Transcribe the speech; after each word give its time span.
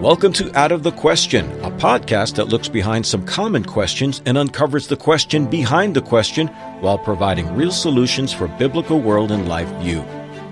Welcome 0.00 0.32
to 0.32 0.58
Out 0.58 0.72
of 0.72 0.82
the 0.82 0.92
Question, 0.92 1.44
a 1.60 1.70
podcast 1.70 2.36
that 2.36 2.48
looks 2.48 2.68
behind 2.70 3.04
some 3.04 3.22
common 3.26 3.62
questions 3.62 4.22
and 4.24 4.38
uncovers 4.38 4.86
the 4.86 4.96
question 4.96 5.44
behind 5.44 5.94
the 5.94 6.00
question 6.00 6.46
while 6.80 6.96
providing 6.96 7.54
real 7.54 7.70
solutions 7.70 8.32
for 8.32 8.48
biblical 8.48 8.98
world 8.98 9.30
and 9.30 9.46
life 9.46 9.68
view. 9.82 10.02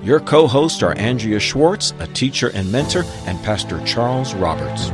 Your 0.02 0.20
co-hosts 0.20 0.82
are 0.82 0.94
Andrea 0.98 1.40
Schwartz, 1.40 1.94
a 1.98 2.06
teacher 2.08 2.50
and 2.52 2.70
mentor, 2.70 3.04
and 3.24 3.42
Pastor 3.42 3.82
Charles 3.86 4.34
Roberts. 4.34 4.88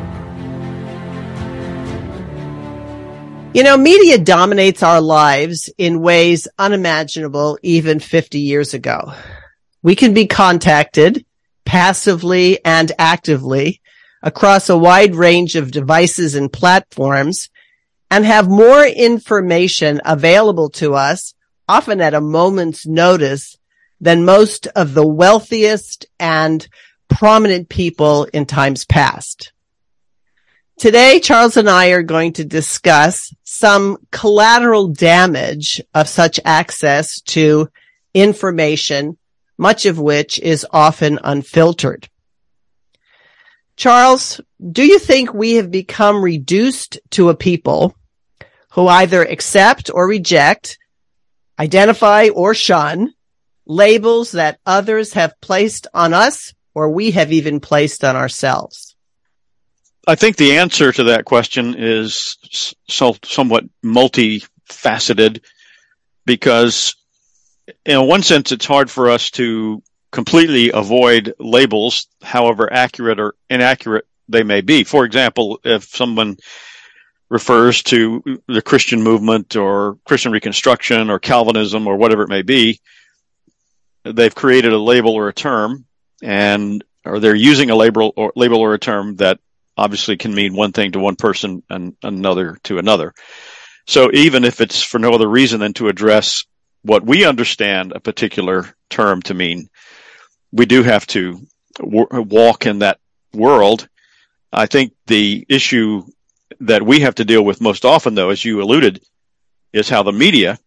You 3.56 3.64
know, 3.64 3.76
media 3.76 4.18
dominates 4.18 4.84
our 4.84 5.00
lives 5.00 5.68
in 5.78 6.00
ways 6.00 6.46
unimaginable 6.60 7.58
even 7.64 7.98
50 7.98 8.38
years 8.38 8.72
ago. 8.72 9.14
We 9.82 9.96
can 9.96 10.14
be 10.14 10.28
contacted 10.28 11.26
passively 11.64 12.64
and 12.64 12.92
actively 13.00 13.80
across 14.24 14.70
a 14.70 14.76
wide 14.76 15.14
range 15.14 15.54
of 15.54 15.70
devices 15.70 16.34
and 16.34 16.50
platforms 16.50 17.50
and 18.10 18.24
have 18.24 18.48
more 18.48 18.84
information 18.84 20.00
available 20.04 20.70
to 20.70 20.94
us, 20.94 21.34
often 21.68 22.00
at 22.00 22.14
a 22.14 22.20
moment's 22.20 22.86
notice, 22.86 23.58
than 24.00 24.24
most 24.24 24.66
of 24.68 24.94
the 24.94 25.06
wealthiest 25.06 26.06
and 26.18 26.66
prominent 27.08 27.68
people 27.68 28.24
in 28.32 28.46
times 28.46 28.84
past. 28.86 29.52
Today, 30.78 31.20
Charles 31.20 31.56
and 31.56 31.68
I 31.68 31.88
are 31.88 32.02
going 32.02 32.32
to 32.34 32.44
discuss 32.44 33.32
some 33.44 33.98
collateral 34.10 34.88
damage 34.88 35.82
of 35.92 36.08
such 36.08 36.40
access 36.44 37.20
to 37.22 37.68
information, 38.14 39.18
much 39.58 39.86
of 39.86 39.98
which 39.98 40.40
is 40.40 40.66
often 40.72 41.18
unfiltered. 41.22 42.08
Charles, 43.76 44.40
do 44.72 44.84
you 44.84 44.98
think 44.98 45.34
we 45.34 45.54
have 45.54 45.70
become 45.70 46.22
reduced 46.22 46.98
to 47.10 47.28
a 47.28 47.36
people 47.36 47.96
who 48.72 48.86
either 48.86 49.22
accept 49.22 49.90
or 49.92 50.06
reject, 50.06 50.78
identify 51.58 52.28
or 52.28 52.54
shun 52.54 53.12
labels 53.66 54.32
that 54.32 54.58
others 54.66 55.14
have 55.14 55.40
placed 55.40 55.86
on 55.94 56.12
us 56.12 56.54
or 56.74 56.90
we 56.90 57.12
have 57.12 57.32
even 57.32 57.60
placed 57.60 58.04
on 58.04 58.16
ourselves? 58.16 58.94
I 60.06 60.16
think 60.16 60.36
the 60.36 60.58
answer 60.58 60.92
to 60.92 61.04
that 61.04 61.24
question 61.24 61.74
is 61.78 62.36
so, 62.88 63.16
somewhat 63.24 63.64
multifaceted 63.82 65.40
because 66.26 66.94
in 67.86 68.06
one 68.06 68.22
sense 68.22 68.52
it's 68.52 68.66
hard 68.66 68.90
for 68.90 69.08
us 69.08 69.30
to 69.32 69.82
completely 70.14 70.70
avoid 70.72 71.34
labels, 71.40 72.06
however 72.22 72.72
accurate 72.72 73.18
or 73.18 73.34
inaccurate 73.50 74.06
they 74.28 74.44
may 74.44 74.60
be. 74.60 74.84
For 74.84 75.04
example, 75.04 75.58
if 75.64 75.82
someone 75.84 76.36
refers 77.28 77.82
to 77.82 78.22
the 78.46 78.62
Christian 78.62 79.02
movement 79.02 79.56
or 79.56 79.98
Christian 80.04 80.30
Reconstruction 80.30 81.10
or 81.10 81.18
Calvinism 81.18 81.88
or 81.88 81.96
whatever 81.96 82.22
it 82.22 82.28
may 82.28 82.42
be, 82.42 82.80
they've 84.04 84.34
created 84.34 84.72
a 84.72 84.78
label 84.78 85.14
or 85.14 85.26
a 85.26 85.34
term 85.34 85.84
and 86.22 86.84
or 87.04 87.18
they're 87.18 87.34
using 87.34 87.70
a 87.70 87.76
label 87.76 88.12
or 88.16 88.32
label 88.36 88.60
or 88.60 88.72
a 88.72 88.78
term 88.78 89.16
that 89.16 89.40
obviously 89.76 90.16
can 90.16 90.32
mean 90.32 90.54
one 90.54 90.70
thing 90.70 90.92
to 90.92 91.00
one 91.00 91.16
person 91.16 91.64
and 91.68 91.96
another 92.04 92.56
to 92.62 92.78
another. 92.78 93.12
So 93.88 94.12
even 94.12 94.44
if 94.44 94.60
it's 94.60 94.80
for 94.80 95.00
no 95.00 95.10
other 95.10 95.28
reason 95.28 95.58
than 95.58 95.72
to 95.74 95.88
address 95.88 96.44
what 96.82 97.04
we 97.04 97.24
understand 97.24 97.92
a 97.92 98.00
particular 98.00 98.76
term 98.90 99.22
to 99.22 99.34
mean, 99.34 99.68
we 100.54 100.66
do 100.66 100.82
have 100.84 101.06
to 101.08 101.40
w- 101.78 102.06
walk 102.10 102.66
in 102.66 102.78
that 102.78 102.98
world. 103.34 103.88
I 104.52 104.66
think 104.66 104.92
the 105.06 105.44
issue 105.48 106.04
that 106.60 106.82
we 106.82 107.00
have 107.00 107.16
to 107.16 107.24
deal 107.24 107.44
with 107.44 107.60
most 107.60 107.84
often, 107.84 108.14
though, 108.14 108.30
as 108.30 108.44
you 108.44 108.62
alluded, 108.62 109.02
is 109.72 109.88
how 109.88 110.04
the 110.04 110.12
media 110.12 110.58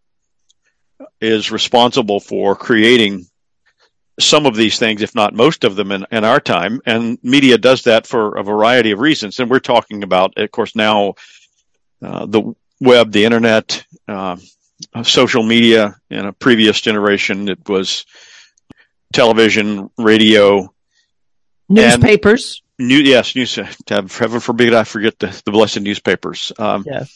is 1.22 1.52
responsible 1.52 2.20
for 2.20 2.56
creating 2.56 3.26
some 4.20 4.46
of 4.46 4.56
these 4.56 4.78
things, 4.78 5.02
if 5.02 5.16
not 5.16 5.34
most 5.34 5.64
of 5.64 5.76
them 5.76 5.92
in, 5.92 6.06
in 6.12 6.26
our 6.26 6.42
time. 6.42 6.82
And 6.86 7.18
media 7.24 7.58
does 7.58 7.84
that 7.84 8.06
for 8.06 8.36
a 8.36 8.44
variety 8.44 8.92
of 8.92 9.00
reasons. 9.00 9.40
And 9.40 9.50
we're 9.50 9.60
talking 9.60 10.04
about, 10.04 10.38
of 10.38 10.52
course, 10.52 10.76
now 10.76 11.14
uh, 12.02 12.26
the 12.26 12.54
web, 12.82 13.12
the 13.12 13.24
internet, 13.24 13.86
uh, 14.08 14.38
social 15.04 15.44
media. 15.44 15.96
In 16.10 16.26
a 16.26 16.34
previous 16.34 16.82
generation, 16.82 17.48
it 17.48 17.70
was 17.70 18.06
television, 19.14 19.90
radio, 19.98 20.74
newspapers. 21.70 22.62
New, 22.80 22.98
yes, 22.98 23.36
news. 23.36 23.56
Heaven 23.56 24.40
forbid 24.40 24.74
I 24.74 24.84
forget 24.84 25.18
the, 25.20 25.42
the 25.46 25.52
blessed 25.52 25.82
newspapers. 25.82 26.52
Um, 26.58 26.84
yes. 26.86 27.16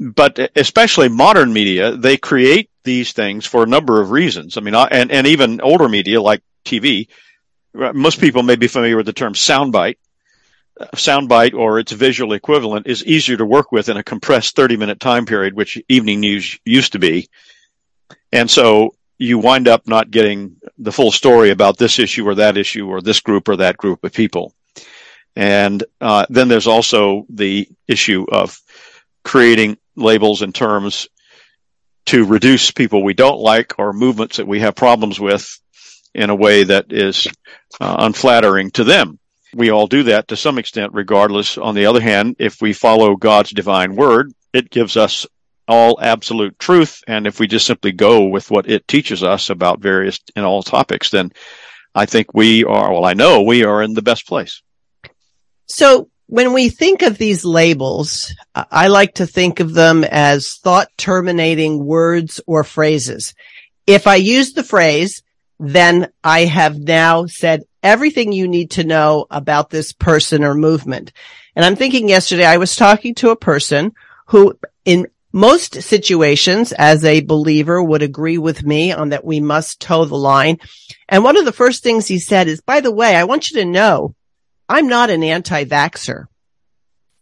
But 0.00 0.38
especially 0.56 1.08
modern 1.08 1.52
media, 1.52 1.96
they 1.96 2.16
create 2.16 2.70
these 2.84 3.12
things 3.12 3.46
for 3.46 3.62
a 3.62 3.66
number 3.66 4.00
of 4.00 4.10
reasons. 4.10 4.56
I 4.56 4.60
mean, 4.60 4.74
and, 4.74 5.10
and 5.10 5.26
even 5.26 5.60
older 5.60 5.88
media 5.88 6.22
like 6.22 6.42
TV, 6.64 7.08
most 7.74 8.20
people 8.20 8.42
may 8.42 8.56
be 8.56 8.68
familiar 8.68 8.96
with 8.96 9.06
the 9.06 9.12
term 9.12 9.34
soundbite. 9.34 9.96
Soundbite 10.94 11.54
or 11.54 11.78
its 11.78 11.92
visual 11.92 12.32
equivalent 12.32 12.86
is 12.86 13.04
easier 13.04 13.36
to 13.36 13.44
work 13.44 13.70
with 13.70 13.88
in 13.88 13.96
a 13.96 14.02
compressed 14.02 14.56
30 14.56 14.76
minute 14.78 15.00
time 15.00 15.26
period, 15.26 15.54
which 15.54 15.80
evening 15.88 16.20
news 16.20 16.58
used 16.64 16.92
to 16.92 16.98
be. 16.98 17.28
And 18.32 18.50
so 18.50 18.94
you 19.18 19.38
wind 19.38 19.68
up 19.68 19.86
not 19.86 20.10
getting 20.10 20.56
the 20.78 20.92
full 20.92 21.12
story 21.12 21.50
about 21.50 21.78
this 21.78 21.98
issue 21.98 22.26
or 22.26 22.36
that 22.36 22.56
issue 22.56 22.88
or 22.88 23.00
this 23.00 23.20
group 23.20 23.48
or 23.48 23.56
that 23.56 23.76
group 23.76 24.04
of 24.04 24.12
people. 24.12 24.54
And 25.36 25.82
uh, 26.00 26.26
then 26.28 26.48
there's 26.48 26.66
also 26.66 27.26
the 27.30 27.68
issue 27.88 28.26
of 28.30 28.58
creating 29.24 29.78
labels 29.96 30.42
and 30.42 30.54
terms 30.54 31.08
to 32.06 32.24
reduce 32.24 32.70
people 32.70 33.02
we 33.02 33.14
don't 33.14 33.38
like 33.38 33.78
or 33.78 33.92
movements 33.92 34.38
that 34.38 34.46
we 34.46 34.60
have 34.60 34.74
problems 34.74 35.20
with 35.20 35.60
in 36.14 36.30
a 36.30 36.34
way 36.34 36.64
that 36.64 36.92
is 36.92 37.26
uh, 37.80 37.96
unflattering 38.00 38.70
to 38.72 38.84
them. 38.84 39.18
We 39.54 39.70
all 39.70 39.86
do 39.86 40.04
that 40.04 40.28
to 40.28 40.36
some 40.36 40.58
extent, 40.58 40.92
regardless. 40.94 41.58
On 41.58 41.74
the 41.74 41.86
other 41.86 42.00
hand, 42.00 42.36
if 42.38 42.60
we 42.60 42.72
follow 42.72 43.16
God's 43.16 43.50
divine 43.50 43.94
word, 43.94 44.32
it 44.52 44.70
gives 44.70 44.96
us 44.96 45.26
all 45.68 45.98
absolute 46.00 46.58
truth. 46.58 47.02
And 47.06 47.26
if 47.26 47.38
we 47.38 47.46
just 47.46 47.66
simply 47.66 47.92
go 47.92 48.24
with 48.24 48.50
what 48.50 48.68
it 48.68 48.86
teaches 48.88 49.22
us 49.22 49.50
about 49.50 49.80
various 49.80 50.18
and 50.36 50.44
all 50.44 50.62
topics, 50.62 51.10
then 51.10 51.32
I 51.94 52.06
think 52.06 52.34
we 52.34 52.64
are, 52.64 52.92
well, 52.92 53.04
I 53.04 53.14
know 53.14 53.42
we 53.42 53.64
are 53.64 53.82
in 53.82 53.94
the 53.94 54.02
best 54.02 54.26
place. 54.26 54.62
So 55.66 56.08
when 56.26 56.52
we 56.52 56.68
think 56.68 57.02
of 57.02 57.18
these 57.18 57.44
labels, 57.44 58.34
I 58.54 58.88
like 58.88 59.14
to 59.14 59.26
think 59.26 59.60
of 59.60 59.74
them 59.74 60.04
as 60.04 60.54
thought 60.54 60.88
terminating 60.96 61.84
words 61.84 62.40
or 62.46 62.64
phrases. 62.64 63.34
If 63.86 64.06
I 64.06 64.16
use 64.16 64.52
the 64.52 64.64
phrase, 64.64 65.22
then 65.58 66.10
I 66.24 66.46
have 66.46 66.78
now 66.78 67.26
said 67.26 67.62
everything 67.82 68.32
you 68.32 68.48
need 68.48 68.72
to 68.72 68.84
know 68.84 69.26
about 69.30 69.70
this 69.70 69.92
person 69.92 70.44
or 70.44 70.54
movement. 70.54 71.12
And 71.54 71.64
I'm 71.64 71.76
thinking 71.76 72.08
yesterday 72.08 72.46
I 72.46 72.56
was 72.56 72.76
talking 72.76 73.14
to 73.16 73.30
a 73.30 73.36
person 73.36 73.92
who 74.26 74.58
in 74.84 75.06
most 75.32 75.82
situations 75.82 76.72
as 76.72 77.04
a 77.04 77.20
believer 77.20 77.82
would 77.82 78.02
agree 78.02 78.38
with 78.38 78.62
me 78.62 78.92
on 78.92 79.10
that 79.10 79.24
we 79.24 79.40
must 79.40 79.80
toe 79.80 80.04
the 80.04 80.16
line. 80.16 80.58
And 81.08 81.24
one 81.24 81.36
of 81.36 81.44
the 81.44 81.52
first 81.52 81.82
things 81.82 82.06
he 82.06 82.18
said 82.18 82.48
is, 82.48 82.60
by 82.60 82.80
the 82.80 82.92
way, 82.92 83.16
I 83.16 83.24
want 83.24 83.50
you 83.50 83.60
to 83.60 83.64
know 83.64 84.14
I'm 84.68 84.88
not 84.88 85.10
an 85.10 85.22
anti-vaxxer. 85.22 86.26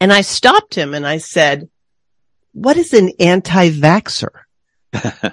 And 0.01 0.13
I 0.13 0.23
stopped 0.23 0.75
him 0.75 0.95
and 0.95 1.07
I 1.07 1.19
said, 1.19 1.69
what 2.53 2.77
is 2.77 2.93
an 2.95 3.13
anti-vaxxer? 3.21 4.31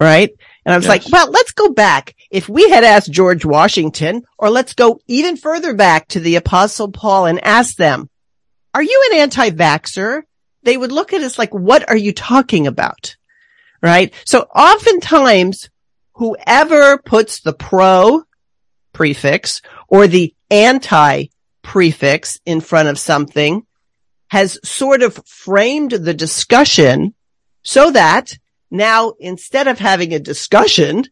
right? 0.00 0.30
And 0.64 0.74
I 0.74 0.76
was 0.76 0.86
yes. 0.86 0.88
like, 0.88 1.12
well, 1.12 1.30
let's 1.30 1.52
go 1.52 1.68
back. 1.68 2.16
If 2.30 2.48
we 2.48 2.68
had 2.68 2.82
asked 2.82 3.10
George 3.10 3.44
Washington, 3.44 4.24
or 4.36 4.50
let's 4.50 4.74
go 4.74 5.00
even 5.06 5.36
further 5.36 5.74
back 5.74 6.08
to 6.08 6.20
the 6.20 6.36
apostle 6.36 6.90
Paul 6.90 7.26
and 7.26 7.44
ask 7.44 7.76
them, 7.76 8.10
are 8.74 8.82
you 8.82 9.08
an 9.10 9.18
anti-vaxxer? 9.18 10.22
They 10.66 10.76
would 10.76 10.92
look 10.92 11.12
at 11.12 11.22
us 11.22 11.38
like, 11.38 11.54
what 11.54 11.88
are 11.88 11.96
you 11.96 12.12
talking 12.12 12.66
about? 12.66 13.16
Right? 13.80 14.12
So 14.24 14.40
oftentimes 14.40 15.70
whoever 16.14 16.98
puts 16.98 17.40
the 17.40 17.52
pro 17.52 18.22
prefix 18.92 19.62
or 19.88 20.06
the 20.06 20.34
anti 20.50 21.26
prefix 21.62 22.40
in 22.44 22.60
front 22.60 22.88
of 22.88 22.98
something 22.98 23.62
has 24.28 24.58
sort 24.64 25.02
of 25.02 25.20
framed 25.26 25.92
the 25.92 26.14
discussion 26.14 27.14
so 27.62 27.92
that 27.92 28.36
now 28.70 29.12
instead 29.20 29.68
of 29.68 29.78
having 29.78 30.14
a 30.14 30.18
discussion, 30.18 31.04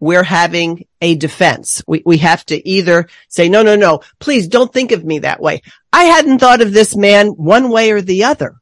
we're 0.00 0.24
having 0.24 0.86
a 1.00 1.14
defense. 1.14 1.82
We, 1.86 2.02
we 2.04 2.18
have 2.18 2.44
to 2.46 2.68
either 2.68 3.08
say, 3.28 3.48
no, 3.48 3.62
no, 3.62 3.76
no, 3.76 4.00
please 4.18 4.48
don't 4.48 4.72
think 4.72 4.92
of 4.92 5.04
me 5.04 5.20
that 5.20 5.40
way. 5.40 5.62
I 5.92 6.04
hadn't 6.04 6.40
thought 6.40 6.60
of 6.60 6.72
this 6.72 6.94
man 6.96 7.28
one 7.28 7.70
way 7.70 7.92
or 7.92 8.02
the 8.02 8.24
other. 8.24 8.56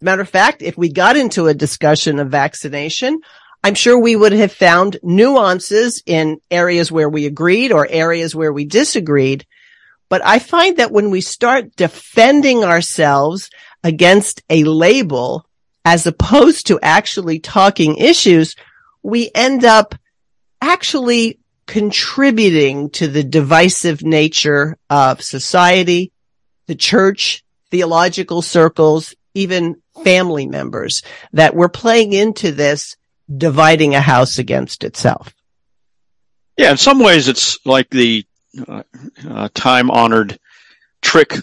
Matter 0.00 0.22
of 0.22 0.28
fact, 0.28 0.62
if 0.62 0.78
we 0.78 0.92
got 0.92 1.16
into 1.16 1.46
a 1.46 1.54
discussion 1.54 2.20
of 2.20 2.30
vaccination, 2.30 3.20
I'm 3.64 3.74
sure 3.74 3.98
we 3.98 4.14
would 4.14 4.32
have 4.32 4.52
found 4.52 4.98
nuances 5.02 6.02
in 6.06 6.40
areas 6.50 6.92
where 6.92 7.08
we 7.08 7.26
agreed 7.26 7.72
or 7.72 7.86
areas 7.88 8.34
where 8.34 8.52
we 8.52 8.64
disagreed. 8.64 9.44
But 10.08 10.24
I 10.24 10.38
find 10.38 10.76
that 10.76 10.92
when 10.92 11.10
we 11.10 11.20
start 11.20 11.74
defending 11.74 12.62
ourselves 12.62 13.50
against 13.82 14.42
a 14.48 14.62
label, 14.64 15.44
as 15.84 16.06
opposed 16.06 16.68
to 16.68 16.78
actually 16.80 17.40
talking 17.40 17.96
issues, 17.96 18.54
we 19.02 19.30
end 19.34 19.64
up 19.64 19.96
actually 20.60 21.40
contributing 21.66 22.90
to 22.90 23.08
the 23.08 23.24
divisive 23.24 24.02
nature 24.02 24.78
of 24.88 25.22
society, 25.22 26.12
the 26.66 26.74
church, 26.74 27.44
theological 27.70 28.42
circles, 28.42 29.14
even 29.34 29.76
family 30.04 30.46
members 30.46 31.02
that 31.32 31.54
we're 31.54 31.68
playing 31.68 32.12
into 32.12 32.52
this 32.52 32.96
dividing 33.34 33.94
a 33.94 34.00
house 34.00 34.38
against 34.38 34.84
itself. 34.84 35.34
Yeah, 36.56 36.72
in 36.72 36.76
some 36.76 36.98
ways 36.98 37.28
it's 37.28 37.58
like 37.64 37.88
the 37.90 38.26
uh, 38.66 38.82
uh, 39.28 39.48
time 39.54 39.90
honored 39.90 40.38
trick 41.02 41.34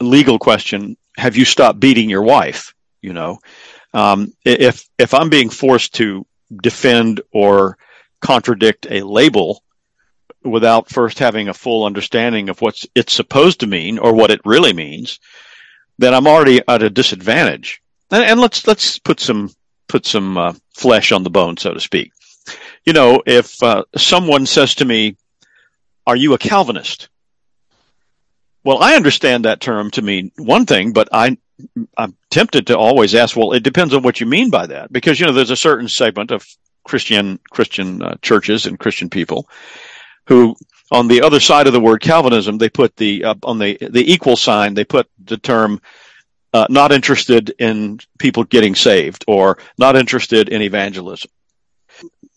legal 0.00 0.38
question. 0.38 0.96
Have 1.16 1.36
you 1.36 1.44
stopped 1.44 1.80
beating 1.80 2.08
your 2.08 2.22
wife? 2.22 2.74
You 3.02 3.12
know, 3.12 3.38
um, 3.92 4.32
if, 4.44 4.88
if 4.98 5.14
I'm 5.14 5.28
being 5.28 5.50
forced 5.50 5.94
to 5.96 6.26
defend 6.62 7.20
or 7.32 7.76
contradict 8.20 8.86
a 8.90 9.02
label 9.02 9.62
without 10.42 10.88
first 10.88 11.18
having 11.18 11.48
a 11.48 11.54
full 11.54 11.84
understanding 11.84 12.48
of 12.48 12.60
what 12.60 12.82
it's 12.94 13.12
supposed 13.12 13.60
to 13.60 13.66
mean 13.66 13.98
or 13.98 14.14
what 14.14 14.30
it 14.30 14.40
really 14.44 14.72
means, 14.72 15.20
then 15.98 16.14
I'm 16.14 16.26
already 16.26 16.60
at 16.66 16.82
a 16.82 16.90
disadvantage. 16.90 17.82
And, 18.10 18.24
and 18.24 18.40
let's 18.40 18.66
let's 18.66 18.98
put 18.98 19.20
some 19.20 19.50
put 19.88 20.06
some 20.06 20.38
uh, 20.38 20.54
flesh 20.74 21.12
on 21.12 21.22
the 21.22 21.30
bone, 21.30 21.56
so 21.56 21.74
to 21.74 21.80
speak. 21.80 22.12
You 22.84 22.92
know, 22.92 23.22
if 23.26 23.62
uh, 23.62 23.84
someone 23.96 24.46
says 24.46 24.76
to 24.76 24.84
me, 24.84 25.16
"Are 26.06 26.16
you 26.16 26.34
a 26.34 26.38
Calvinist?" 26.38 27.08
Well, 28.64 28.82
I 28.82 28.96
understand 28.96 29.44
that 29.44 29.60
term 29.60 29.90
to 29.92 30.02
mean 30.02 30.32
one 30.36 30.66
thing, 30.66 30.92
but 30.92 31.08
I 31.12 31.36
I'm 31.96 32.16
tempted 32.30 32.68
to 32.68 32.78
always 32.78 33.14
ask, 33.14 33.36
well, 33.36 33.52
it 33.52 33.62
depends 33.62 33.94
on 33.94 34.02
what 34.02 34.20
you 34.20 34.26
mean 34.26 34.50
by 34.50 34.66
that, 34.66 34.92
because 34.92 35.18
you 35.18 35.26
know 35.26 35.32
there's 35.32 35.50
a 35.50 35.56
certain 35.56 35.88
segment 35.88 36.30
of 36.30 36.46
Christian 36.84 37.38
Christian 37.50 38.02
uh, 38.02 38.16
churches 38.22 38.66
and 38.66 38.78
Christian 38.78 39.10
people 39.10 39.48
who, 40.28 40.54
on 40.90 41.08
the 41.08 41.22
other 41.22 41.40
side 41.40 41.66
of 41.66 41.72
the 41.72 41.80
word 41.80 42.00
Calvinism, 42.00 42.58
they 42.58 42.68
put 42.68 42.94
the 42.96 43.24
uh, 43.24 43.34
on 43.42 43.58
the 43.58 43.78
the 43.80 44.12
equal 44.12 44.36
sign, 44.36 44.74
they 44.74 44.84
put 44.84 45.08
the 45.24 45.38
term 45.38 45.80
uh, 46.52 46.66
not 46.68 46.92
interested 46.92 47.54
in 47.58 47.98
people 48.18 48.44
getting 48.44 48.74
saved 48.74 49.24
or 49.26 49.58
not 49.78 49.96
interested 49.96 50.48
in 50.48 50.62
evangelism. 50.62 51.30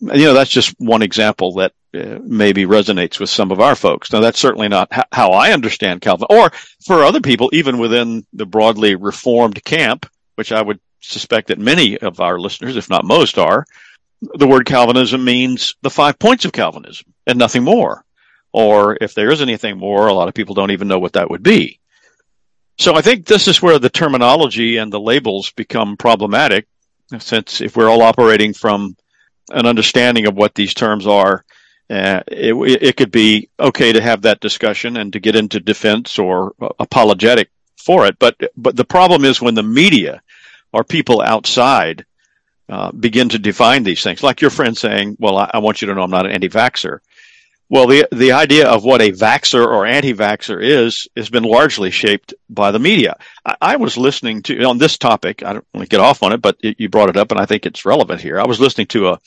You 0.00 0.24
know, 0.24 0.34
that's 0.34 0.50
just 0.50 0.74
one 0.78 1.02
example 1.02 1.54
that 1.54 1.72
uh, 1.94 2.18
maybe 2.22 2.64
resonates 2.64 3.20
with 3.20 3.30
some 3.30 3.52
of 3.52 3.60
our 3.60 3.76
folks. 3.76 4.12
Now, 4.12 4.20
that's 4.20 4.40
certainly 4.40 4.68
not 4.68 4.90
how 5.12 5.30
I 5.30 5.52
understand 5.52 6.00
Calvin, 6.00 6.26
or 6.30 6.50
for 6.84 7.04
other 7.04 7.20
people, 7.20 7.50
even 7.52 7.78
within 7.78 8.26
the 8.32 8.46
broadly 8.46 8.96
reformed 8.96 9.62
camp, 9.62 10.06
which 10.34 10.50
I 10.50 10.60
would 10.60 10.80
suspect 11.00 11.48
that 11.48 11.58
many 11.58 11.98
of 11.98 12.20
our 12.20 12.38
listeners, 12.38 12.76
if 12.76 12.90
not 12.90 13.04
most, 13.04 13.38
are. 13.38 13.66
The 14.22 14.46
word 14.46 14.66
Calvinism 14.66 15.24
means 15.24 15.74
the 15.82 15.90
five 15.90 16.18
points 16.18 16.44
of 16.44 16.52
Calvinism 16.52 17.12
and 17.26 17.38
nothing 17.38 17.64
more. 17.64 18.04
Or 18.52 18.96
if 19.00 19.14
there 19.14 19.30
is 19.32 19.42
anything 19.42 19.78
more, 19.78 20.06
a 20.06 20.14
lot 20.14 20.28
of 20.28 20.34
people 20.34 20.54
don't 20.54 20.70
even 20.70 20.88
know 20.88 20.98
what 20.98 21.14
that 21.14 21.30
would 21.30 21.42
be. 21.42 21.80
So 22.78 22.94
I 22.94 23.02
think 23.02 23.26
this 23.26 23.48
is 23.48 23.60
where 23.60 23.78
the 23.78 23.90
terminology 23.90 24.76
and 24.76 24.92
the 24.92 25.00
labels 25.00 25.50
become 25.52 25.96
problematic, 25.96 26.66
since 27.18 27.60
if 27.60 27.76
we're 27.76 27.88
all 27.88 28.02
operating 28.02 28.54
from 28.54 28.96
an 29.50 29.66
understanding 29.66 30.26
of 30.26 30.36
what 30.36 30.54
these 30.54 30.74
terms 30.74 31.06
are, 31.06 31.44
uh, 31.90 32.22
it, 32.28 32.54
it 32.82 32.96
could 32.96 33.10
be 33.10 33.50
okay 33.58 33.92
to 33.92 34.00
have 34.00 34.22
that 34.22 34.40
discussion 34.40 34.96
and 34.96 35.12
to 35.12 35.20
get 35.20 35.36
into 35.36 35.60
defense 35.60 36.18
or 36.18 36.54
apologetic 36.78 37.50
for 37.76 38.06
it. 38.06 38.18
But 38.18 38.36
but 38.56 38.76
the 38.76 38.84
problem 38.84 39.24
is 39.24 39.42
when 39.42 39.54
the 39.54 39.62
media 39.62 40.22
or 40.72 40.84
people 40.84 41.20
outside 41.20 42.06
uh, 42.68 42.92
begin 42.92 43.28
to 43.30 43.38
define 43.38 43.82
these 43.82 44.02
things, 44.02 44.22
like 44.22 44.40
your 44.40 44.50
friend 44.50 44.76
saying, 44.76 45.16
"Well, 45.18 45.36
I, 45.36 45.50
I 45.54 45.58
want 45.58 45.82
you 45.82 45.88
to 45.88 45.94
know 45.94 46.02
I'm 46.02 46.10
not 46.10 46.26
an 46.26 46.32
anti-vaxer." 46.32 47.00
Well, 47.68 47.86
the 47.86 48.06
the 48.12 48.32
idea 48.32 48.68
of 48.68 48.84
what 48.84 49.00
a 49.00 49.12
vaxer 49.12 49.64
or 49.66 49.86
anti-vaxer 49.86 50.62
is 50.62 51.08
has 51.16 51.30
been 51.30 51.44
largely 51.44 51.90
shaped 51.90 52.34
by 52.50 52.70
the 52.70 52.78
media. 52.78 53.16
I, 53.44 53.56
I 53.60 53.76
was 53.76 53.96
listening 53.96 54.42
to 54.42 54.64
on 54.64 54.78
this 54.78 54.98
topic. 54.98 55.42
I 55.42 55.54
don't 55.54 55.66
want 55.72 55.88
to 55.88 55.90
get 55.90 56.00
off 56.00 56.22
on 56.22 56.32
it, 56.32 56.42
but 56.42 56.56
it, 56.62 56.78
you 56.78 56.88
brought 56.88 57.08
it 57.08 57.16
up, 57.16 57.30
and 57.30 57.40
I 57.40 57.46
think 57.46 57.66
it's 57.66 57.84
relevant 57.84 58.20
here. 58.20 58.38
I 58.38 58.46
was 58.46 58.60
listening 58.60 58.88
to 58.88 59.08
a 59.08 59.18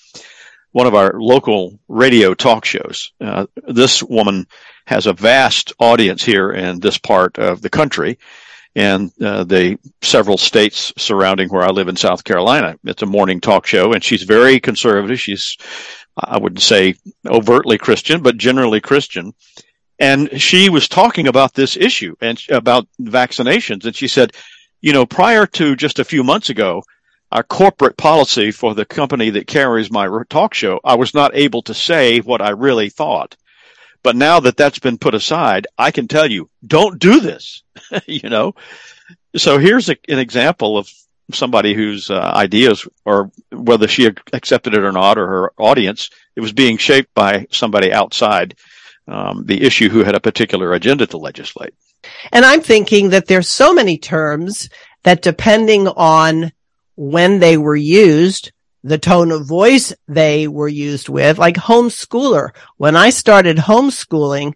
one 0.72 0.88
of 0.88 0.94
our 0.94 1.14
local 1.20 1.80
radio 1.88 2.34
talk 2.34 2.66
shows. 2.66 3.14
Uh, 3.20 3.48
this 3.68 4.04
woman 4.04 4.46
has 4.86 5.08
a 5.08 5.14
vast 5.14 5.74
audience 5.80 6.24
here 6.24 6.52
in 6.52 6.80
this 6.80 6.98
part 6.98 7.40
of 7.40 7.62
the 7.62 7.70
country 7.70 8.20
and 8.76 9.12
uh, 9.22 9.44
the 9.44 9.78
several 10.02 10.38
states 10.38 10.94
surrounding 10.98 11.50
where 11.50 11.64
I 11.64 11.70
live 11.70 11.88
in 11.88 11.96
South 11.96 12.24
Carolina. 12.24 12.78
It's 12.84 13.02
a 13.02 13.08
morning 13.08 13.40
talk 13.40 13.66
show, 13.66 13.94
and 13.94 14.04
she's 14.04 14.24
very 14.24 14.60
conservative. 14.60 15.20
She's 15.20 15.58
I 16.18 16.38
wouldn't 16.38 16.62
say 16.62 16.96
overtly 17.26 17.78
Christian, 17.78 18.22
but 18.22 18.38
generally 18.38 18.80
Christian. 18.80 19.34
And 20.00 20.42
she 20.42 20.70
was 20.70 20.88
talking 20.88 21.28
about 21.28 21.54
this 21.54 21.78
issue 21.78 22.16
and 22.22 22.42
about 22.50 22.88
vaccinations. 23.02 23.86
And 23.86 23.96
she 23.96 24.08
said, 24.08 24.34
you 24.82 24.94
know, 24.94 25.06
prior 25.06 25.46
to 25.48 25.76
just 25.76 26.00
a 26.00 26.06
few 26.06 26.24
months 26.24 26.50
ago, 26.50 26.84
our 27.32 27.44
corporate 27.44 27.98
policy 27.98 28.52
for 28.52 28.74
the 28.76 28.86
company 28.86 29.30
that 29.32 29.48
carries 29.48 29.92
my 29.92 30.08
talk 30.30 30.54
show, 30.54 30.80
I 30.84 30.96
was 30.96 31.14
not 31.14 31.36
able 31.36 31.64
to 31.64 31.74
say 31.74 32.20
what 32.20 32.42
I 32.42 32.52
really 32.52 32.90
thought. 32.90 33.36
But 34.06 34.16
now 34.16 34.40
that 34.42 34.56
that's 34.56 34.78
been 34.78 35.00
put 35.00 35.16
aside, 35.16 35.66
I 35.80 35.90
can 35.90 36.08
tell 36.08 36.30
you, 36.30 36.48
don't 36.64 37.00
do 37.00 37.20
this, 37.20 37.64
you 38.06 38.30
know? 38.30 38.54
So 39.36 39.58
here's 39.58 39.90
a, 39.90 39.98
an 40.08 40.20
example 40.20 40.78
of 40.78 40.88
somebody 41.34 41.74
whose 41.74 42.12
uh, 42.12 42.20
ideas, 42.20 42.88
or 43.04 43.32
whether 43.52 43.88
she 43.88 44.06
accepted 44.32 44.76
it 44.76 44.84
or 44.84 44.92
not, 44.92 45.18
or 45.18 45.26
her 45.26 45.54
audience, 45.58 46.12
it 46.36 46.42
was 46.42 46.54
being 46.54 46.78
shaped 46.78 47.16
by 47.16 47.48
somebody 47.50 47.92
outside 47.92 48.54
um, 49.08 49.44
the 49.48 49.64
issue 49.64 49.90
who 49.90 50.04
had 50.04 50.14
a 50.14 50.20
particular 50.20 50.74
agenda 50.74 51.08
to 51.08 51.18
legislate. 51.18 51.74
And 52.32 52.46
I'm 52.46 52.62
thinking 52.62 53.10
that 53.10 53.26
there's 53.26 53.50
so 53.50 53.74
many 53.74 53.98
terms 53.98 54.70
that 55.02 55.24
depending 55.24 55.88
on 55.88 56.52
when 56.96 57.40
they 57.40 57.58
were 57.58 57.76
used, 57.76 58.52
the 58.86 59.00
tone 59.00 59.32
of 59.32 59.48
voice 59.48 59.94
they 60.08 60.48
were 60.48 60.68
used 60.68 61.10
with, 61.10 61.40
like 61.40 61.56
homeschooler. 61.56 62.52
When 62.78 62.96
I 62.96 63.10
started 63.10 63.58
homeschooling, 63.58 64.54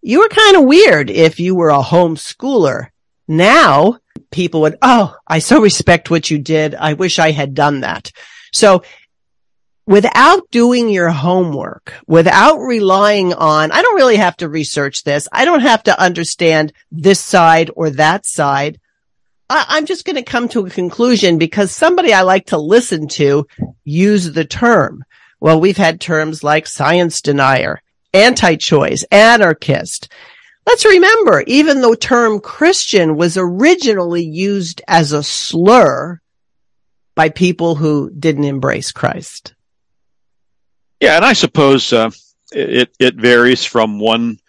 you 0.00 0.20
were 0.20 0.28
kind 0.28 0.56
of 0.56 0.64
weird 0.64 1.10
if 1.10 1.40
you 1.40 1.56
were 1.56 1.70
a 1.70 1.82
homeschooler. 1.82 2.86
Now 3.26 3.98
people 4.30 4.60
would, 4.60 4.78
oh, 4.82 5.16
I 5.26 5.40
so 5.40 5.60
respect 5.60 6.10
what 6.10 6.30
you 6.30 6.38
did. 6.38 6.76
I 6.76 6.92
wish 6.92 7.18
I 7.18 7.32
had 7.32 7.54
done 7.54 7.80
that. 7.80 8.12
So 8.52 8.84
without 9.84 10.48
doing 10.52 10.88
your 10.88 11.10
homework, 11.10 11.92
without 12.06 12.58
relying 12.58 13.34
on, 13.34 13.72
I 13.72 13.82
don't 13.82 13.96
really 13.96 14.16
have 14.16 14.36
to 14.36 14.48
research 14.48 15.02
this. 15.02 15.26
I 15.32 15.44
don't 15.44 15.60
have 15.60 15.82
to 15.84 16.00
understand 16.00 16.72
this 16.92 17.18
side 17.18 17.72
or 17.74 17.90
that 17.90 18.26
side. 18.26 18.78
I, 19.48 19.78
am 19.78 19.86
just 19.86 20.04
going 20.04 20.16
to 20.16 20.22
come 20.22 20.48
to 20.48 20.66
a 20.66 20.70
conclusion 20.70 21.38
because 21.38 21.70
somebody 21.70 22.12
I 22.12 22.22
like 22.22 22.46
to 22.46 22.58
listen 22.58 23.08
to 23.08 23.46
used 23.84 24.34
the 24.34 24.44
term. 24.44 25.04
Well, 25.40 25.60
we've 25.60 25.76
had 25.76 26.00
terms 26.00 26.42
like 26.42 26.66
science 26.66 27.20
denier, 27.20 27.82
anti-choice, 28.12 29.04
anarchist. 29.04 30.12
Let's 30.66 30.84
remember, 30.84 31.44
even 31.46 31.80
the 31.80 31.96
term 31.96 32.40
Christian 32.40 33.16
was 33.16 33.36
originally 33.36 34.24
used 34.24 34.82
as 34.88 35.12
a 35.12 35.22
slur 35.22 36.20
by 37.14 37.28
people 37.28 37.76
who 37.76 38.10
didn't 38.10 38.44
embrace 38.44 38.90
Christ. 38.90 39.54
Yeah, 41.00 41.16
and 41.16 41.24
I 41.24 41.34
suppose 41.34 41.92
uh, 41.92 42.10
it 42.52 42.94
it 42.98 43.14
varies 43.14 43.64
from 43.64 44.00
one 44.00 44.40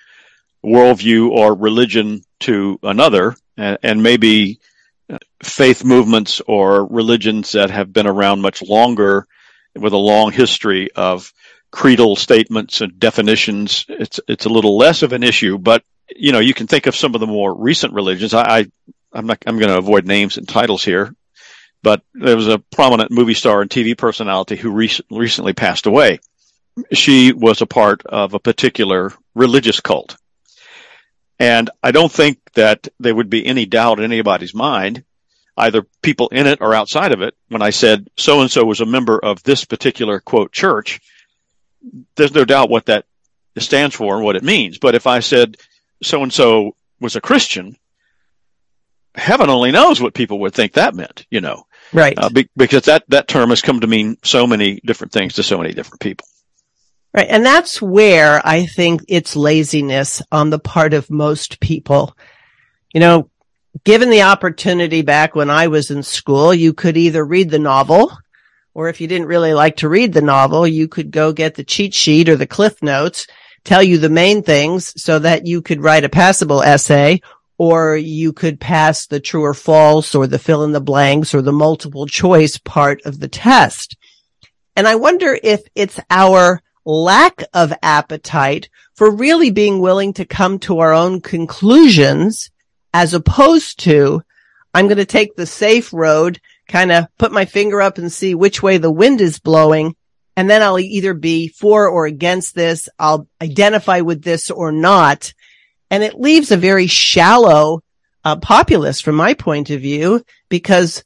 worldview 0.66 1.30
or 1.30 1.54
religion 1.54 2.22
to 2.42 2.80
another, 2.82 3.36
and, 3.58 3.77
and 3.84 4.01
maybe 4.01 4.60
faith 5.44 5.84
movements 5.84 6.42
or 6.48 6.86
religions 6.86 7.54
that 7.54 7.70
have 7.70 7.94
been 7.94 8.08
around 8.08 8.42
much 8.42 8.62
longer 8.62 9.28
with 9.76 9.94
a 9.94 9.98
long 9.98 10.32
history 10.32 10.90
of 10.96 11.32
creedal 11.72 12.16
statements 12.16 12.82
and 12.82 13.00
definitions. 13.00 13.86
It's 13.88 14.20
it's 14.28 14.46
a 14.46 14.50
little 14.50 14.78
less 14.78 15.04
of 15.04 15.14
an 15.14 15.24
issue, 15.24 15.58
but 15.58 15.84
you 16.16 16.32
know, 16.32 16.40
you 16.40 16.54
can 16.54 16.68
think 16.68 16.88
of 16.88 16.96
some 16.96 17.16
of 17.16 17.22
the 17.22 17.28
more 17.28 17.54
recent 17.54 17.94
religions. 17.94 18.34
I, 18.34 18.42
I 18.42 18.66
I'm 19.14 19.26
not, 19.26 19.44
I'm 19.46 19.58
going 19.58 19.72
to 19.72 19.78
avoid 19.78 20.06
names 20.06 20.38
and 20.38 20.48
titles 20.48 20.84
here, 20.84 21.16
but 21.82 22.02
there 22.14 22.36
was 22.36 22.48
a 22.48 22.60
prominent 22.60 23.12
movie 23.12 23.34
star 23.34 23.62
and 23.62 23.70
TV 23.70 23.98
personality 23.98 24.56
who 24.56 24.72
rec- 24.72 25.02
recently 25.10 25.54
passed 25.54 25.86
away. 25.86 26.20
She 26.94 27.32
was 27.32 27.62
a 27.62 27.66
part 27.66 28.06
of 28.06 28.34
a 28.34 28.40
particular 28.40 29.14
religious 29.34 29.80
cult. 29.80 30.18
And 31.39 31.70
I 31.84 31.91
don't 31.91 32.12
think 32.12 32.39
that 32.53 32.88
there 33.00 33.15
would 33.15 33.29
be 33.29 33.46
any 33.46 33.65
doubt 33.65 34.00
in 34.00 34.06
anybody's 34.06 34.56
mind, 34.56 35.03
either 35.56 35.86
people 36.01 36.29
in 36.29 36.48
it 36.48 36.62
or 36.62 36.74
outside 36.74 37.12
of 37.12 37.22
it, 37.22 37.36
when 37.50 37.62
I 37.62 37.70
said 37.70 38.10
so 38.17 38.41
and 38.41 38.50
so 38.50 38.65
was 38.65 38.82
a 38.82 38.86
member 38.86 39.20
of 39.20 39.44
this 39.44 39.65
particular 39.65 40.20
quote 40.20 40.51
church. 40.51 41.00
There's 42.15 42.34
no 42.34 42.46
doubt 42.46 42.70
what 42.70 42.88
that 42.88 43.06
stands 43.58 43.96
for 43.96 44.15
and 44.15 44.25
what 44.25 44.36
it 44.36 44.44
means. 44.44 44.77
But 44.77 44.96
if 44.96 45.08
I 45.08 45.20
said 45.20 45.58
so 46.01 46.24
and 46.24 46.34
so 46.34 46.75
was 47.00 47.15
a 47.15 47.22
Christian, 47.22 47.77
heaven 49.15 49.50
only 49.50 49.72
knows 49.72 50.01
what 50.01 50.13
people 50.13 50.39
would 50.39 50.53
think 50.53 50.74
that 50.74 50.96
meant, 50.96 51.25
you 51.29 51.41
know. 51.41 51.65
Right. 51.94 52.17
Uh, 52.17 52.29
be, 52.29 52.50
because 52.56 52.84
that, 52.86 53.03
that 53.10 53.27
term 53.27 53.50
has 53.50 53.62
come 53.62 53.79
to 53.82 53.88
mean 53.88 54.17
so 54.24 54.46
many 54.46 54.79
different 54.86 55.13
things 55.13 55.36
to 55.36 55.44
so 55.44 55.58
many 55.58 55.74
different 55.74 56.01
people. 56.01 56.27
Right. 57.17 57.29
And 57.31 57.43
that's 57.43 57.81
where 57.81 58.45
I 58.45 58.67
think 58.67 59.03
it's 59.07 59.36
laziness 59.36 60.21
on 60.31 60.51
the 60.51 60.59
part 60.59 60.93
of 60.93 61.09
most 61.09 61.59
people. 61.59 62.15
You 62.93 63.00
know, 63.00 63.31
given 63.83 64.12
the 64.12 64.21
opportunity 64.21 65.01
back 65.01 65.33
when 65.33 65.50
I 65.50 65.65
was 65.65 65.89
in 65.89 66.03
school, 66.03 66.53
you 66.53 66.74
could 66.74 66.95
either 66.95 67.25
read 67.25 67.50
the 67.50 67.57
novel 67.57 68.15
or 68.75 68.88
if 68.88 69.01
you 69.01 69.07
didn't 69.07 69.29
really 69.29 69.55
like 69.55 69.77
to 69.77 69.89
read 69.89 70.13
the 70.13 70.21
novel, 70.21 70.67
you 70.67 70.88
could 70.88 71.09
go 71.09 71.33
get 71.33 71.55
the 71.55 71.63
cheat 71.63 71.95
sheet 71.95 72.29
or 72.29 72.36
the 72.36 72.45
cliff 72.45 72.83
notes, 72.83 73.25
tell 73.63 73.81
you 73.81 73.97
the 73.97 74.09
main 74.09 74.43
things 74.43 74.93
so 75.01 75.17
that 75.17 75.47
you 75.47 75.63
could 75.63 75.81
write 75.81 76.03
a 76.03 76.09
passable 76.09 76.62
essay 76.62 77.19
or 77.57 77.97
you 77.97 78.31
could 78.31 78.59
pass 78.59 79.07
the 79.07 79.19
true 79.19 79.43
or 79.43 79.55
false 79.55 80.13
or 80.13 80.27
the 80.27 80.38
fill 80.38 80.63
in 80.65 80.71
the 80.71 80.79
blanks 80.79 81.33
or 81.33 81.41
the 81.41 81.51
multiple 81.51 82.05
choice 82.05 82.59
part 82.59 83.01
of 83.05 83.19
the 83.19 83.27
test. 83.27 83.97
And 84.75 84.88
I 84.88 84.93
wonder 84.93 85.36
if 85.41 85.63
it's 85.74 86.00
our 86.12 86.62
lack 86.88 87.44
of 87.53 87.74
appetite 87.84 88.70
for 88.96 89.12
really 89.12 89.51
being 89.51 89.79
willing 89.79 90.13
to 90.13 90.25
come 90.25 90.58
to 90.58 90.79
our 90.79 90.94
own 90.94 91.20
conclusions 91.22 92.50
as 92.94 93.13
opposed 93.13 93.79
to 93.82 94.24
I'm 94.74 94.88
going 94.88 94.98
to 94.98 95.06
take 95.06 95.36
the 95.36 95.46
safe 95.46 95.91
road 95.91 96.39
kind 96.67 96.91
of 96.91 97.06
put 97.17 97.32
my 97.32 97.46
finger 97.46 97.82
up 97.82 97.98
and 97.98 98.12
see 98.12 98.36
which 98.36 98.63
way 98.63 98.77
the 98.77 98.91
wind 98.91 99.22
is 99.22 99.39
blowing. 99.39 99.96
And 100.36 100.50
then 100.50 100.62
I'll 100.62 100.79
either 100.79 101.13
be 101.13 101.48
for 101.48 101.88
or 101.88 102.06
against 102.06 102.56
this. 102.56 102.88
I'll 103.00 103.27
identify 103.41 104.01
with 104.01 104.22
this 104.22 104.51
or 104.51 104.72
not. 104.72 105.34
And 105.89 106.03
it 106.03 106.20
leaves 106.20 106.51
a 106.51 106.58
very 106.58 106.88
shallow 106.88 107.82
uh, 108.24 108.36
populace 108.36 109.01
from 109.01 109.15
my 109.15 109.34
point 109.34 109.70
of 109.72 109.82
view 109.82 110.24
because 110.50 111.03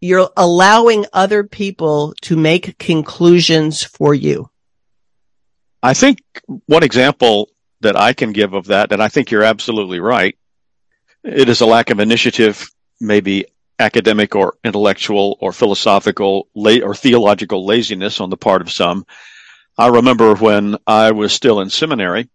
you're 0.00 0.28
allowing 0.36 1.06
other 1.12 1.44
people 1.44 2.14
to 2.22 2.36
make 2.36 2.78
conclusions 2.78 3.82
for 3.82 4.12
you. 4.12 4.50
I 5.84 5.92
think 5.92 6.22
one 6.64 6.82
example 6.82 7.50
that 7.82 7.94
I 7.94 8.14
can 8.14 8.32
give 8.32 8.54
of 8.54 8.68
that, 8.68 8.90
and 8.90 9.02
I 9.02 9.08
think 9.08 9.30
you're 9.30 9.42
absolutely 9.42 10.00
right, 10.00 10.34
it 11.22 11.50
is 11.50 11.60
a 11.60 11.66
lack 11.66 11.90
of 11.90 12.00
initiative, 12.00 12.70
maybe 13.02 13.44
academic 13.78 14.34
or 14.34 14.56
intellectual 14.64 15.36
or 15.40 15.52
philosophical 15.52 16.48
or 16.54 16.94
theological 16.94 17.66
laziness 17.66 18.18
on 18.18 18.30
the 18.30 18.38
part 18.38 18.62
of 18.62 18.72
some. 18.72 19.04
I 19.76 19.88
remember 19.88 20.34
when 20.34 20.78
I 20.86 21.10
was 21.10 21.34
still 21.34 21.60
in 21.60 21.68
seminary, 21.68 22.30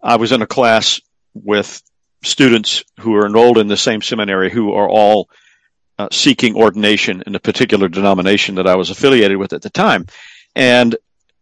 I 0.00 0.14
was 0.14 0.30
in 0.30 0.40
a 0.40 0.46
class 0.46 1.00
with 1.34 1.82
students 2.22 2.84
who 3.00 3.16
are 3.16 3.26
enrolled 3.26 3.58
in 3.58 3.66
the 3.66 3.76
same 3.76 4.00
seminary 4.00 4.48
who 4.48 4.74
are 4.74 4.88
all 4.88 5.28
uh, 5.98 6.06
seeking 6.12 6.54
ordination 6.54 7.24
in 7.26 7.34
a 7.34 7.40
particular 7.40 7.88
denomination 7.88 8.54
that 8.54 8.68
I 8.68 8.76
was 8.76 8.90
affiliated 8.90 9.38
with 9.38 9.54
at 9.54 9.62
the 9.62 9.70
time. 9.70 10.06
And 10.54 10.94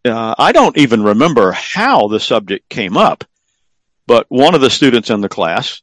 uh, 0.05 0.35
I 0.39 0.53
don't 0.53 0.77
even 0.79 1.03
remember 1.03 1.53
how 1.53 2.09
the 2.09 2.21
subject 2.21 2.69
came 2.69 2.97
up, 2.97 3.25
but 4.07 4.27
one 4.29 4.55
of 4.55 4.61
the 4.61 4.71
students 4.71 5.11
in 5.11 5.21
the 5.21 5.29
class 5.29 5.83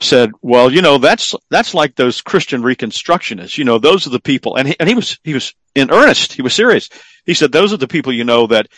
said, 0.00 0.30
"Well, 0.42 0.70
you 0.72 0.82
know, 0.82 0.98
that's 0.98 1.34
that's 1.50 1.74
like 1.74 1.94
those 1.94 2.20
Christian 2.20 2.62
Reconstructionists. 2.62 3.56
You 3.56 3.64
know, 3.64 3.78
those 3.78 4.06
are 4.06 4.10
the 4.10 4.20
people." 4.20 4.56
And 4.56 4.68
he, 4.68 4.76
and 4.78 4.88
he 4.88 4.94
was 4.94 5.18
he 5.24 5.34
was 5.34 5.54
in 5.74 5.90
earnest. 5.90 6.32
He 6.32 6.42
was 6.42 6.54
serious. 6.54 6.90
He 7.24 7.34
said, 7.34 7.52
"Those 7.52 7.72
are 7.72 7.78
the 7.78 7.88
people 7.88 8.12
you 8.12 8.24
know 8.24 8.46
that 8.48 8.68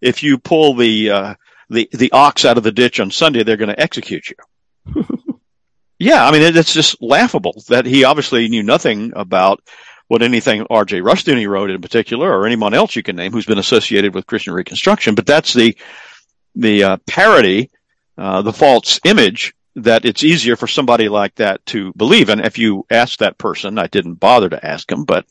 if 0.00 0.22
you 0.22 0.38
pull 0.38 0.74
the 0.74 1.10
uh, 1.10 1.34
the 1.68 1.88
the 1.92 2.12
ox 2.12 2.44
out 2.44 2.58
of 2.58 2.64
the 2.64 2.72
ditch 2.72 3.00
on 3.00 3.10
Sunday, 3.10 3.42
they're 3.42 3.56
going 3.56 3.74
to 3.74 3.80
execute 3.80 4.30
you." 4.30 5.02
yeah, 5.98 6.24
I 6.24 6.30
mean, 6.30 6.42
it, 6.42 6.56
it's 6.56 6.72
just 6.72 7.02
laughable 7.02 7.62
that 7.68 7.86
he 7.86 8.04
obviously 8.04 8.48
knew 8.48 8.62
nothing 8.62 9.12
about 9.16 9.62
what 10.08 10.22
anything 10.22 10.66
R.J. 10.68 11.00
Rushdoony 11.00 11.48
wrote 11.48 11.70
in 11.70 11.80
particular, 11.80 12.30
or 12.30 12.46
anyone 12.46 12.74
else 12.74 12.96
you 12.96 13.02
can 13.02 13.16
name 13.16 13.32
who's 13.32 13.46
been 13.46 13.58
associated 13.58 14.14
with 14.14 14.26
Christian 14.26 14.54
Reconstruction. 14.54 15.14
But 15.14 15.26
that's 15.26 15.54
the 15.54 15.76
the 16.54 16.82
uh, 16.82 16.96
parody, 17.06 17.70
uh, 18.16 18.42
the 18.42 18.52
false 18.52 18.98
image 19.04 19.54
that 19.76 20.04
it's 20.04 20.24
easier 20.24 20.56
for 20.56 20.66
somebody 20.66 21.08
like 21.08 21.34
that 21.36 21.64
to 21.66 21.92
believe. 21.92 22.30
And 22.30 22.40
if 22.40 22.58
you 22.58 22.84
ask 22.90 23.18
that 23.18 23.38
person, 23.38 23.78
I 23.78 23.86
didn't 23.86 24.14
bother 24.14 24.48
to 24.48 24.66
ask 24.66 24.90
him, 24.90 25.04
but 25.04 25.26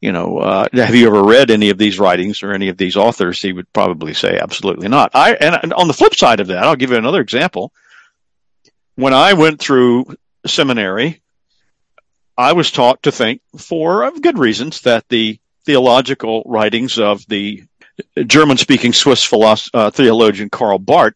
you 0.00 0.12
know, 0.12 0.38
uh, 0.38 0.68
have 0.74 0.94
you 0.94 1.06
ever 1.06 1.22
read 1.22 1.50
any 1.50 1.70
of 1.70 1.78
these 1.78 1.98
writings 1.98 2.42
or 2.42 2.52
any 2.52 2.68
of 2.68 2.76
these 2.76 2.96
authors? 2.96 3.40
He 3.40 3.54
would 3.54 3.72
probably 3.72 4.12
say 4.12 4.38
absolutely 4.38 4.88
not. 4.88 5.12
I, 5.14 5.32
and, 5.34 5.58
and 5.62 5.72
on 5.72 5.88
the 5.88 5.94
flip 5.94 6.14
side 6.14 6.40
of 6.40 6.48
that, 6.48 6.62
I'll 6.62 6.76
give 6.76 6.90
you 6.90 6.96
another 6.96 7.22
example. 7.22 7.72
When 8.96 9.14
I 9.14 9.32
went 9.32 9.60
through 9.60 10.14
seminary, 10.46 11.22
I 12.36 12.52
was 12.52 12.70
taught 12.70 13.02
to 13.04 13.12
think 13.12 13.40
for 13.56 14.10
good 14.20 14.38
reasons 14.38 14.80
that 14.82 15.08
the 15.08 15.38
theological 15.64 16.42
writings 16.46 16.98
of 16.98 17.24
the 17.26 17.62
German 18.26 18.56
speaking 18.56 18.92
Swiss 18.92 19.28
uh, 19.32 19.90
theologian 19.90 20.50
Karl 20.50 20.78
Barth 20.78 21.14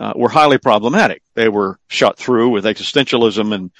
uh, 0.00 0.12
were 0.16 0.30
highly 0.30 0.58
problematic. 0.58 1.22
They 1.34 1.48
were 1.48 1.78
shot 1.88 2.18
through 2.18 2.50
with 2.50 2.64
existentialism 2.64 3.54
and 3.54 3.70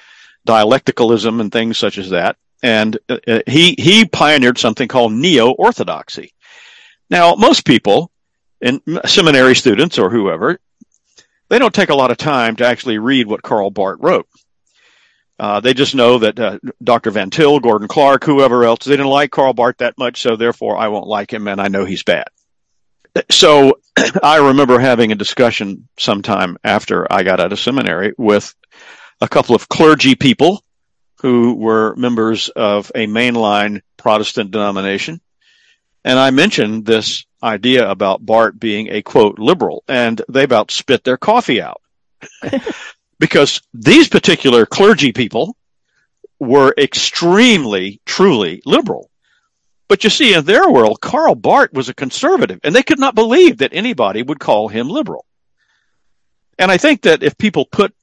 dialecticalism 0.47 1.41
and 1.41 1.51
things 1.51 1.79
such 1.79 1.99
as 1.99 2.11
that. 2.11 2.37
And 2.63 2.99
uh, 3.09 3.19
uh 3.27 3.41
he 3.47 3.75
he 3.79 4.05
pioneered 4.05 4.59
something 4.59 4.89
called 4.89 5.13
neo-orthodoxy. 5.13 6.33
Now, 7.11 7.35
most 7.35 7.67
people, 7.67 8.11
and 8.61 8.81
seminary 9.05 9.57
students 9.57 9.99
or 9.99 10.11
whoever, 10.11 10.61
they 11.49 11.59
don't 11.59 11.75
take 11.75 11.91
a 11.91 11.95
lot 11.95 12.11
of 12.11 12.19
time 12.19 12.57
to 12.57 12.67
actually 12.67 12.99
read 12.99 13.27
what 13.27 13.43
Karl 13.43 13.71
Barth 13.71 13.99
wrote. 14.01 14.29
Uh, 15.43 15.59
they 15.59 15.75
just 15.75 15.95
know 15.95 16.19
that 16.19 16.39
uh, 16.39 16.59
Dr. 16.83 17.11
Van 17.11 17.31
Til, 17.31 17.59
Gordon 17.59 17.89
Clark, 17.89 18.23
whoever 18.23 18.65
else, 18.65 18.85
they 18.85 18.93
didn't 18.93 19.07
like 19.07 19.33
Karl 19.33 19.53
Barth 19.53 19.79
that 19.79 19.99
much, 19.99 20.23
so 20.23 20.37
therefore 20.37 20.79
I 20.79 20.89
won't 20.89 21.09
like 21.09 21.33
him, 21.33 21.49
and 21.49 21.61
I 21.61 21.67
know 21.67 21.85
he's 21.85 22.05
bad 22.05 22.29
so 23.31 23.79
I 24.23 24.39
remember 24.39 24.79
having 24.79 25.13
a 25.13 25.17
discussion 25.17 25.89
sometime 25.99 26.57
after 26.65 27.11
I 27.13 27.23
got 27.23 27.41
out 27.41 27.53
of 27.53 27.59
seminary 27.59 28.15
with 28.17 28.55
a 29.21 29.29
couple 29.29 29.55
of 29.55 29.69
clergy 29.69 30.15
people 30.15 30.63
who 31.21 31.55
were 31.55 31.95
members 31.97 32.49
of 32.49 32.91
a 32.95 33.07
mainline 33.07 33.83
Protestant 33.97 34.51
denomination. 34.51 35.21
And 36.05 36.19
I 36.19 36.31
mentioned 36.31 36.85
this 36.85 37.25
idea 37.41 37.89
about 37.89 38.25
Barth 38.25 38.59
being 38.59 38.89
a 38.89 39.03
quote 39.03 39.39
liberal 39.39 39.85
and 39.87 40.21
they 40.29 40.43
about 40.43 40.73
spit 40.73 41.05
their 41.05 41.17
coffee 41.17 41.63
out 41.63 41.81
because 43.23 43.63
these 43.73 44.09
particular 44.09 44.67
clergy 44.67 45.13
people 45.13 45.57
were 46.41 46.75
extremely, 46.77 48.01
truly 48.05 48.61
liberal. 48.67 49.09
But 49.89 50.03
you 50.03 50.11
see, 50.11 50.35
in 50.35 50.45
their 50.45 50.69
world, 50.69 51.01
Karl 51.01 51.37
Barth 51.37 51.73
was 51.73 51.89
a 51.89 51.95
conservative, 51.95 52.59
and 52.65 52.75
they 52.75 52.83
could 52.83 52.99
not 52.99 53.15
believe 53.15 53.59
that 53.59 53.75
anybody 53.75 54.25
would 54.25 54.41
call 54.41 54.67
him 54.67 54.89
liberal. 54.89 55.25
And 56.59 56.69
I 56.69 56.79
think 56.79 57.03
that 57.03 57.23
if 57.23 57.39
people 57.39 57.65
put, 57.65 57.95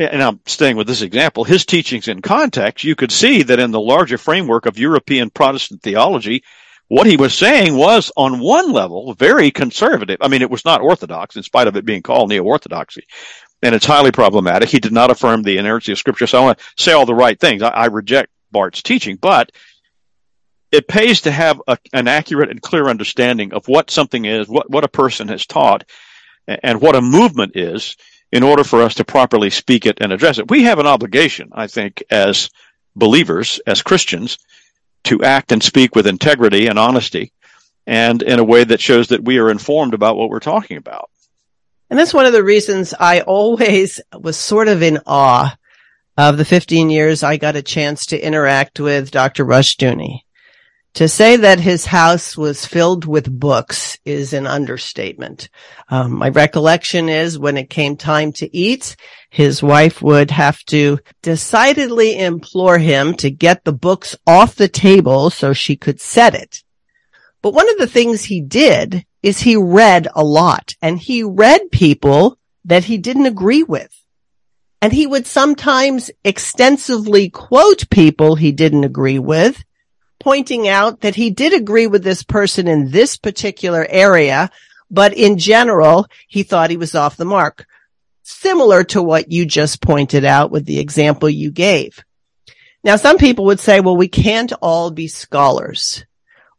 and 0.00 0.20
I'm 0.20 0.40
staying 0.46 0.76
with 0.76 0.88
this 0.88 1.02
example, 1.02 1.44
his 1.44 1.64
teachings 1.64 2.08
in 2.08 2.20
context, 2.20 2.82
you 2.82 2.96
could 2.96 3.12
see 3.12 3.44
that 3.44 3.60
in 3.60 3.70
the 3.70 3.78
larger 3.78 4.18
framework 4.18 4.66
of 4.66 4.80
European 4.80 5.30
Protestant 5.30 5.80
theology, 5.80 6.42
what 6.88 7.06
he 7.06 7.16
was 7.16 7.34
saying 7.34 7.76
was 7.76 8.12
on 8.16 8.40
one 8.40 8.72
level 8.72 9.14
very 9.14 9.50
conservative. 9.50 10.18
I 10.20 10.28
mean, 10.28 10.42
it 10.42 10.50
was 10.50 10.64
not 10.64 10.82
orthodox 10.82 11.36
in 11.36 11.42
spite 11.42 11.66
of 11.66 11.76
it 11.76 11.84
being 11.84 12.02
called 12.02 12.28
neo-orthodoxy. 12.28 13.04
And 13.64 13.74
it's 13.74 13.86
highly 13.86 14.12
problematic. 14.12 14.68
He 14.68 14.78
did 14.78 14.92
not 14.92 15.10
affirm 15.10 15.42
the 15.42 15.56
inerrancy 15.56 15.90
of 15.92 15.98
scripture. 15.98 16.26
So 16.26 16.38
I 16.38 16.42
want 16.42 16.58
to 16.58 16.64
say 16.76 16.92
all 16.92 17.06
the 17.06 17.14
right 17.14 17.40
things. 17.40 17.62
I, 17.62 17.68
I 17.70 17.86
reject 17.86 18.30
Barth's 18.52 18.82
teaching, 18.82 19.16
but 19.16 19.50
it 20.70 20.86
pays 20.86 21.22
to 21.22 21.30
have 21.30 21.62
a, 21.66 21.78
an 21.92 22.06
accurate 22.06 22.50
and 22.50 22.60
clear 22.60 22.88
understanding 22.88 23.54
of 23.54 23.66
what 23.66 23.90
something 23.90 24.26
is, 24.26 24.48
what, 24.48 24.70
what 24.70 24.84
a 24.84 24.88
person 24.88 25.28
has 25.28 25.46
taught, 25.46 25.84
and 26.46 26.80
what 26.80 26.94
a 26.94 27.00
movement 27.00 27.56
is 27.56 27.96
in 28.30 28.42
order 28.42 28.64
for 28.64 28.82
us 28.82 28.96
to 28.96 29.04
properly 29.04 29.48
speak 29.48 29.86
it 29.86 29.98
and 30.00 30.12
address 30.12 30.38
it. 30.38 30.50
We 30.50 30.64
have 30.64 30.78
an 30.78 30.86
obligation, 30.86 31.50
I 31.52 31.68
think, 31.68 32.02
as 32.10 32.50
believers, 32.94 33.60
as 33.66 33.80
Christians, 33.80 34.38
to 35.04 35.22
act 35.22 35.52
and 35.52 35.62
speak 35.62 35.94
with 35.94 36.06
integrity 36.06 36.66
and 36.66 36.78
honesty 36.78 37.32
and 37.86 38.22
in 38.22 38.38
a 38.38 38.44
way 38.44 38.64
that 38.64 38.80
shows 38.80 39.08
that 39.08 39.24
we 39.24 39.38
are 39.38 39.50
informed 39.50 39.94
about 39.94 40.16
what 40.16 40.30
we're 40.30 40.40
talking 40.40 40.76
about. 40.76 41.10
And 41.94 42.00
that's 42.00 42.12
one 42.12 42.26
of 42.26 42.32
the 42.32 42.42
reasons 42.42 42.92
I 42.98 43.20
always 43.20 44.00
was 44.12 44.36
sort 44.36 44.66
of 44.66 44.82
in 44.82 44.98
awe 45.06 45.56
of 46.16 46.38
the 46.38 46.44
15 46.44 46.90
years 46.90 47.22
I 47.22 47.36
got 47.36 47.54
a 47.54 47.62
chance 47.62 48.06
to 48.06 48.18
interact 48.18 48.80
with 48.80 49.12
Dr. 49.12 49.44
Rushdoony. 49.44 50.22
To 50.94 51.06
say 51.06 51.36
that 51.36 51.60
his 51.60 51.86
house 51.86 52.36
was 52.36 52.66
filled 52.66 53.04
with 53.04 53.30
books 53.30 53.96
is 54.04 54.32
an 54.32 54.48
understatement. 54.48 55.48
Um, 55.88 56.16
my 56.18 56.30
recollection 56.30 57.08
is 57.08 57.38
when 57.38 57.56
it 57.56 57.70
came 57.70 57.96
time 57.96 58.32
to 58.32 58.52
eat, 58.52 58.96
his 59.30 59.62
wife 59.62 60.02
would 60.02 60.32
have 60.32 60.64
to 60.64 60.98
decidedly 61.22 62.18
implore 62.18 62.78
him 62.78 63.14
to 63.18 63.30
get 63.30 63.62
the 63.62 63.72
books 63.72 64.16
off 64.26 64.56
the 64.56 64.66
table 64.66 65.30
so 65.30 65.52
she 65.52 65.76
could 65.76 66.00
set 66.00 66.34
it. 66.34 66.64
But 67.40 67.54
one 67.54 67.70
of 67.70 67.78
the 67.78 67.86
things 67.86 68.24
he 68.24 68.40
did 68.40 69.06
is 69.24 69.40
he 69.40 69.56
read 69.56 70.06
a 70.14 70.22
lot 70.22 70.74
and 70.82 70.98
he 70.98 71.22
read 71.22 71.70
people 71.72 72.38
that 72.66 72.84
he 72.84 72.98
didn't 72.98 73.24
agree 73.24 73.62
with. 73.62 73.90
And 74.82 74.92
he 74.92 75.06
would 75.06 75.26
sometimes 75.26 76.10
extensively 76.22 77.30
quote 77.30 77.88
people 77.88 78.36
he 78.36 78.52
didn't 78.52 78.84
agree 78.84 79.18
with, 79.18 79.64
pointing 80.20 80.68
out 80.68 81.00
that 81.00 81.14
he 81.14 81.30
did 81.30 81.54
agree 81.54 81.86
with 81.86 82.04
this 82.04 82.22
person 82.22 82.68
in 82.68 82.90
this 82.90 83.16
particular 83.16 83.86
area, 83.88 84.50
but 84.90 85.14
in 85.14 85.38
general, 85.38 86.06
he 86.28 86.42
thought 86.42 86.68
he 86.68 86.76
was 86.76 86.94
off 86.94 87.16
the 87.16 87.24
mark. 87.24 87.64
Similar 88.24 88.84
to 88.84 89.02
what 89.02 89.32
you 89.32 89.46
just 89.46 89.80
pointed 89.80 90.26
out 90.26 90.50
with 90.50 90.66
the 90.66 90.80
example 90.80 91.30
you 91.30 91.50
gave. 91.50 92.04
Now, 92.82 92.96
some 92.96 93.16
people 93.16 93.46
would 93.46 93.60
say, 93.60 93.80
well, 93.80 93.96
we 93.96 94.08
can't 94.08 94.52
all 94.60 94.90
be 94.90 95.08
scholars. 95.08 96.04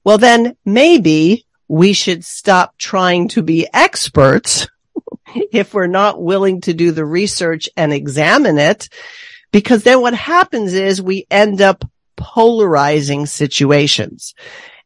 Well, 0.03 0.17
then 0.17 0.57
maybe 0.65 1.44
we 1.67 1.93
should 1.93 2.23
stop 2.23 2.77
trying 2.77 3.27
to 3.29 3.41
be 3.41 3.67
experts 3.73 4.67
if 5.51 5.73
we're 5.73 5.87
not 5.87 6.21
willing 6.21 6.61
to 6.61 6.73
do 6.73 6.91
the 6.91 7.05
research 7.05 7.69
and 7.75 7.91
examine 7.91 8.57
it. 8.57 8.89
Because 9.51 9.83
then 9.83 10.01
what 10.01 10.13
happens 10.13 10.73
is 10.73 11.01
we 11.01 11.25
end 11.31 11.61
up 11.61 11.85
polarizing 12.17 13.25
situations 13.25 14.33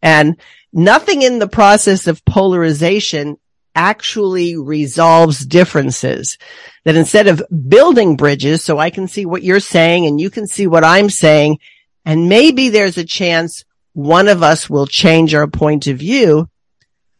and 0.01 0.39
nothing 0.71 1.21
in 1.21 1.39
the 1.39 1.47
process 1.47 2.07
of 2.07 2.23
polarization 2.25 3.37
actually 3.75 4.57
resolves 4.57 5.45
differences. 5.45 6.37
That 6.85 6.95
instead 6.95 7.27
of 7.27 7.43
building 7.67 8.15
bridges 8.15 8.63
so 8.63 8.77
I 8.77 8.89
can 8.89 9.07
see 9.07 9.25
what 9.25 9.43
you're 9.43 9.59
saying 9.59 10.05
and 10.05 10.19
you 10.19 10.29
can 10.29 10.47
see 10.47 10.67
what 10.67 10.83
I'm 10.83 11.09
saying, 11.09 11.59
and 12.05 12.29
maybe 12.29 12.69
there's 12.69 12.97
a 12.97 13.05
chance 13.05 13.65
one 13.93 14.27
of 14.27 14.43
us 14.43 14.69
will 14.69 14.87
change 14.87 15.33
our 15.33 15.47
point 15.47 15.87
of 15.87 15.97
view, 15.97 16.47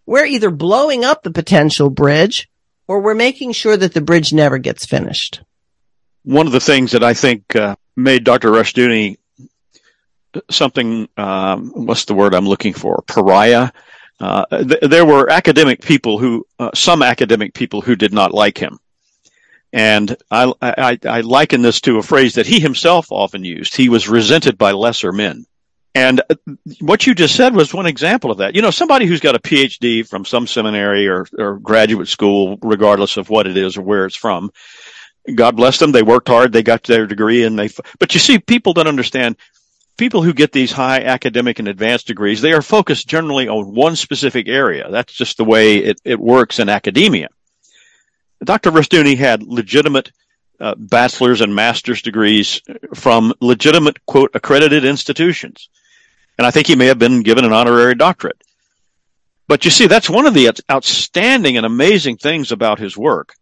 we're 0.10 0.26
either 0.26 0.50
blowing 0.50 1.06
up 1.06 1.22
the 1.22 1.30
potential 1.30 1.92
bridge 1.92 2.50
or 2.88 3.00
we're 3.00 3.14
making 3.14 3.52
sure 3.52 3.78
that 3.78 3.94
the 3.94 4.02
bridge 4.02 4.34
never 4.34 4.58
gets 4.58 4.84
finished. 4.84 5.42
One 6.24 6.48
of 6.48 6.52
the 6.52 6.60
things 6.60 6.94
that 6.94 7.04
I 7.04 7.14
think 7.14 7.56
uh, 7.56 7.76
made 7.96 8.24
Dr. 8.24 8.50
Rushdoony 8.50 9.18
something, 10.50 11.08
um, 11.16 11.86
what's 11.86 12.06
the 12.06 12.16
word 12.16 12.34
I'm 12.34 12.48
looking 12.48 12.74
for? 12.74 13.04
Pariah. 13.08 13.70
Uh, 14.20 14.46
th- 14.46 14.82
there 14.82 15.06
were 15.06 15.30
academic 15.30 15.82
people 15.82 16.18
who, 16.18 16.44
uh, 16.58 16.72
some 16.74 17.04
academic 17.04 17.54
people 17.54 17.82
who 17.82 17.96
did 17.96 18.12
not 18.12 18.34
like 18.34 18.58
him. 18.58 18.80
And 19.72 20.18
I, 20.32 20.52
I, 20.60 20.98
I 21.06 21.22
liken 21.22 21.62
this 21.62 21.82
to 21.82 22.00
a 22.00 22.04
phrase 22.04 22.34
that 22.34 22.48
he 22.48 22.60
himself 22.60 23.12
often 23.12 23.44
used. 23.44 23.78
He 23.78 23.90
was 23.90 24.10
resented 24.10 24.58
by 24.58 24.72
lesser 24.72 25.12
men. 25.12 25.46
And 26.00 26.22
what 26.80 27.06
you 27.06 27.14
just 27.14 27.36
said 27.36 27.54
was 27.54 27.74
one 27.74 27.86
example 27.86 28.32
of 28.32 28.38
that. 28.38 28.56
You 28.56 28.62
know, 28.62 28.72
somebody 28.72 29.06
who's 29.06 29.20
got 29.20 29.36
a 29.36 29.40
PhD 29.40 30.08
from 30.08 30.24
some 30.24 30.48
seminary 30.48 31.10
or, 31.10 31.26
or 31.38 31.60
graduate 31.60 32.08
school, 32.08 32.58
regardless 32.62 33.18
of 33.18 33.30
what 33.30 33.48
it 33.48 33.58
is 33.58 33.76
or 33.76 33.82
where 33.82 34.06
it's 34.06 34.16
from, 34.16 34.50
God 35.36 35.58
bless 35.58 35.78
them. 35.78 35.92
They 35.92 36.02
worked 36.02 36.30
hard. 36.30 36.54
They 36.54 36.64
got 36.64 36.84
their 36.84 37.06
degree 37.06 37.44
and 37.44 37.60
they, 37.60 37.70
but 38.00 38.14
you 38.14 38.22
see, 38.22 38.40
people 38.40 38.72
don't 38.72 38.88
understand. 38.88 39.36
People 39.98 40.24
who 40.24 40.34
get 40.34 40.54
these 40.54 40.72
high 40.72 41.02
academic 41.02 41.60
and 41.60 41.68
advanced 41.68 42.08
degrees, 42.08 42.40
they 42.40 42.54
are 42.54 42.62
focused 42.62 43.06
generally 43.06 43.50
on 43.50 43.76
one 43.76 43.98
specific 43.98 44.48
area. 44.48 44.90
That's 44.90 45.12
just 45.12 45.36
the 45.36 45.44
way 45.44 45.80
it, 45.80 46.00
it 46.06 46.18
works 46.18 46.60
in 46.60 46.70
academia. 46.70 47.28
Dr. 48.42 48.72
Rushdoony 48.72 49.18
had 49.18 49.44
legitimate 49.44 50.14
uh, 50.62 50.76
bachelor's 50.76 51.42
and 51.42 51.54
master's 51.54 52.02
degrees 52.02 52.62
from 52.96 53.34
legitimate, 53.42 54.06
quote, 54.06 54.32
accredited 54.34 54.86
institutions. 54.86 55.68
And 56.40 56.46
I 56.46 56.52
think 56.52 56.68
he 56.68 56.78
may 56.78 56.86
have 56.86 56.98
been 56.98 57.22
given 57.22 57.44
an 57.44 57.52
honorary 57.52 57.96
doctorate. 57.96 58.42
But 59.50 59.66
you 59.66 59.72
see, 59.72 59.88
that's 59.88 60.10
one 60.10 60.26
of 60.26 60.34
the 60.34 60.50
outstanding 60.72 61.58
and 61.58 61.66
amazing 61.66 62.16
things 62.16 62.54
about 62.54 62.80
his 62.80 62.96
work. 62.96 63.34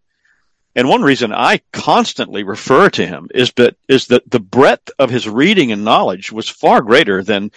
And 0.75 0.89
one 0.89 1.03
reason 1.03 1.31
I 1.31 1.61
constantly 1.71 2.41
refer 2.41 2.89
to 2.89 3.05
him 3.05 3.29
is 3.35 3.51
that 3.57 3.75
is 3.87 4.07
that 4.07 4.27
the 4.27 4.39
breadth 4.39 4.89
of 4.97 5.11
his 5.11 5.29
reading 5.29 5.71
and 5.71 5.85
knowledge 5.85 6.31
was 6.31 6.49
far 6.49 6.81
greater 6.81 7.21
than 7.21 7.51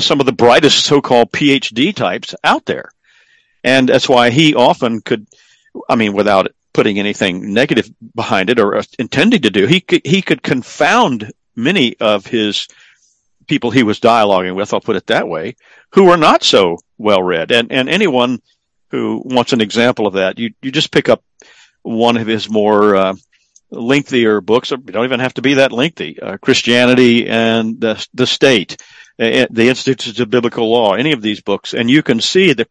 some 0.00 0.18
of 0.18 0.26
the 0.26 0.32
brightest 0.32 0.84
so-called 0.84 1.30
PhD 1.30 1.94
types 1.94 2.34
out 2.42 2.64
there. 2.64 2.90
And 3.62 3.88
that's 3.88 4.08
why 4.08 4.30
he 4.30 4.56
often 4.56 5.00
could, 5.00 5.28
I 5.88 5.94
mean, 5.94 6.12
without 6.12 6.50
putting 6.72 6.98
anything 6.98 7.54
negative 7.54 7.88
behind 8.16 8.50
it 8.50 8.58
or 8.58 8.82
intending 8.98 9.42
to 9.42 9.50
do. 9.50 9.68
He 9.68 9.80
could, 9.80 10.04
he 10.04 10.22
could 10.22 10.42
confound 10.42 11.32
many 11.54 11.96
of 12.00 12.26
his 12.26 12.66
people 13.46 13.70
he 13.70 13.82
was 13.82 14.00
dialoguing 14.00 14.54
with, 14.54 14.72
I'll 14.72 14.80
put 14.80 14.96
it 14.96 15.06
that 15.06 15.28
way, 15.28 15.56
who 15.92 16.04
were 16.04 16.16
not 16.16 16.42
so 16.42 16.78
well 16.98 17.22
read. 17.22 17.52
And, 17.52 17.72
and 17.72 17.88
anyone 17.88 18.40
who 18.90 19.22
wants 19.24 19.52
an 19.52 19.60
example 19.60 20.06
of 20.06 20.14
that, 20.14 20.38
you, 20.38 20.52
you 20.62 20.70
just 20.70 20.92
pick 20.92 21.08
up 21.08 21.22
one 21.82 22.16
of 22.16 22.26
his 22.26 22.48
more, 22.48 22.96
uh, 22.96 23.14
lengthier 23.70 24.40
books. 24.40 24.70
They 24.70 24.92
don't 24.92 25.04
even 25.04 25.20
have 25.20 25.34
to 25.34 25.42
be 25.42 25.54
that 25.54 25.72
lengthy. 25.72 26.20
Uh, 26.20 26.36
Christianity 26.38 27.28
and 27.28 27.80
the, 27.80 28.06
the 28.14 28.26
state, 28.26 28.80
uh, 29.18 29.46
the 29.50 29.68
Institutes 29.68 30.20
of 30.20 30.30
Biblical 30.30 30.70
Law, 30.70 30.94
any 30.94 31.12
of 31.12 31.22
these 31.22 31.40
books. 31.40 31.74
And 31.74 31.90
you 31.90 32.02
can 32.02 32.20
see 32.20 32.52
the, 32.52 32.68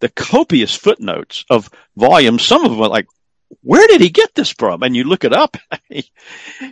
the 0.00 0.10
copious 0.10 0.74
footnotes 0.74 1.44
of 1.48 1.70
volumes. 1.96 2.44
Some 2.44 2.64
of 2.64 2.70
them 2.70 2.80
are 2.82 2.88
like 2.88 3.06
where 3.62 3.86
did 3.86 4.00
he 4.00 4.10
get 4.10 4.34
this 4.34 4.50
from? 4.50 4.82
And 4.82 4.96
you 4.96 5.04
look 5.04 5.24
it 5.24 5.32
up. 5.32 5.56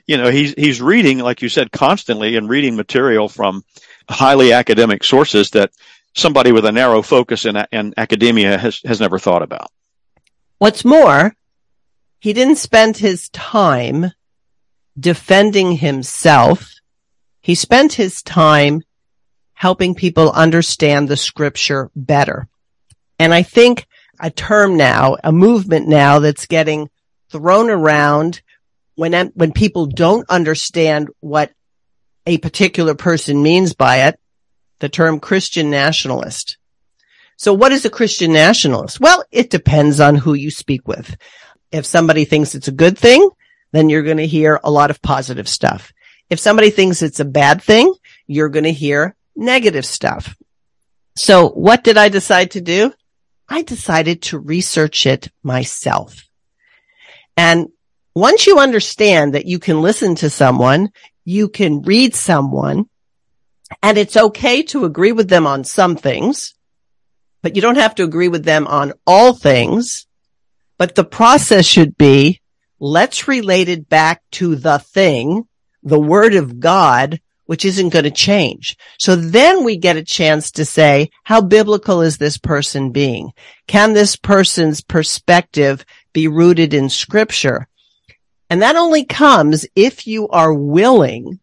you 0.07 0.17
know, 0.17 0.31
he's 0.31 0.55
he's 0.57 0.83
reading, 0.83 1.19
like 1.19 1.43
you 1.43 1.49
said, 1.49 1.73
constantly 1.73 2.37
and 2.37 2.49
reading 2.49 2.77
material 2.77 3.29
from 3.29 3.65
highly 4.09 4.53
academic 4.53 5.05
sources 5.05 5.51
that 5.51 5.71
somebody 6.15 6.53
with 6.53 6.65
a 6.65 6.73
narrow 6.73 7.03
focus 7.03 7.45
in, 7.45 7.57
in 7.73 7.95
academia 7.97 8.57
has, 8.59 8.81
has 8.85 9.01
never 9.01 9.19
thought 9.19 9.43
about. 9.43 9.71
What's 10.59 10.85
more, 10.85 11.35
he 12.21 12.33
didn't 12.33 12.57
spend 12.57 12.97
his 12.97 13.29
time 13.31 14.13
defending 14.99 15.73
himself. 15.73 16.73
He 17.41 17.55
spent 17.55 17.95
his 17.95 18.23
time 18.23 18.83
helping 19.53 19.95
people 19.95 20.31
understand 20.31 21.09
the 21.09 21.17
scripture 21.17 21.91
better. 21.95 22.49
And 23.19 23.35
I 23.35 23.43
think 23.43 23.87
a 24.21 24.31
term 24.31 24.77
now, 24.77 25.17
a 25.23 25.33
movement 25.33 25.89
now 25.89 26.19
that's 26.19 26.47
getting 26.47 26.91
thrown 27.31 27.71
around 27.71 28.43
when, 28.95 29.13
when 29.35 29.53
people 29.53 29.87
don't 29.87 30.29
understand 30.31 31.09
what 31.21 31.53
a 32.27 32.39
particular 32.39 32.95
person 32.95 33.43
means 33.43 33.75
by 33.75 34.09
it, 34.09 34.19
the 34.79 34.89
term 34.89 35.21
Christian 35.21 35.71
nationalist. 35.71 36.59
So 37.37 37.53
what 37.53 37.73
is 37.73 37.85
a 37.85 37.91
Christian 37.91 38.33
nationalist? 38.33 39.01
Well, 39.01 39.25
it 39.31 39.51
depends 39.51 40.01
on 40.01 40.15
who 40.15 40.35
you 40.35 40.51
speak 40.51 40.87
with. 40.87 41.17
If 41.73 41.85
somebody 41.85 42.25
thinks 42.25 42.55
it's 42.55 42.69
a 42.69 42.73
good 42.73 42.97
thing, 42.97 43.29
then 43.73 43.89
you're 43.89 44.05
going 44.05 44.19
to 44.19 44.27
hear 44.27 44.61
a 44.63 44.71
lot 44.71 44.91
of 44.91 45.03
positive 45.03 45.49
stuff. 45.49 45.93
If 46.31 46.39
somebody 46.39 46.71
thinks 46.71 47.03
it's 47.03 47.21
a 47.21 47.25
bad 47.25 47.63
thing, 47.63 47.93
you're 48.27 48.49
going 48.49 48.65
to 48.65 48.73
hear 48.73 49.17
negative 49.35 49.85
stuff. 49.85 50.37
So 51.17 51.49
what 51.49 51.85
did 51.85 51.97
I 51.97 52.09
decide 52.09 52.53
to 52.53 52.61
do? 52.61 52.93
I 53.55 53.63
decided 53.63 54.21
to 54.23 54.39
research 54.41 55.07
it 55.07 55.31
myself. 55.45 56.27
And 57.37 57.69
once 58.13 58.49
you 58.49 58.59
understand 58.59 59.35
that 59.35 59.47
you 59.47 59.61
can 59.61 59.81
listen 59.81 60.17
to 60.17 60.29
someone, 60.29 60.89
you 61.25 61.49
can 61.49 61.83
read 61.83 62.17
someone, 62.17 62.87
and 63.81 63.97
it's 63.97 64.17
okay 64.17 64.65
to 64.65 64.85
agree 64.85 65.13
with 65.13 65.29
them 65.29 65.47
on 65.47 65.63
some 65.63 65.95
things, 65.95 66.57
but 67.43 67.55
you 67.55 67.63
don't 67.63 67.79
have 67.79 67.95
to 67.95 68.03
agree 68.03 68.27
with 68.27 68.45
them 68.45 68.67
on 68.67 68.93
all 69.07 69.35
things. 69.35 70.09
But 70.77 70.97
the 70.97 71.05
process 71.05 71.65
should 71.65 71.97
be, 71.97 72.41
let's 72.81 73.29
relate 73.29 73.69
it 73.69 73.89
back 73.89 74.21
to 74.33 74.57
the 74.57 74.81
thing, 74.81 75.47
the 75.85 76.01
word 76.01 76.35
of 76.35 76.59
God, 76.59 77.21
which 77.47 77.65
isn't 77.65 77.91
going 77.91 78.05
to 78.05 78.11
change. 78.11 78.77
So 78.99 79.17
then 79.17 79.65
we 79.65 79.77
get 79.77 79.97
a 79.97 80.05
chance 80.05 80.51
to 80.53 80.65
say, 80.65 81.11
how 81.25 81.41
biblical 81.41 82.01
is 82.01 82.19
this 82.19 82.39
person 82.39 82.91
being? 82.91 83.33
Can 83.67 83.93
this 83.93 84.17
person's 84.17 84.81
perspective 84.81 85.85
be 86.13 86.29
rooted 86.29 86.75
in 86.75 86.89
scripture? 86.89 87.69
And 88.51 88.63
that 88.63 88.77
only 88.77 89.05
comes 89.05 89.67
if 89.75 90.07
you 90.07 90.29
are 90.29 90.55
willing 90.55 91.41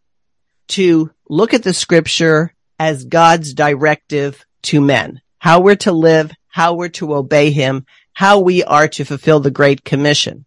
to 0.70 1.12
look 1.30 1.54
at 1.54 1.64
the 1.64 1.74
scripture 1.74 2.54
as 2.80 3.06
God's 3.06 3.54
directive 3.54 4.46
to 4.64 4.82
men, 4.82 5.22
how 5.40 5.60
we're 5.60 5.76
to 5.78 5.92
live, 5.92 6.32
how 6.48 6.74
we're 6.76 6.90
to 6.90 7.16
obey 7.16 7.52
him, 7.52 7.86
how 8.14 8.40
we 8.40 8.64
are 8.64 8.88
to 8.88 9.04
fulfill 9.04 9.40
the 9.40 9.52
Great 9.52 9.84
Commission 9.84 10.46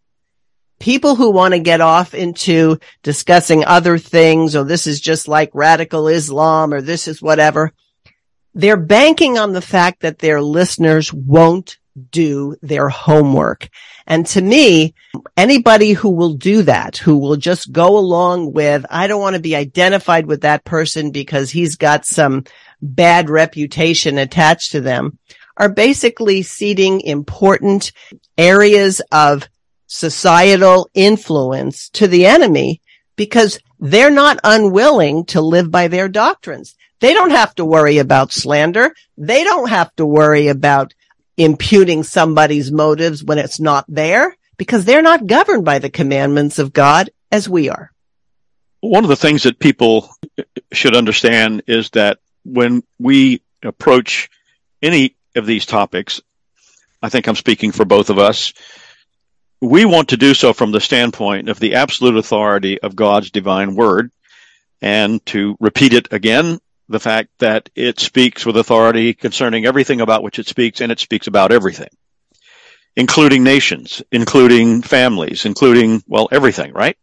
people 0.78 1.14
who 1.16 1.30
want 1.30 1.54
to 1.54 1.60
get 1.60 1.80
off 1.80 2.14
into 2.14 2.78
discussing 3.02 3.64
other 3.64 3.98
things, 3.98 4.56
or 4.56 4.64
this 4.64 4.86
is 4.86 5.00
just 5.00 5.28
like 5.28 5.50
radical 5.54 6.08
Islam, 6.08 6.74
or 6.74 6.80
this 6.80 7.08
is 7.08 7.22
whatever, 7.22 7.72
they're 8.54 8.76
banking 8.76 9.38
on 9.38 9.52
the 9.52 9.62
fact 9.62 10.02
that 10.02 10.18
their 10.18 10.40
listeners 10.40 11.12
won't 11.12 11.78
do 12.10 12.56
their 12.60 12.88
homework. 12.88 13.68
And 14.06 14.26
to 14.26 14.42
me, 14.42 14.94
anybody 15.36 15.92
who 15.92 16.10
will 16.10 16.34
do 16.34 16.62
that, 16.62 16.96
who 16.96 17.16
will 17.18 17.36
just 17.36 17.72
go 17.72 17.96
along 17.96 18.52
with, 18.52 18.84
I 18.90 19.06
don't 19.06 19.20
want 19.20 19.36
to 19.36 19.42
be 19.42 19.56
identified 19.56 20.26
with 20.26 20.42
that 20.42 20.64
person 20.64 21.10
because 21.10 21.50
he's 21.50 21.76
got 21.76 22.04
some 22.04 22.44
bad 22.82 23.30
reputation 23.30 24.18
attached 24.18 24.72
to 24.72 24.80
them, 24.80 25.18
are 25.56 25.68
basically 25.68 26.42
ceding 26.42 27.00
important 27.00 27.92
areas 28.36 29.00
of 29.12 29.48
societal 29.94 30.90
influence 30.92 31.88
to 31.90 32.08
the 32.08 32.26
enemy 32.26 32.80
because 33.14 33.60
they're 33.78 34.10
not 34.10 34.40
unwilling 34.42 35.24
to 35.24 35.40
live 35.40 35.70
by 35.70 35.86
their 35.86 36.08
doctrines. 36.08 36.74
They 36.98 37.14
don't 37.14 37.30
have 37.30 37.54
to 37.56 37.64
worry 37.64 37.98
about 37.98 38.32
slander. 38.32 38.92
They 39.16 39.44
don't 39.44 39.68
have 39.68 39.94
to 39.96 40.04
worry 40.04 40.48
about 40.48 40.94
imputing 41.36 42.02
somebody's 42.02 42.72
motives 42.72 43.22
when 43.22 43.38
it's 43.38 43.60
not 43.60 43.84
there 43.86 44.36
because 44.56 44.84
they're 44.84 45.00
not 45.00 45.28
governed 45.28 45.64
by 45.64 45.78
the 45.78 45.90
commandments 45.90 46.58
of 46.58 46.72
God 46.72 47.10
as 47.30 47.48
we 47.48 47.68
are. 47.68 47.92
One 48.80 49.04
of 49.04 49.10
the 49.10 49.16
things 49.16 49.44
that 49.44 49.60
people 49.60 50.10
should 50.72 50.96
understand 50.96 51.62
is 51.68 51.90
that 51.90 52.18
when 52.44 52.82
we 52.98 53.42
approach 53.62 54.28
any 54.82 55.14
of 55.36 55.46
these 55.46 55.66
topics, 55.66 56.20
I 57.00 57.10
think 57.10 57.28
I'm 57.28 57.36
speaking 57.36 57.70
for 57.70 57.84
both 57.84 58.10
of 58.10 58.18
us, 58.18 58.54
we 59.64 59.84
want 59.84 60.10
to 60.10 60.16
do 60.16 60.34
so 60.34 60.52
from 60.52 60.72
the 60.72 60.80
standpoint 60.80 61.48
of 61.48 61.58
the 61.58 61.74
absolute 61.76 62.16
authority 62.16 62.80
of 62.80 62.94
God's 62.94 63.30
divine 63.30 63.74
word. 63.74 64.10
And 64.82 65.24
to 65.26 65.56
repeat 65.60 65.94
it 65.94 66.12
again, 66.12 66.60
the 66.88 67.00
fact 67.00 67.30
that 67.38 67.70
it 67.74 67.98
speaks 67.98 68.44
with 68.44 68.58
authority 68.58 69.14
concerning 69.14 69.64
everything 69.64 70.02
about 70.02 70.22
which 70.22 70.38
it 70.38 70.46
speaks, 70.46 70.82
and 70.82 70.92
it 70.92 71.00
speaks 71.00 71.26
about 71.26 71.50
everything, 71.50 71.88
including 72.94 73.42
nations, 73.42 74.02
including 74.12 74.82
families, 74.82 75.46
including, 75.46 76.02
well, 76.06 76.28
everything, 76.30 76.72
right? 76.74 76.98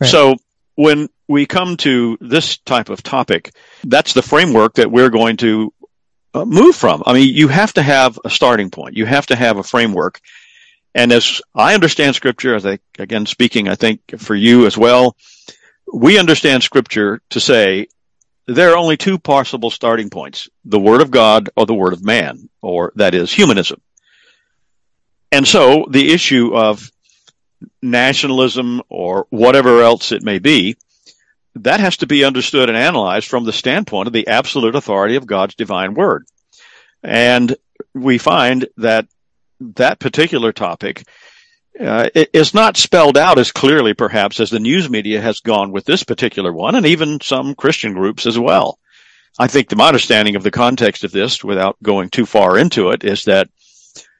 right? 0.00 0.10
So 0.10 0.36
when 0.76 1.08
we 1.26 1.46
come 1.46 1.76
to 1.78 2.16
this 2.20 2.58
type 2.58 2.90
of 2.90 3.02
topic, 3.02 3.52
that's 3.82 4.12
the 4.12 4.22
framework 4.22 4.74
that 4.74 4.92
we're 4.92 5.10
going 5.10 5.38
to 5.38 5.72
uh, 6.32 6.44
move 6.44 6.76
from. 6.76 7.02
I 7.04 7.12
mean, 7.12 7.34
you 7.34 7.48
have 7.48 7.72
to 7.74 7.82
have 7.82 8.20
a 8.24 8.30
starting 8.30 8.70
point. 8.70 8.96
You 8.96 9.06
have 9.06 9.26
to 9.26 9.36
have 9.36 9.56
a 9.56 9.64
framework. 9.64 10.20
And 10.94 11.12
as 11.12 11.40
I 11.54 11.74
understand 11.74 12.14
scripture, 12.14 12.56
I, 12.56 12.78
again, 12.98 13.26
speaking, 13.26 13.68
I 13.68 13.74
think 13.74 14.00
for 14.18 14.34
you 14.34 14.66
as 14.66 14.78
well, 14.78 15.16
we 15.92 16.18
understand 16.18 16.62
scripture 16.62 17.20
to 17.30 17.40
say 17.40 17.88
there 18.46 18.72
are 18.72 18.76
only 18.76 18.96
two 18.96 19.18
possible 19.18 19.70
starting 19.70 20.10
points, 20.10 20.48
the 20.64 20.78
word 20.78 21.00
of 21.00 21.10
God 21.10 21.50
or 21.56 21.66
the 21.66 21.74
word 21.74 21.92
of 21.92 22.04
man, 22.04 22.48
or 22.62 22.92
that 22.96 23.14
is 23.14 23.32
humanism. 23.32 23.80
And 25.32 25.48
so 25.48 25.86
the 25.90 26.12
issue 26.12 26.54
of 26.54 26.90
nationalism 27.82 28.82
or 28.88 29.26
whatever 29.30 29.82
else 29.82 30.12
it 30.12 30.22
may 30.22 30.38
be, 30.38 30.76
that 31.56 31.80
has 31.80 31.96
to 31.98 32.06
be 32.06 32.24
understood 32.24 32.68
and 32.68 32.78
analyzed 32.78 33.28
from 33.28 33.44
the 33.44 33.52
standpoint 33.52 34.06
of 34.06 34.12
the 34.12 34.28
absolute 34.28 34.74
authority 34.74 35.16
of 35.16 35.26
God's 35.26 35.54
divine 35.54 35.94
word. 35.94 36.26
And 37.02 37.56
we 37.94 38.18
find 38.18 38.66
that 38.76 39.06
that 39.76 39.98
particular 39.98 40.52
topic 40.52 41.04
uh, 41.78 42.08
is 42.14 42.54
not 42.54 42.76
spelled 42.76 43.18
out 43.18 43.38
as 43.38 43.50
clearly, 43.50 43.94
perhaps, 43.94 44.38
as 44.40 44.50
the 44.50 44.60
news 44.60 44.88
media 44.88 45.20
has 45.20 45.40
gone 45.40 45.72
with 45.72 45.84
this 45.84 46.04
particular 46.04 46.52
one, 46.52 46.74
and 46.74 46.86
even 46.86 47.20
some 47.20 47.54
Christian 47.54 47.94
groups 47.94 48.26
as 48.26 48.38
well. 48.38 48.78
I 49.38 49.48
think 49.48 49.74
my 49.74 49.88
understanding 49.88 50.36
of 50.36 50.44
the 50.44 50.52
context 50.52 51.02
of 51.02 51.10
this, 51.10 51.42
without 51.42 51.76
going 51.82 52.10
too 52.10 52.26
far 52.26 52.56
into 52.56 52.90
it, 52.90 53.02
is 53.02 53.24
that 53.24 53.48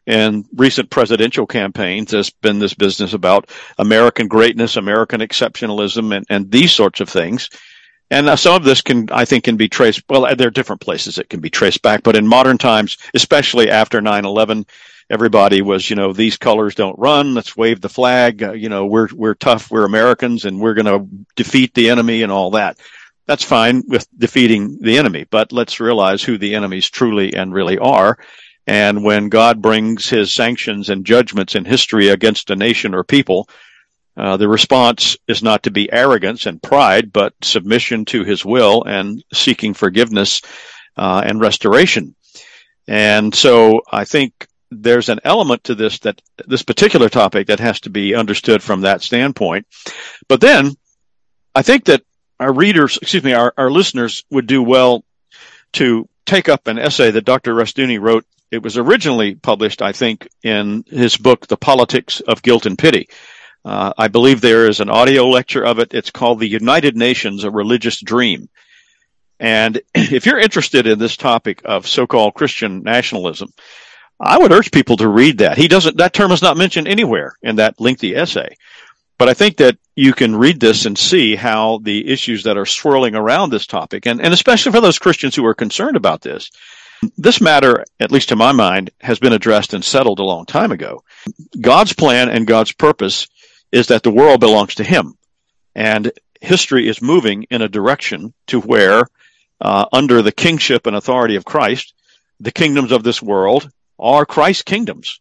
in 0.06 0.44
recent 0.54 0.90
presidential 0.90 1.46
campaigns, 1.46 2.10
there's 2.10 2.30
been 2.30 2.58
this 2.58 2.74
business 2.74 3.12
about 3.14 3.48
American 3.78 4.26
greatness, 4.26 4.76
American 4.76 5.20
exceptionalism, 5.20 6.14
and, 6.14 6.26
and 6.28 6.50
these 6.50 6.72
sorts 6.72 7.00
of 7.00 7.08
things. 7.08 7.48
And 8.10 8.28
uh, 8.28 8.36
some 8.36 8.54
of 8.54 8.64
this 8.64 8.82
can, 8.82 9.08
I 9.10 9.24
think, 9.24 9.44
can 9.44 9.56
be 9.56 9.68
traced. 9.68 10.02
Well, 10.08 10.34
there 10.36 10.48
are 10.48 10.50
different 10.50 10.82
places 10.82 11.18
it 11.18 11.30
can 11.30 11.40
be 11.40 11.50
traced 11.50 11.82
back, 11.82 12.02
but 12.02 12.16
in 12.16 12.26
modern 12.26 12.58
times, 12.58 12.98
especially 13.14 13.70
after 13.70 14.00
9/11, 14.00 14.66
everybody 15.14 15.62
was, 15.62 15.88
you 15.88 15.94
know, 15.94 16.12
these 16.12 16.36
colors 16.36 16.74
don't 16.74 16.98
run. 16.98 17.34
Let's 17.34 17.56
wave 17.56 17.80
the 17.80 17.88
flag. 17.88 18.42
Uh, 18.42 18.52
you 18.52 18.68
know, 18.68 18.86
we're 18.86 19.08
we're 19.14 19.34
tough. 19.34 19.70
We're 19.70 19.84
Americans, 19.84 20.44
and 20.44 20.60
we're 20.60 20.74
going 20.74 20.86
to 20.86 21.08
defeat 21.36 21.72
the 21.72 21.88
enemy 21.90 22.22
and 22.22 22.32
all 22.32 22.50
that. 22.50 22.78
That's 23.26 23.44
fine 23.44 23.84
with 23.86 24.06
defeating 24.16 24.80
the 24.80 24.98
enemy, 24.98 25.24
but 25.30 25.52
let's 25.52 25.80
realize 25.80 26.22
who 26.22 26.36
the 26.36 26.56
enemies 26.56 26.90
truly 26.90 27.34
and 27.34 27.54
really 27.54 27.78
are. 27.78 28.18
And 28.66 29.04
when 29.04 29.28
God 29.28 29.62
brings 29.62 30.10
his 30.10 30.34
sanctions 30.34 30.90
and 30.90 31.06
judgments 31.06 31.54
in 31.54 31.64
history 31.64 32.08
against 32.08 32.50
a 32.50 32.56
nation 32.56 32.94
or 32.94 33.04
people, 33.04 33.48
uh, 34.16 34.36
the 34.36 34.48
response 34.48 35.16
is 35.28 35.42
not 35.42 35.62
to 35.62 35.70
be 35.70 35.92
arrogance 35.92 36.46
and 36.46 36.62
pride, 36.62 37.12
but 37.12 37.34
submission 37.42 38.04
to 38.06 38.24
his 38.24 38.44
will 38.44 38.82
and 38.84 39.22
seeking 39.32 39.74
forgiveness 39.74 40.42
uh, 40.96 41.22
and 41.24 41.40
restoration. 41.40 42.14
And 42.86 43.34
so 43.34 43.80
I 43.90 44.04
think 44.04 44.46
there's 44.70 45.08
an 45.08 45.20
element 45.24 45.64
to 45.64 45.74
this 45.74 45.98
that 46.00 46.20
this 46.46 46.62
particular 46.62 47.08
topic 47.08 47.48
that 47.48 47.60
has 47.60 47.80
to 47.80 47.90
be 47.90 48.14
understood 48.14 48.62
from 48.62 48.82
that 48.82 49.02
standpoint. 49.02 49.66
But 50.28 50.40
then 50.40 50.72
I 51.54 51.62
think 51.62 51.84
that 51.84 52.02
our 52.40 52.52
readers, 52.52 52.98
excuse 53.00 53.22
me, 53.22 53.32
our, 53.32 53.54
our 53.56 53.70
listeners 53.70 54.24
would 54.30 54.46
do 54.46 54.62
well 54.62 55.04
to 55.74 56.08
take 56.26 56.48
up 56.48 56.66
an 56.66 56.78
essay 56.78 57.10
that 57.10 57.24
Dr. 57.24 57.54
Rushdoony 57.54 58.00
wrote 58.00 58.24
it 58.50 58.62
was 58.62 58.78
originally 58.78 59.34
published, 59.34 59.82
I 59.82 59.92
think, 59.92 60.28
in 60.42 60.84
his 60.88 61.16
book, 61.16 61.46
The 61.46 61.56
Politics 61.56 62.20
of 62.20 62.42
Guilt 62.42 62.66
and 62.66 62.78
Pity. 62.78 63.08
Uh, 63.64 63.92
I 63.96 64.08
believe 64.08 64.40
there 64.40 64.68
is 64.68 64.80
an 64.80 64.90
audio 64.90 65.26
lecture 65.26 65.64
of 65.64 65.78
it. 65.78 65.94
It's 65.94 66.10
called 66.10 66.38
The 66.38 66.48
United 66.48 66.96
Nations, 66.96 67.44
A 67.44 67.50
Religious 67.50 68.00
Dream. 68.00 68.48
And 69.40 69.80
if 69.94 70.26
you're 70.26 70.38
interested 70.38 70.86
in 70.86 70.98
this 70.98 71.16
topic 71.16 71.62
of 71.64 71.88
so-called 71.88 72.34
Christian 72.34 72.82
nationalism, 72.82 73.52
I 74.24 74.38
would 74.38 74.52
urge 74.52 74.70
people 74.70 74.96
to 74.96 75.08
read 75.08 75.38
that. 75.38 75.58
He 75.58 75.68
doesn't, 75.68 75.98
that 75.98 76.14
term 76.14 76.32
is 76.32 76.42
not 76.42 76.56
mentioned 76.56 76.88
anywhere 76.88 77.36
in 77.42 77.56
that 77.56 77.80
lengthy 77.80 78.16
essay. 78.16 78.56
But 79.18 79.28
I 79.28 79.34
think 79.34 79.58
that 79.58 79.76
you 79.94 80.12
can 80.12 80.34
read 80.34 80.58
this 80.58 80.86
and 80.86 80.98
see 80.98 81.36
how 81.36 81.78
the 81.82 82.08
issues 82.08 82.44
that 82.44 82.56
are 82.56 82.66
swirling 82.66 83.14
around 83.14 83.50
this 83.50 83.66
topic, 83.66 84.06
and, 84.06 84.20
and 84.20 84.34
especially 84.34 84.72
for 84.72 84.80
those 84.80 84.98
Christians 84.98 85.36
who 85.36 85.46
are 85.46 85.54
concerned 85.54 85.96
about 85.96 86.20
this, 86.20 86.50
this 87.16 87.40
matter, 87.40 87.84
at 88.00 88.10
least 88.10 88.30
to 88.30 88.36
my 88.36 88.52
mind, 88.52 88.90
has 89.00 89.18
been 89.18 89.32
addressed 89.32 89.74
and 89.74 89.84
settled 89.84 90.18
a 90.18 90.24
long 90.24 90.46
time 90.46 90.72
ago. 90.72 91.04
God's 91.60 91.92
plan 91.92 92.28
and 92.28 92.46
God's 92.46 92.72
purpose 92.72 93.28
is 93.70 93.88
that 93.88 94.02
the 94.02 94.10
world 94.10 94.40
belongs 94.40 94.76
to 94.76 94.84
Him. 94.84 95.14
And 95.74 96.10
history 96.40 96.88
is 96.88 97.02
moving 97.02 97.44
in 97.50 97.62
a 97.62 97.68
direction 97.68 98.32
to 98.48 98.60
where, 98.60 99.04
uh, 99.60 99.86
under 99.92 100.22
the 100.22 100.32
kingship 100.32 100.86
and 100.86 100.96
authority 100.96 101.36
of 101.36 101.44
Christ, 101.44 101.94
the 102.40 102.52
kingdoms 102.52 102.90
of 102.90 103.02
this 103.02 103.22
world 103.22 103.70
are 103.98 104.26
Christ's 104.26 104.62
kingdoms. 104.62 105.20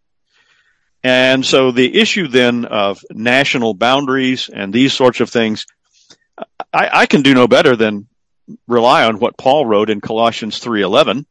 And 1.04 1.46
so 1.46 1.72
the 1.72 2.00
issue 2.00 2.28
then 2.28 2.66
of 2.66 3.04
national 3.12 3.74
boundaries 3.74 4.50
and 4.50 4.74
these 4.74 4.94
sorts 4.94 5.20
of 5.20 5.30
things, 5.30 5.66
I, 6.74 6.90
I 7.02 7.06
can 7.06 7.22
do 7.22 7.34
no 7.34 7.48
better 7.48 7.76
than 7.76 8.08
rely 8.68 9.06
on 9.06 9.20
what 9.20 9.38
Paul 9.38 9.66
wrote 9.66 9.90
in 9.90 10.02
Colossians 10.02 10.60
3:11 10.60 11.26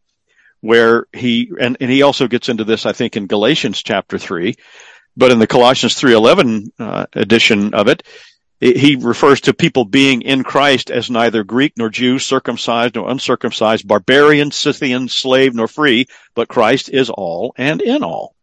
where 0.62 1.06
he 1.12 1.52
and, 1.60 1.76
and 1.80 1.90
he 1.90 2.02
also 2.02 2.28
gets 2.28 2.48
into 2.48 2.64
this, 2.64 2.86
I 2.86 2.92
think, 2.92 3.16
in 3.16 3.26
Galatians 3.26 3.82
chapter 3.82 4.16
three, 4.16 4.54
but 5.16 5.30
in 5.30 5.38
the 5.38 5.46
Colossians 5.46 5.94
three 5.94 6.14
eleven 6.14 6.72
uh, 6.78 7.06
edition 7.12 7.74
of 7.74 7.88
it, 7.88 8.04
he 8.62 8.94
refers 8.94 9.40
to 9.42 9.52
people 9.52 9.84
being 9.84 10.22
in 10.22 10.44
Christ 10.44 10.88
as 10.92 11.10
neither 11.10 11.42
Greek 11.42 11.72
nor 11.76 11.88
Jew, 11.88 12.20
circumcised 12.20 12.94
nor 12.94 13.10
uncircumcised, 13.10 13.88
barbarian, 13.88 14.52
Scythian, 14.52 15.08
slave 15.08 15.52
nor 15.52 15.66
free, 15.66 16.06
but 16.36 16.46
Christ 16.46 16.88
is 16.88 17.10
all 17.10 17.54
and 17.56 17.82
in 17.82 18.04
all. 18.04 18.36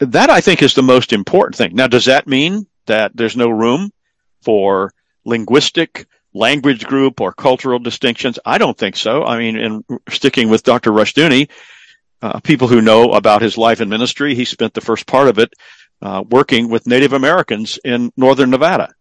That 0.00 0.28
I 0.28 0.40
think 0.40 0.62
is 0.62 0.74
the 0.74 0.82
most 0.82 1.12
important 1.12 1.54
thing. 1.54 1.76
Now, 1.76 1.86
does 1.86 2.06
that 2.06 2.26
mean 2.26 2.66
that 2.86 3.12
there's 3.14 3.36
no 3.36 3.48
room 3.48 3.92
for 4.42 4.92
linguistic 5.24 6.08
language 6.34 6.84
group 6.84 7.20
or 7.20 7.32
cultural 7.32 7.78
distinctions? 7.78 8.40
I 8.44 8.58
don't 8.58 8.76
think 8.76 8.96
so. 8.96 9.22
I 9.24 9.38
mean, 9.38 9.56
in 9.56 9.84
sticking 10.08 10.48
with 10.48 10.64
Dr. 10.64 10.90
Rushdoony, 10.90 11.48
uh, 12.22 12.40
people 12.40 12.66
who 12.66 12.80
know 12.80 13.12
about 13.12 13.42
his 13.42 13.56
life 13.56 13.78
and 13.78 13.88
ministry, 13.88 14.34
he 14.34 14.44
spent 14.44 14.74
the 14.74 14.80
first 14.80 15.06
part 15.06 15.28
of 15.28 15.38
it 15.38 15.52
uh, 16.02 16.24
working 16.28 16.70
with 16.70 16.88
Native 16.88 17.12
Americans 17.12 17.78
in 17.84 18.10
northern 18.16 18.50
Nevada. 18.50 18.94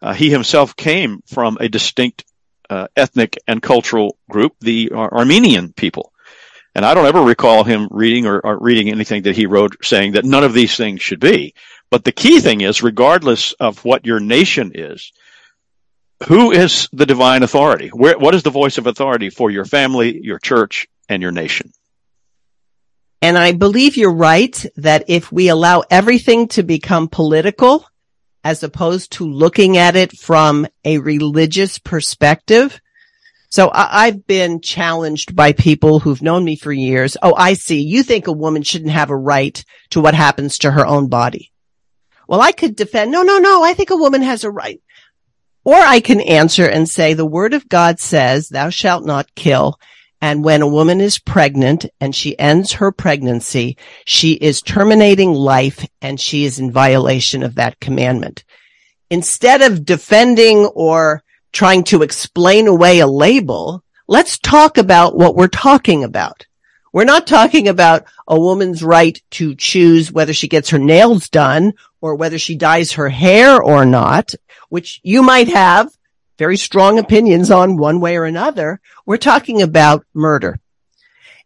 Uh, 0.00 0.14
he 0.14 0.30
himself 0.30 0.76
came 0.76 1.22
from 1.26 1.58
a 1.60 1.68
distinct 1.68 2.24
uh, 2.70 2.86
ethnic 2.96 3.38
and 3.46 3.62
cultural 3.62 4.16
group, 4.30 4.54
the 4.60 4.92
Armenian 4.92 5.72
people. 5.72 6.12
And 6.74 6.84
I 6.84 6.94
don't 6.94 7.06
ever 7.06 7.22
recall 7.22 7.64
him 7.64 7.88
reading 7.90 8.26
or, 8.26 8.38
or 8.40 8.58
reading 8.58 8.90
anything 8.90 9.22
that 9.22 9.36
he 9.36 9.46
wrote 9.46 9.84
saying 9.84 10.12
that 10.12 10.24
none 10.24 10.44
of 10.44 10.52
these 10.52 10.76
things 10.76 11.02
should 11.02 11.20
be. 11.20 11.54
But 11.90 12.04
the 12.04 12.12
key 12.12 12.40
thing 12.40 12.60
is, 12.60 12.82
regardless 12.82 13.52
of 13.52 13.84
what 13.84 14.06
your 14.06 14.20
nation 14.20 14.72
is, 14.74 15.12
who 16.26 16.52
is 16.52 16.88
the 16.92 17.06
divine 17.06 17.42
authority? 17.42 17.88
Where, 17.88 18.18
what 18.18 18.34
is 18.34 18.42
the 18.42 18.50
voice 18.50 18.78
of 18.78 18.86
authority 18.86 19.30
for 19.30 19.50
your 19.50 19.64
family, 19.64 20.20
your 20.22 20.38
church, 20.38 20.86
and 21.08 21.22
your 21.22 21.32
nation? 21.32 21.72
And 23.22 23.36
I 23.36 23.52
believe 23.52 23.96
you're 23.96 24.12
right 24.12 24.64
that 24.76 25.04
if 25.08 25.32
we 25.32 25.48
allow 25.48 25.82
everything 25.90 26.48
to 26.48 26.62
become 26.62 27.08
political, 27.08 27.84
as 28.48 28.62
opposed 28.62 29.12
to 29.12 29.30
looking 29.30 29.76
at 29.76 29.94
it 29.94 30.10
from 30.16 30.66
a 30.82 30.96
religious 30.96 31.78
perspective. 31.78 32.80
So 33.50 33.70
I, 33.70 34.06
have 34.06 34.26
been 34.26 34.62
challenged 34.62 35.36
by 35.36 35.52
people 35.52 35.98
who've 35.98 36.22
known 36.22 36.44
me 36.44 36.56
for 36.56 36.72
years. 36.72 37.18
Oh, 37.22 37.34
I 37.34 37.52
see. 37.52 37.82
You 37.82 38.02
think 38.02 38.26
a 38.26 38.32
woman 38.32 38.62
shouldn't 38.62 38.92
have 38.92 39.10
a 39.10 39.16
right 39.16 39.62
to 39.90 40.00
what 40.00 40.14
happens 40.14 40.56
to 40.58 40.70
her 40.70 40.86
own 40.86 41.08
body. 41.08 41.52
Well, 42.26 42.40
I 42.40 42.52
could 42.52 42.74
defend, 42.74 43.12
no, 43.12 43.20
no, 43.20 43.36
no, 43.36 43.62
I 43.62 43.74
think 43.74 43.90
a 43.90 43.96
woman 43.96 44.22
has 44.22 44.44
a 44.44 44.50
right. 44.50 44.80
Or 45.62 45.76
I 45.76 46.00
can 46.00 46.22
answer 46.22 46.66
and 46.66 46.88
say, 46.88 47.12
the 47.12 47.26
word 47.26 47.52
of 47.52 47.68
God 47.68 48.00
says, 48.00 48.48
thou 48.48 48.70
shalt 48.70 49.04
not 49.04 49.34
kill. 49.34 49.78
And 50.20 50.42
when 50.42 50.62
a 50.62 50.68
woman 50.68 51.00
is 51.00 51.18
pregnant 51.18 51.86
and 52.00 52.14
she 52.14 52.38
ends 52.38 52.72
her 52.72 52.90
pregnancy, 52.90 53.76
she 54.04 54.32
is 54.32 54.60
terminating 54.60 55.32
life 55.32 55.86
and 56.02 56.20
she 56.20 56.44
is 56.44 56.58
in 56.58 56.72
violation 56.72 57.42
of 57.42 57.54
that 57.54 57.78
commandment. 57.78 58.44
Instead 59.10 59.62
of 59.62 59.84
defending 59.84 60.66
or 60.66 61.22
trying 61.52 61.84
to 61.84 62.02
explain 62.02 62.66
away 62.66 62.98
a 62.98 63.06
label, 63.06 63.82
let's 64.08 64.38
talk 64.38 64.76
about 64.76 65.16
what 65.16 65.36
we're 65.36 65.46
talking 65.48 66.02
about. 66.02 66.46
We're 66.92 67.04
not 67.04 67.26
talking 67.26 67.68
about 67.68 68.06
a 68.26 68.38
woman's 68.38 68.82
right 68.82 69.20
to 69.32 69.54
choose 69.54 70.10
whether 70.10 70.32
she 70.32 70.48
gets 70.48 70.70
her 70.70 70.78
nails 70.78 71.28
done 71.28 71.74
or 72.00 72.16
whether 72.16 72.38
she 72.38 72.56
dyes 72.56 72.92
her 72.92 73.08
hair 73.08 73.62
or 73.62 73.84
not, 73.84 74.34
which 74.68 75.00
you 75.04 75.22
might 75.22 75.48
have 75.48 75.90
very 76.38 76.56
strong 76.56 76.98
opinions 76.98 77.50
on 77.50 77.76
one 77.76 78.00
way 78.00 78.16
or 78.16 78.24
another. 78.24 78.80
We're 79.04 79.16
talking 79.16 79.62
about 79.62 80.06
murder. 80.14 80.58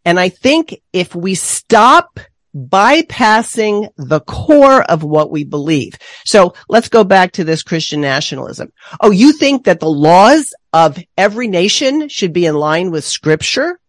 And 0.05 0.21
I 0.21 0.29
think 0.29 0.81
if 0.93 1.15
we 1.15 1.35
stop 1.35 2.21
bypassing 2.55 3.89
the 3.97 4.21
core 4.21 4.83
of 4.83 5.03
what 5.03 5.31
we 5.31 5.45
believe. 5.45 5.95
So 6.25 6.55
let's 6.69 6.89
go 6.89 7.03
back 7.03 7.33
to 7.33 7.45
this 7.45 7.63
Christian 7.63 8.01
nationalism. 8.01 8.73
Oh, 9.01 9.11
you 9.11 9.33
think 9.33 9.65
that 9.65 9.81
the 9.81 9.89
laws 9.89 10.53
of 10.73 10.99
every 11.17 11.49
nation 11.49 12.09
should 12.09 12.33
be 12.33 12.47
in 12.47 12.55
line 12.55 12.91
with 12.91 13.05
scripture? 13.05 13.81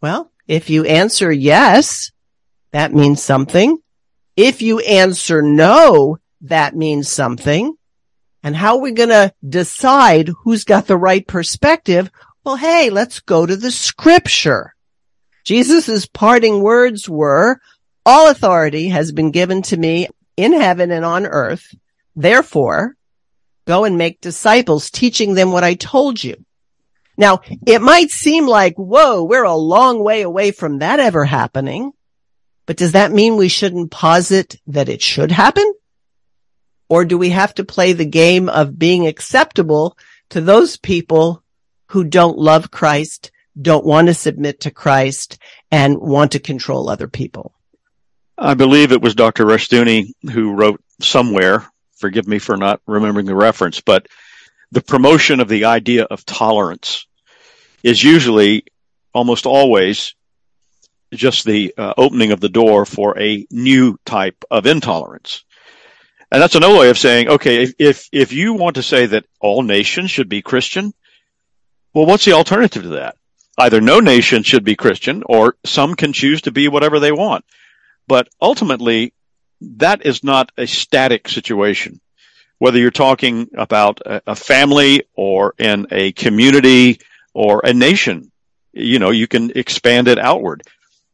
Well, 0.00 0.32
if 0.48 0.70
you 0.70 0.84
answer 0.84 1.30
yes, 1.30 2.10
that 2.70 2.94
means 2.94 3.22
something. 3.22 3.78
If 4.34 4.62
you 4.62 4.80
answer 4.80 5.42
no, 5.42 6.18
that 6.42 6.74
means 6.74 7.08
something. 7.08 7.76
And 8.42 8.56
how 8.56 8.76
are 8.76 8.82
we 8.82 8.92
going 8.92 9.10
to 9.10 9.32
decide 9.48 10.30
who's 10.42 10.64
got 10.64 10.86
the 10.86 10.96
right 10.96 11.26
perspective? 11.26 12.10
Well, 12.44 12.56
hey, 12.56 12.90
let's 12.90 13.20
go 13.20 13.46
to 13.46 13.56
the 13.56 13.70
scripture. 13.70 14.74
Jesus' 15.44 16.06
parting 16.06 16.60
words 16.62 17.08
were, 17.08 17.60
all 18.04 18.30
authority 18.30 18.88
has 18.88 19.12
been 19.12 19.30
given 19.30 19.62
to 19.62 19.76
me 19.76 20.08
in 20.36 20.52
heaven 20.52 20.90
and 20.90 21.04
on 21.04 21.26
earth. 21.26 21.74
Therefore, 22.16 22.96
go 23.66 23.84
and 23.84 23.96
make 23.96 24.20
disciples, 24.20 24.90
teaching 24.90 25.34
them 25.34 25.52
what 25.52 25.64
I 25.64 25.74
told 25.74 26.22
you. 26.22 26.44
Now, 27.16 27.42
it 27.66 27.82
might 27.82 28.10
seem 28.10 28.46
like, 28.46 28.74
whoa, 28.76 29.22
we're 29.22 29.44
a 29.44 29.54
long 29.54 30.02
way 30.02 30.22
away 30.22 30.50
from 30.50 30.78
that 30.78 30.98
ever 30.98 31.24
happening. 31.24 31.92
But 32.66 32.76
does 32.76 32.92
that 32.92 33.12
mean 33.12 33.36
we 33.36 33.48
shouldn't 33.48 33.90
posit 33.90 34.56
that 34.68 34.88
it 34.88 35.02
should 35.02 35.30
happen? 35.30 35.72
Or 36.92 37.06
do 37.06 37.16
we 37.16 37.30
have 37.30 37.54
to 37.54 37.64
play 37.64 37.94
the 37.94 38.04
game 38.04 38.50
of 38.50 38.78
being 38.78 39.06
acceptable 39.06 39.96
to 40.28 40.42
those 40.42 40.76
people 40.76 41.42
who 41.86 42.04
don't 42.04 42.36
love 42.36 42.70
Christ, 42.70 43.30
don't 43.58 43.86
want 43.86 44.08
to 44.08 44.14
submit 44.14 44.60
to 44.60 44.70
Christ, 44.70 45.38
and 45.70 45.96
want 45.96 46.32
to 46.32 46.38
control 46.38 46.90
other 46.90 47.08
people? 47.08 47.54
I 48.36 48.52
believe 48.52 48.92
it 48.92 49.00
was 49.00 49.14
Dr. 49.14 49.46
Rushdoony 49.46 50.12
who 50.32 50.52
wrote 50.52 50.82
somewhere, 51.00 51.64
forgive 51.96 52.28
me 52.28 52.38
for 52.38 52.58
not 52.58 52.82
remembering 52.86 53.24
the 53.24 53.34
reference, 53.34 53.80
but 53.80 54.06
the 54.70 54.82
promotion 54.82 55.40
of 55.40 55.48
the 55.48 55.64
idea 55.64 56.04
of 56.04 56.26
tolerance 56.26 57.06
is 57.82 58.04
usually 58.04 58.66
almost 59.14 59.46
always 59.46 60.14
just 61.14 61.46
the 61.46 61.72
uh, 61.78 61.94
opening 61.96 62.32
of 62.32 62.40
the 62.40 62.50
door 62.50 62.84
for 62.84 63.18
a 63.18 63.46
new 63.50 63.96
type 64.04 64.44
of 64.50 64.66
intolerance. 64.66 65.44
And 66.32 66.42
that's 66.42 66.54
another 66.54 66.78
way 66.78 66.90
of 66.90 66.98
saying, 66.98 67.28
okay, 67.28 67.62
if, 67.62 67.74
if, 67.78 68.08
if 68.10 68.32
you 68.32 68.54
want 68.54 68.76
to 68.76 68.82
say 68.82 69.06
that 69.06 69.26
all 69.40 69.62
nations 69.62 70.10
should 70.10 70.28
be 70.28 70.42
Christian, 70.42 70.92
well, 71.94 72.06
what's 72.06 72.24
the 72.24 72.32
alternative 72.32 72.82
to 72.82 72.88
that? 72.90 73.16
Either 73.58 73.80
no 73.80 74.00
nation 74.00 74.42
should 74.42 74.64
be 74.64 74.74
Christian 74.74 75.22
or 75.26 75.56
some 75.64 75.94
can 75.94 76.12
choose 76.12 76.42
to 76.42 76.50
be 76.50 76.68
whatever 76.68 76.98
they 76.98 77.12
want. 77.12 77.44
But 78.08 78.28
ultimately, 78.40 79.12
that 79.60 80.06
is 80.06 80.24
not 80.24 80.50
a 80.56 80.66
static 80.66 81.28
situation 81.28 82.00
whether 82.62 82.78
you're 82.78 82.92
talking 82.92 83.48
about 83.56 84.00
a, 84.06 84.36
family 84.36 85.02
or 85.14 85.52
in 85.58 85.84
a 85.90 86.12
community 86.12 87.00
or 87.34 87.60
a 87.64 87.74
nation, 87.74 88.30
you 88.72 89.00
know, 89.00 89.10
you 89.10 89.26
can 89.26 89.50
expand 89.56 90.06
it 90.06 90.16
outward. 90.16 90.62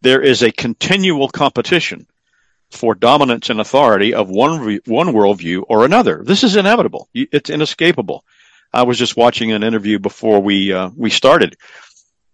There 0.03 0.21
is 0.21 0.43
a 0.43 0.53
continual 0.53 1.31
competition 1.31 2.07
for 2.71 2.95
dominance 2.95 3.51
and 3.51 3.61
authority 3.61 4.15
of 4.15 4.29
one 4.29 4.81
one 4.87 5.09
worldview 5.09 5.65
or 5.69 5.85
another. 5.85 6.23
This 6.25 6.45
is 6.45 6.57
inevitable. 6.57 7.09
It's 7.15 7.51
inescapable. 7.51 8.25
I 8.73 8.83
was 8.83 8.99
just 8.99 9.17
watching 9.17 9.53
an 9.53 9.63
interview 9.63 9.99
before 9.99 10.41
we 10.41 10.73
uh, 10.73 10.91
we 10.95 11.11
started 11.11 11.57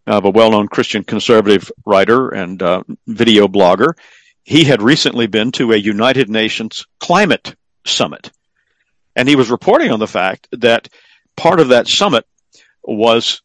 of 0.07 0.25
a 0.25 0.31
well-known 0.31 0.69
Christian 0.69 1.03
conservative 1.03 1.73
writer 1.87 2.29
and 2.29 2.63
uh, 2.63 2.83
video 3.07 3.49
blogger. 3.49 3.95
He 4.43 4.65
had 4.65 4.83
recently 4.83 5.27
been 5.27 5.53
to 5.53 5.73
a 5.73 5.77
United 5.77 6.29
Nations 6.29 6.85
climate 7.01 7.55
summit 7.87 8.31
and 9.17 9.29
he 9.29 9.37
was 9.37 9.51
reporting 9.51 9.91
on 9.91 10.01
the 10.01 10.07
fact 10.07 10.49
that 10.53 10.89
part 11.37 11.61
of 11.61 11.69
that 11.69 11.89
summit 11.89 12.27
was 12.83 13.43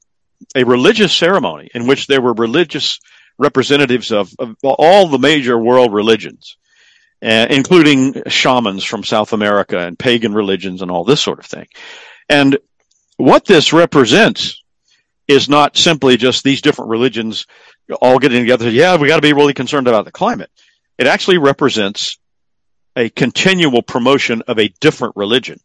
a 0.55 0.63
religious 0.63 1.15
ceremony 1.15 1.69
in 1.73 1.87
which 1.87 2.07
there 2.07 2.21
were 2.21 2.33
religious 2.33 2.99
representatives 3.37 4.11
of, 4.11 4.33
of 4.39 4.55
all 4.63 5.07
the 5.07 5.19
major 5.19 5.57
world 5.57 5.93
religions, 5.93 6.57
uh, 7.21 7.47
including 7.49 8.23
shamans 8.27 8.83
from 8.83 9.03
South 9.03 9.33
America 9.33 9.77
and 9.79 9.99
pagan 9.99 10.33
religions 10.33 10.81
and 10.81 10.91
all 10.91 11.03
this 11.03 11.21
sort 11.21 11.39
of 11.39 11.45
thing. 11.45 11.67
And 12.29 12.57
what 13.17 13.45
this 13.45 13.73
represents 13.73 14.63
is 15.27 15.49
not 15.49 15.77
simply 15.77 16.17
just 16.17 16.43
these 16.43 16.61
different 16.61 16.89
religions 16.89 17.45
all 18.01 18.19
getting 18.19 18.41
together. 18.41 18.69
Yeah, 18.69 18.97
we 18.97 19.07
got 19.07 19.17
to 19.17 19.21
be 19.21 19.33
really 19.33 19.53
concerned 19.53 19.87
about 19.87 20.05
the 20.05 20.11
climate. 20.11 20.49
It 20.97 21.07
actually 21.07 21.37
represents 21.37 22.17
a 22.95 23.09
continual 23.09 23.81
promotion 23.81 24.43
of 24.47 24.59
a 24.59 24.69
different 24.79 25.15
religion. 25.15 25.59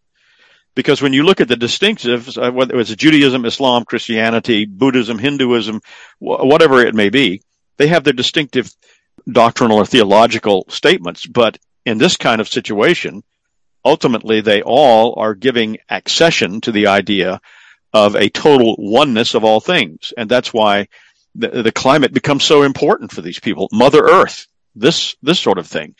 Because 0.74 1.00
when 1.00 1.12
you 1.12 1.22
look 1.22 1.40
at 1.40 1.48
the 1.48 1.54
distinctives, 1.54 2.36
uh, 2.36 2.50
whether 2.50 2.78
it's 2.78 2.94
Judaism, 2.94 3.44
Islam, 3.44 3.84
Christianity, 3.84 4.64
Buddhism, 4.64 5.18
Hinduism, 5.18 5.80
whatever 6.18 6.84
it 6.84 6.94
may 6.94 7.10
be, 7.10 7.42
they 7.76 7.86
have 7.88 8.04
their 8.04 8.12
distinctive 8.12 8.70
doctrinal 9.30 9.78
or 9.78 9.86
theological 9.86 10.66
statements. 10.68 11.26
But 11.26 11.58
in 11.84 11.98
this 11.98 12.16
kind 12.16 12.40
of 12.40 12.48
situation, 12.48 13.22
ultimately 13.84 14.40
they 14.40 14.62
all 14.62 15.14
are 15.18 15.34
giving 15.34 15.78
accession 15.88 16.60
to 16.62 16.72
the 16.72 16.88
idea 16.88 17.40
of 17.92 18.16
a 18.16 18.28
total 18.28 18.74
oneness 18.78 19.34
of 19.34 19.44
all 19.44 19.60
things. 19.60 20.12
And 20.16 20.28
that's 20.28 20.52
why 20.52 20.88
the, 21.34 21.62
the 21.62 21.72
climate 21.72 22.12
becomes 22.12 22.44
so 22.44 22.62
important 22.62 23.12
for 23.12 23.22
these 23.22 23.40
people. 23.40 23.68
Mother 23.72 24.04
Earth, 24.04 24.46
this, 24.74 25.16
this 25.22 25.40
sort 25.40 25.58
of 25.58 25.66
thing. 25.66 25.94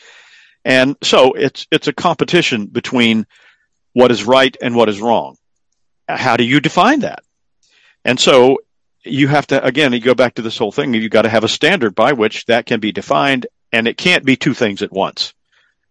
And 0.65 0.97
so 1.03 1.33
it's, 1.33 1.67
it's 1.71 1.89
a 1.89 1.93
competition 1.93 2.67
between 2.67 3.27
what 3.93 4.11
is 4.11 4.25
right 4.25 4.57
and 4.61 4.75
what 4.75 4.89
is 4.89 5.01
wrong. 5.01 5.37
How 6.09 6.37
do 6.37 6.45
you 6.45 6.61
define 6.61 7.01
that? 7.01 7.23
And 8.05 8.19
so 8.19 8.59
you 9.05 9.29
have 9.29 9.47
to, 9.49 9.65
again, 9.65 9.93
you 9.93 10.01
go 10.01 10.15
back 10.15 10.35
to 10.35 10.43
this 10.43 10.59
whole 10.59 10.73
thing. 10.73 10.95
You've 10.95 11.11
got 11.11 11.23
to 11.23 11.29
have 11.29 11.45
a 11.45 11.49
standard 11.49 11.95
by 11.95 12.13
which 12.13 12.47
that 12.47 12.67
can 12.67 12.81
be 12.81 12.93
defined 12.93 13.47
and 13.73 13.89
it 13.89 13.97
can't 13.97 14.25
be 14.25 14.37
two 14.37 14.55
things 14.55 14.83
at 14.83 14.93
once. 14.93 15.35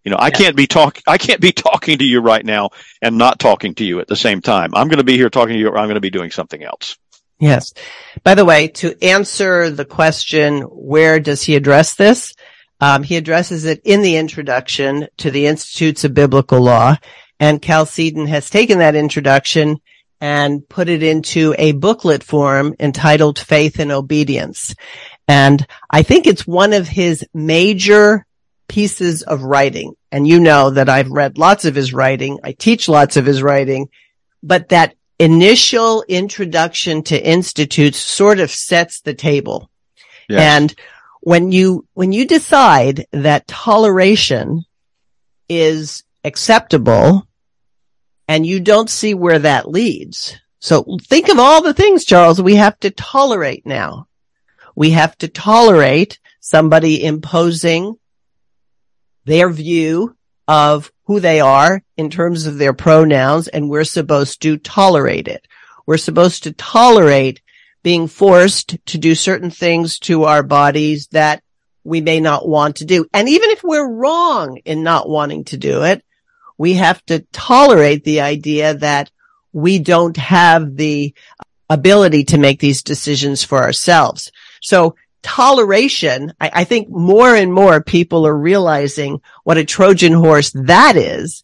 You 0.04 0.12
know, 0.12 0.18
I 0.18 0.28
yeah. 0.28 0.38
can't 0.38 0.56
be 0.56 0.68
talk, 0.68 1.00
I 1.08 1.18
can't 1.18 1.42
be 1.42 1.52
talking 1.54 1.98
to 2.00 2.04
you 2.04 2.20
right 2.20 2.46
now 2.46 2.72
and 3.02 3.18
not 3.18 3.40
talking 3.40 3.76
to 3.76 3.86
you 3.86 4.00
at 4.00 4.08
the 4.08 4.16
same 4.16 4.42
time. 4.42 4.76
I'm 4.76 4.88
going 4.88 4.98
to 4.98 5.04
be 5.04 5.18
here 5.18 5.30
talking 5.30 5.54
to 5.54 5.60
you 5.60 5.70
or 5.70 5.78
I'm 5.78 5.86
going 5.86 5.96
to 5.96 6.02
be 6.02 6.10
doing 6.10 6.32
something 6.32 6.64
else. 6.64 6.98
Yes. 7.40 7.74
By 8.24 8.36
the 8.36 8.46
way, 8.46 8.70
to 8.70 8.96
answer 9.04 9.70
the 9.70 9.86
question, 9.86 10.62
where 10.62 11.20
does 11.20 11.44
he 11.44 11.56
address 11.56 11.96
this? 11.96 12.34
Um, 12.80 13.04
he 13.04 13.18
addresses 13.18 13.66
it 13.66 13.82
in 13.84 14.02
the 14.02 14.18
introduction 14.18 15.08
to 15.18 15.32
the 15.32 15.48
Institutes 15.48 16.04
of 16.04 16.14
Biblical 16.14 16.62
Law. 16.62 16.98
And 17.40 17.62
Chalcedon 17.62 18.28
has 18.28 18.50
taken 18.50 18.80
that 18.80 18.96
introduction 18.96 19.82
and 20.24 20.70
put 20.70 20.88
it 20.88 21.04
into 21.04 21.54
a 21.58 21.74
booklet 21.74 22.24
form 22.24 22.74
entitled 22.80 23.38
Faith 23.38 23.78
and 23.80 23.92
Obedience. 23.92 24.74
And 25.28 25.68
I 25.90 26.04
think 26.04 26.28
it's 26.28 26.48
one 26.48 26.72
of 26.72 26.88
his 26.88 27.26
major 27.34 28.26
pieces 28.70 29.24
of 29.24 29.44
writing. 29.44 29.98
And 30.14 30.26
you 30.26 30.40
know 30.40 30.70
that 30.70 30.88
I've 30.88 31.12
read 31.12 31.38
lots 31.38 31.66
of 31.66 31.76
his 31.76 31.92
writing. 31.92 32.40
I 32.42 32.54
teach 32.54 32.88
lots 32.88 33.18
of 33.18 33.26
his 33.26 33.44
writing, 33.44 33.90
but 34.42 34.70
that 34.70 34.96
initial 35.20 36.06
introduction 36.08 37.04
to 37.04 37.22
institutes 37.22 37.98
sort 37.98 38.40
of 38.40 38.50
sets 38.50 39.02
the 39.02 39.14
table. 39.14 39.70
Yes. 40.30 40.40
And 40.40 40.76
when 41.20 41.52
you, 41.52 41.86
when 41.96 42.14
you 42.14 42.26
decide 42.26 43.08
that 43.12 43.46
toleration 43.46 44.64
is 45.50 46.06
acceptable 46.24 47.28
and 48.28 48.46
you 48.46 48.60
don't 48.60 48.90
see 48.90 49.14
where 49.14 49.40
that 49.40 49.70
leads. 49.70 50.38
So 50.60 50.98
think 51.02 51.30
of 51.30 51.40
all 51.40 51.62
the 51.62 51.74
things, 51.74 52.06
Charles, 52.06 52.42
we 52.42 52.56
have 52.56 52.80
to 52.80 52.92
tolerate 52.92 53.66
now. 53.66 54.08
We 54.76 54.92
have 54.92 55.18
to 55.20 55.28
tolerate 55.28 56.20
somebody 56.40 57.04
imposing 57.04 57.96
their 59.26 59.50
view 59.50 60.16
of 60.48 60.92
who 61.06 61.20
they 61.20 61.40
are 61.40 61.82
in 61.98 62.10
terms 62.10 62.46
of 62.46 62.58
their 62.58 62.74
pronouns 62.74 63.48
and 63.48 63.70
we're 63.70 63.84
supposed 63.84 64.42
to 64.42 64.58
tolerate 64.58 65.28
it. 65.28 65.48
We're 65.86 65.98
supposed 65.98 66.44
to 66.44 66.54
tolerate 66.54 67.42
being 67.84 68.08
forced 68.08 68.78
to 68.86 68.98
do 68.98 69.16
certain 69.16 69.52
things 69.52 70.00
to 70.00 70.24
our 70.24 70.44
bodies 70.44 71.08
that 71.08 71.44
we 71.84 72.00
may 72.00 72.22
not 72.22 72.48
want 72.48 72.78
to 72.78 72.86
do. 72.86 73.06
And 73.14 73.28
even 73.28 73.50
if 73.50 73.64
we're 73.64 73.90
wrong 73.90 74.58
in 74.64 74.84
not 74.84 75.10
wanting 75.10 75.44
to 75.46 75.58
do 75.58 75.84
it, 75.84 76.04
we 76.58 76.74
have 76.74 77.04
to 77.06 77.20
tolerate 77.32 78.04
the 78.04 78.22
idea 78.22 78.74
that 78.76 79.12
we 79.52 79.80
don't 79.80 80.18
have 80.18 80.76
the 80.76 81.14
ability 81.70 82.24
to 82.26 82.38
make 82.38 82.60
these 82.60 82.84
decisions 82.84 83.44
for 83.44 83.62
ourselves. 83.62 84.32
So 84.62 84.96
toleration, 85.22 86.34
I, 86.40 86.52
I, 86.54 86.64
think 86.66 86.90
more 86.90 87.34
and 87.34 87.54
more 87.54 87.82
people 87.82 88.28
are 88.28 88.38
realizing 88.38 89.22
what 89.44 89.58
a 89.58 89.66
Trojan 89.66 90.12
horse 90.12 90.52
that 90.52 90.98
is 90.98 91.44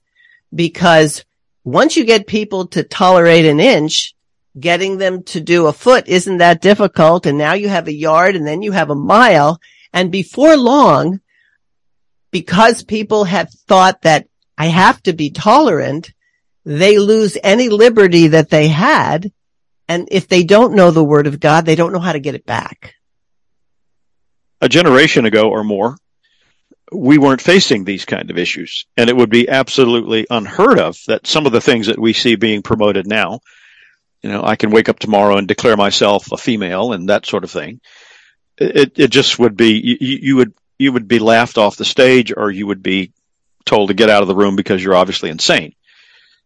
because 0.54 1.24
once 1.64 1.96
you 1.96 2.04
get 2.04 2.28
people 2.28 2.68
to 2.68 2.84
tolerate 2.84 3.46
an 3.46 3.60
inch, 3.60 4.16
getting 4.60 4.98
them 4.98 5.24
to 5.24 5.40
do 5.40 5.68
a 5.68 5.74
foot 5.74 6.08
isn't 6.08 6.38
that 6.38 6.62
difficult. 6.62 7.26
And 7.26 7.38
now 7.38 7.54
you 7.54 7.70
have 7.70 7.88
a 7.88 7.94
yard 7.94 8.36
and 8.36 8.46
then 8.46 8.62
you 8.62 8.72
have 8.72 8.90
a 8.90 8.96
mile. 8.96 9.60
And 9.94 10.12
before 10.12 10.58
long, 10.58 11.22
because 12.32 12.84
people 12.84 13.24
have 13.24 13.52
thought 13.52 14.02
that 14.04 14.28
I 14.60 14.66
have 14.66 15.02
to 15.04 15.14
be 15.14 15.30
tolerant, 15.30 16.12
they 16.66 17.00
lose 17.00 17.38
any 17.42 17.70
liberty 17.70 18.28
that 18.28 18.50
they 18.50 18.68
had. 18.68 19.32
And 19.88 20.10
if 20.12 20.28
they 20.28 20.44
don't 20.44 20.76
know 20.76 20.92
the 20.92 21.04
word 21.04 21.28
of 21.28 21.40
God, 21.40 21.66
they 21.66 21.76
don't 21.76 21.94
know 21.94 22.00
how 22.00 22.12
to 22.12 22.20
get 22.20 22.36
it 22.36 22.46
back. 22.46 22.96
A 24.62 24.68
generation 24.68 25.26
ago 25.26 25.50
or 25.50 25.64
more, 25.64 25.98
we 26.92 27.18
weren't 27.18 27.42
facing 27.42 27.86
these 27.86 28.04
kind 28.04 28.30
of 28.30 28.38
issues. 28.38 28.86
And 28.98 29.10
it 29.10 29.16
would 29.16 29.30
be 29.30 29.48
absolutely 29.48 30.28
unheard 30.30 30.78
of 30.78 30.98
that 31.08 31.26
some 31.26 31.46
of 31.46 31.54
the 31.54 31.62
things 31.62 31.88
that 31.88 31.98
we 31.98 32.12
see 32.12 32.36
being 32.36 32.62
promoted 32.62 33.08
now, 33.08 33.40
you 34.22 34.30
know, 34.30 34.44
I 34.44 34.58
can 34.58 34.72
wake 34.72 34.90
up 34.90 35.00
tomorrow 35.00 35.38
and 35.38 35.48
declare 35.48 35.78
myself 35.78 36.34
a 36.34 36.38
female 36.38 36.92
and 36.92 37.08
that 37.08 37.26
sort 37.26 37.46
of 37.46 37.52
thing. 37.52 37.80
It, 38.58 39.00
it 39.00 39.08
just 39.08 39.40
would 39.40 39.56
be, 39.56 39.80
you, 39.80 39.98
you 40.02 40.36
would, 40.36 40.54
you 40.78 40.92
would 40.92 41.08
be 41.08 41.20
laughed 41.20 41.58
off 41.58 41.78
the 41.78 41.86
stage 41.86 42.34
or 42.36 42.52
you 42.52 42.68
would 42.68 42.84
be 42.84 43.14
told 43.66 43.90
to 43.90 43.94
get 43.94 44.10
out 44.10 44.22
of 44.22 44.28
the 44.28 44.36
room 44.36 44.56
because 44.56 44.84
you're 44.84 44.96
obviously 44.96 45.30
insane. 45.30 45.74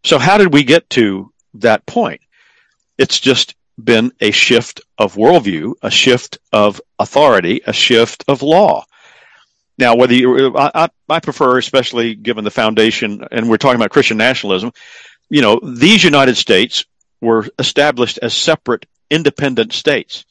So 0.03 0.19
how 0.19 0.37
did 0.37 0.53
we 0.53 0.63
get 0.63 0.89
to 0.91 1.31
that 1.55 1.85
point? 1.85 2.21
It's 2.97 3.19
just 3.19 3.55
been 3.81 4.11
a 4.19 4.31
shift 4.31 4.81
of 4.97 5.15
worldview, 5.15 5.73
a 5.81 5.89
shift 5.89 6.37
of 6.51 6.81
authority, 6.99 7.61
a 7.65 7.73
shift 7.73 8.25
of 8.27 8.41
law. 8.41 8.85
Now, 9.77 9.95
whether 9.95 10.13
you, 10.13 10.55
I, 10.55 10.89
I 11.09 11.19
prefer, 11.19 11.57
especially 11.57 12.13
given 12.13 12.43
the 12.43 12.51
foundation, 12.51 13.25
and 13.31 13.49
we're 13.49 13.57
talking 13.57 13.77
about 13.77 13.89
Christian 13.89 14.17
nationalism, 14.17 14.71
you 15.29 15.41
know, 15.41 15.59
these 15.63 16.03
United 16.03 16.37
States 16.37 16.85
were 17.21 17.47
established 17.57 18.19
as 18.21 18.33
separate, 18.33 18.85
independent 19.09 19.73
states. 19.73 20.25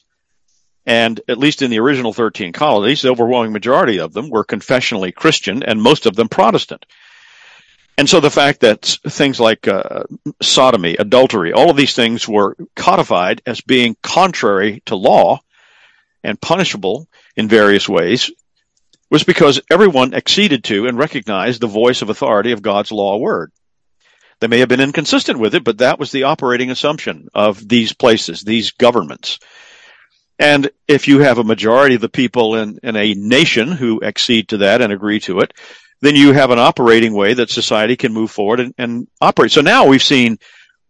And 0.85 1.21
at 1.29 1.37
least 1.37 1.61
in 1.61 1.71
the 1.71 1.79
original 1.79 2.13
13 2.13 2.51
colonies, 2.51 3.01
the 3.01 3.09
overwhelming 3.09 3.53
majority 3.53 3.99
of 3.99 4.13
them 4.13 4.29
were 4.29 4.43
confessionally 4.43 5.13
Christian 5.13 5.63
and 5.63 5.81
most 5.81 6.05
of 6.05 6.15
them 6.15 6.27
Protestant. 6.27 6.85
And 7.97 8.09
so 8.09 8.19
the 8.19 8.31
fact 8.31 8.61
that 8.61 8.81
things 9.07 9.39
like 9.39 9.67
uh, 9.67 10.03
sodomy, 10.41 10.95
adultery, 10.97 11.53
all 11.53 11.69
of 11.69 11.77
these 11.77 11.93
things 11.93 12.27
were 12.27 12.57
codified 12.75 13.41
as 13.45 13.61
being 13.61 13.95
contrary 14.01 14.81
to 14.87 14.95
law 14.95 15.41
and 16.23 16.41
punishable 16.41 17.07
in 17.35 17.47
various 17.47 17.87
ways 17.87 18.31
was 19.09 19.23
because 19.23 19.61
everyone 19.69 20.15
acceded 20.15 20.63
to 20.63 20.87
and 20.87 20.97
recognized 20.97 21.61
the 21.61 21.67
voice 21.67 22.01
of 22.01 22.09
authority 22.09 22.51
of 22.51 22.63
God's 22.63 22.91
law 22.91 23.17
word. 23.17 23.51
They 24.39 24.47
may 24.47 24.59
have 24.59 24.69
been 24.69 24.81
inconsistent 24.81 25.37
with 25.37 25.53
it, 25.53 25.63
but 25.63 25.77
that 25.77 25.99
was 25.99 26.11
the 26.11 26.23
operating 26.23 26.71
assumption 26.71 27.29
of 27.33 27.65
these 27.65 27.93
places, 27.93 28.41
these 28.41 28.71
governments. 28.71 29.37
And 30.39 30.71
if 30.87 31.07
you 31.07 31.19
have 31.19 31.37
a 31.37 31.43
majority 31.43 31.95
of 31.95 32.01
the 32.01 32.09
people 32.09 32.55
in, 32.55 32.79
in 32.83 32.95
a 32.95 33.13
nation 33.13 33.71
who 33.71 34.03
accede 34.03 34.49
to 34.49 34.57
that 34.57 34.81
and 34.81 34.91
agree 34.91 35.19
to 35.21 35.39
it, 35.39 35.53
then 36.01 36.15
you 36.15 36.33
have 36.33 36.51
an 36.51 36.59
operating 36.59 37.13
way 37.13 37.33
that 37.33 37.49
society 37.49 37.95
can 37.95 38.13
move 38.13 38.31
forward 38.31 38.59
and, 38.59 38.73
and 38.77 39.07
operate. 39.21 39.51
So 39.51 39.61
now 39.61 39.87
we've 39.87 40.03
seen 40.03 40.37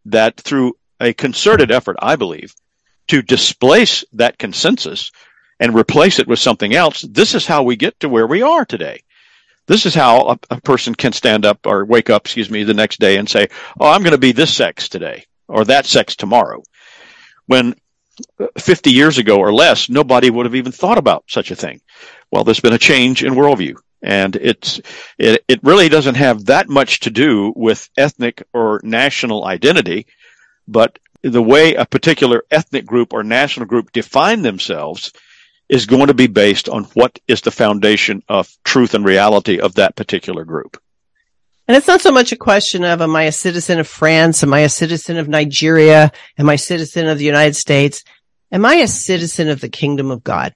that 0.05 0.37
through 0.37 0.73
a 0.99 1.13
concerted 1.13 1.71
effort, 1.71 1.97
I 1.99 2.15
believe, 2.15 2.53
to 3.09 3.21
displace 3.21 4.05
that 4.13 4.37
consensus 4.37 5.11
and 5.59 5.75
replace 5.75 6.19
it 6.19 6.27
with 6.27 6.39
something 6.39 6.73
else. 6.73 7.01
This 7.01 7.35
is 7.35 7.45
how 7.45 7.63
we 7.63 7.75
get 7.75 7.99
to 7.99 8.09
where 8.09 8.25
we 8.25 8.41
are 8.41 8.65
today. 8.65 9.03
This 9.67 9.85
is 9.85 9.93
how 9.93 10.29
a, 10.29 10.39
a 10.49 10.61
person 10.61 10.95
can 10.95 11.13
stand 11.13 11.45
up 11.45 11.65
or 11.65 11.85
wake 11.85 12.09
up, 12.09 12.25
excuse 12.25 12.49
me, 12.49 12.63
the 12.63 12.73
next 12.73 12.99
day 12.99 13.17
and 13.17 13.29
say, 13.29 13.47
Oh, 13.79 13.89
I'm 13.89 14.01
going 14.01 14.11
to 14.11 14.17
be 14.17 14.31
this 14.31 14.53
sex 14.53 14.89
today 14.89 15.25
or 15.47 15.63
that 15.65 15.85
sex 15.85 16.15
tomorrow. 16.15 16.63
When 17.45 17.75
50 18.57 18.91
years 18.91 19.17
ago 19.17 19.37
or 19.37 19.53
less, 19.53 19.89
nobody 19.89 20.29
would 20.29 20.45
have 20.45 20.55
even 20.55 20.71
thought 20.71 20.97
about 20.97 21.25
such 21.27 21.51
a 21.51 21.55
thing. 21.55 21.81
Well, 22.31 22.43
there's 22.43 22.59
been 22.59 22.73
a 22.73 22.79
change 22.79 23.23
in 23.23 23.33
worldview. 23.33 23.75
And 24.01 24.35
it's, 24.35 24.81
it, 25.17 25.45
it 25.47 25.63
really 25.63 25.87
doesn't 25.87 26.15
have 26.15 26.45
that 26.45 26.67
much 26.67 27.01
to 27.01 27.09
do 27.09 27.53
with 27.55 27.89
ethnic 27.95 28.43
or 28.53 28.81
national 28.83 29.45
identity, 29.45 30.07
but 30.67 30.99
the 31.21 31.41
way 31.41 31.75
a 31.75 31.85
particular 31.85 32.43
ethnic 32.51 32.85
group 32.85 33.13
or 33.13 33.23
national 33.23 33.65
group 33.65 33.93
define 33.93 34.41
themselves 34.41 35.13
is 35.69 35.85
going 35.85 36.07
to 36.07 36.13
be 36.13 36.27
based 36.27 36.67
on 36.67 36.83
what 36.93 37.17
is 37.27 37.41
the 37.41 37.51
foundation 37.51 38.21
of 38.27 38.49
truth 38.65 38.93
and 38.93 39.05
reality 39.05 39.59
of 39.59 39.75
that 39.75 39.95
particular 39.95 40.43
group. 40.43 40.82
And 41.67 41.77
it's 41.77 41.87
not 41.87 42.01
so 42.01 42.11
much 42.11 42.33
a 42.33 42.37
question 42.37 42.83
of, 42.83 43.01
am 43.01 43.15
I 43.15 43.23
a 43.23 43.31
citizen 43.31 43.79
of 43.79 43.87
France? 43.87 44.43
Am 44.43 44.53
I 44.53 44.59
a 44.61 44.69
citizen 44.69 45.17
of 45.17 45.29
Nigeria? 45.29 46.11
Am 46.37 46.49
I 46.49 46.55
a 46.55 46.57
citizen 46.57 47.07
of 47.07 47.17
the 47.17 47.25
United 47.25 47.55
States? 47.55 48.03
Am 48.51 48.65
I 48.65 48.75
a 48.75 48.87
citizen 48.87 49.47
of 49.47 49.61
the 49.61 49.69
kingdom 49.69 50.11
of 50.11 50.23
God? 50.23 50.53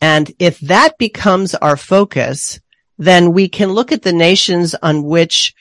And 0.00 0.30
if 0.40 0.58
that 0.60 0.98
becomes 0.98 1.54
our 1.54 1.76
focus, 1.76 2.60
then 2.98 3.32
we 3.32 3.48
can 3.48 3.70
look 3.70 3.92
at 3.92 4.02
the 4.02 4.12
nations 4.12 4.74
on 4.74 5.04
which, 5.04 5.54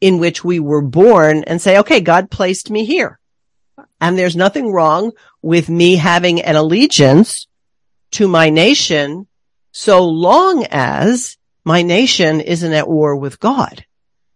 in 0.00 0.18
which 0.18 0.44
we 0.44 0.58
were 0.58 0.82
born 0.82 1.44
and 1.44 1.62
say, 1.62 1.78
okay, 1.78 2.00
God 2.00 2.28
placed 2.28 2.70
me 2.70 2.84
here. 2.84 3.20
And 4.00 4.18
there's 4.18 4.36
nothing 4.36 4.72
wrong 4.72 5.12
with 5.42 5.68
me 5.68 5.94
having 5.94 6.42
an 6.42 6.56
allegiance 6.56 7.46
to 8.12 8.26
my 8.26 8.50
nation 8.50 9.28
so 9.70 10.04
long 10.04 10.66
as 10.70 11.36
my 11.64 11.82
nation 11.82 12.40
isn't 12.40 12.72
at 12.72 12.88
war 12.88 13.16
with 13.16 13.38
God. 13.38 13.84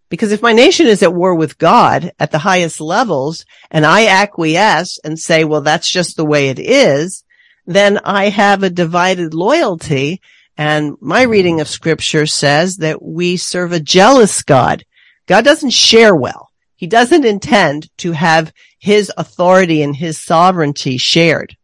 Because 0.09 0.31
if 0.33 0.43
my 0.43 0.53
nation 0.53 0.87
is 0.87 1.03
at 1.03 1.15
war 1.15 1.35
with 1.35 1.59
God 1.59 2.13
at 2.19 2.31
the 2.31 2.39
highest 2.39 2.81
levels 2.81 3.45
and 3.71 3.85
I 3.85 4.07
acquiesce 4.07 4.99
and 5.03 5.19
say, 5.19 5.45
well, 5.45 5.63
that's 5.63 5.91
just 5.91 6.17
the 6.17 6.25
way 6.25 6.49
it 6.49 6.59
is, 6.59 7.25
then 7.67 7.99
I 8.05 8.29
have 8.29 8.63
a 8.63 8.71
divided 8.71 9.35
loyalty. 9.35 10.21
And 10.57 10.97
my 11.01 11.23
reading 11.23 11.61
of 11.61 11.69
scripture 11.69 12.27
says 12.27 12.77
that 12.79 13.03
we 13.03 13.37
serve 13.37 13.73
a 13.73 13.81
jealous 13.81 14.43
God. 14.43 14.85
God 15.27 15.45
doesn't 15.45 15.73
share 15.73 16.15
well. 16.15 16.51
He 16.77 16.87
doesn't 16.87 17.25
intend 17.25 17.89
to 17.99 18.13
have 18.13 18.53
his 18.79 19.11
authority 19.17 19.83
and 19.83 19.97
his 19.97 20.19
sovereignty 20.19 20.99
shared. 20.99 21.57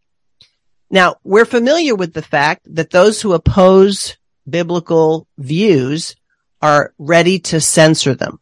Now, 0.90 1.16
we're 1.22 1.44
familiar 1.44 1.94
with 1.94 2.12
the 2.12 2.22
fact 2.22 2.66
that 2.74 2.90
those 2.90 3.22
who 3.22 3.32
oppose 3.32 4.16
biblical 4.48 5.26
views 5.38 6.16
are 6.62 6.94
ready 6.96 7.40
to 7.40 7.60
censor 7.60 8.14
them 8.14 8.40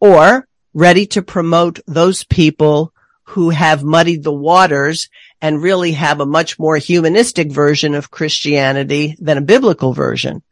or 0.00 0.46
ready 0.72 1.06
to 1.06 1.22
promote 1.22 1.80
those 1.86 2.24
people 2.24 2.92
who 3.24 3.50
have 3.50 3.84
muddied 3.84 4.22
the 4.22 4.32
waters 4.32 5.08
and 5.40 5.62
really 5.62 5.92
have 5.92 6.20
a 6.20 6.26
much 6.26 6.58
more 6.58 6.76
humanistic 6.76 7.50
version 7.50 7.94
of 7.94 8.10
Christianity 8.10 9.16
than 9.20 9.38
a 9.38 9.42
biblical 9.42 9.92
version. 9.92 10.42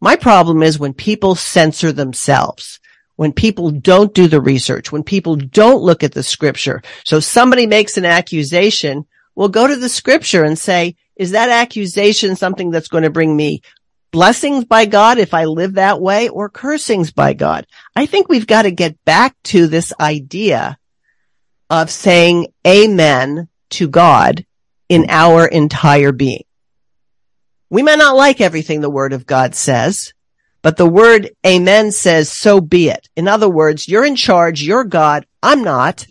My 0.00 0.16
problem 0.16 0.62
is 0.62 0.78
when 0.78 0.94
people 0.94 1.34
censor 1.34 1.92
themselves, 1.92 2.80
when 3.16 3.32
people 3.32 3.70
don't 3.70 4.14
do 4.14 4.28
the 4.28 4.40
research, 4.40 4.92
when 4.92 5.02
people 5.02 5.36
don't 5.36 5.82
look 5.82 6.02
at 6.02 6.12
the 6.12 6.22
scripture. 6.22 6.82
So 7.04 7.20
somebody 7.20 7.66
makes 7.66 7.96
an 7.96 8.04
accusation, 8.04 9.06
we'll 9.34 9.48
go 9.48 9.66
to 9.66 9.76
the 9.76 9.88
scripture 9.88 10.44
and 10.44 10.58
say, 10.58 10.96
is 11.16 11.30
that 11.30 11.48
accusation 11.48 12.36
something 12.36 12.70
that's 12.70 12.88
going 12.88 13.04
to 13.04 13.10
bring 13.10 13.34
me 13.34 13.62
blessings 14.10 14.64
by 14.64 14.86
God 14.86 15.18
if 15.18 15.34
I 15.34 15.44
live 15.44 15.74
that 15.74 16.00
way 16.00 16.28
or 16.28 16.48
cursings 16.48 17.12
by 17.12 17.32
God. 17.34 17.66
I 17.94 18.06
think 18.06 18.28
we've 18.28 18.46
got 18.46 18.62
to 18.62 18.70
get 18.70 19.04
back 19.04 19.36
to 19.44 19.66
this 19.66 19.92
idea 20.00 20.78
of 21.70 21.90
saying 21.90 22.48
amen 22.66 23.48
to 23.70 23.88
God 23.88 24.46
in 24.88 25.06
our 25.08 25.46
entire 25.46 26.12
being. 26.12 26.44
We 27.68 27.82
may 27.82 27.96
not 27.96 28.16
like 28.16 28.40
everything 28.40 28.80
the 28.80 28.90
word 28.90 29.12
of 29.12 29.26
God 29.26 29.54
says, 29.54 30.12
but 30.62 30.76
the 30.76 30.86
word 30.86 31.30
amen 31.46 31.92
says, 31.92 32.30
so 32.30 32.60
be 32.60 32.88
it. 32.88 33.08
In 33.16 33.28
other 33.28 33.48
words, 33.48 33.88
you're 33.88 34.04
in 34.04 34.16
charge. 34.16 34.62
You're 34.62 34.84
God. 34.84 35.26
I'm 35.42 35.62
not. 35.62 36.06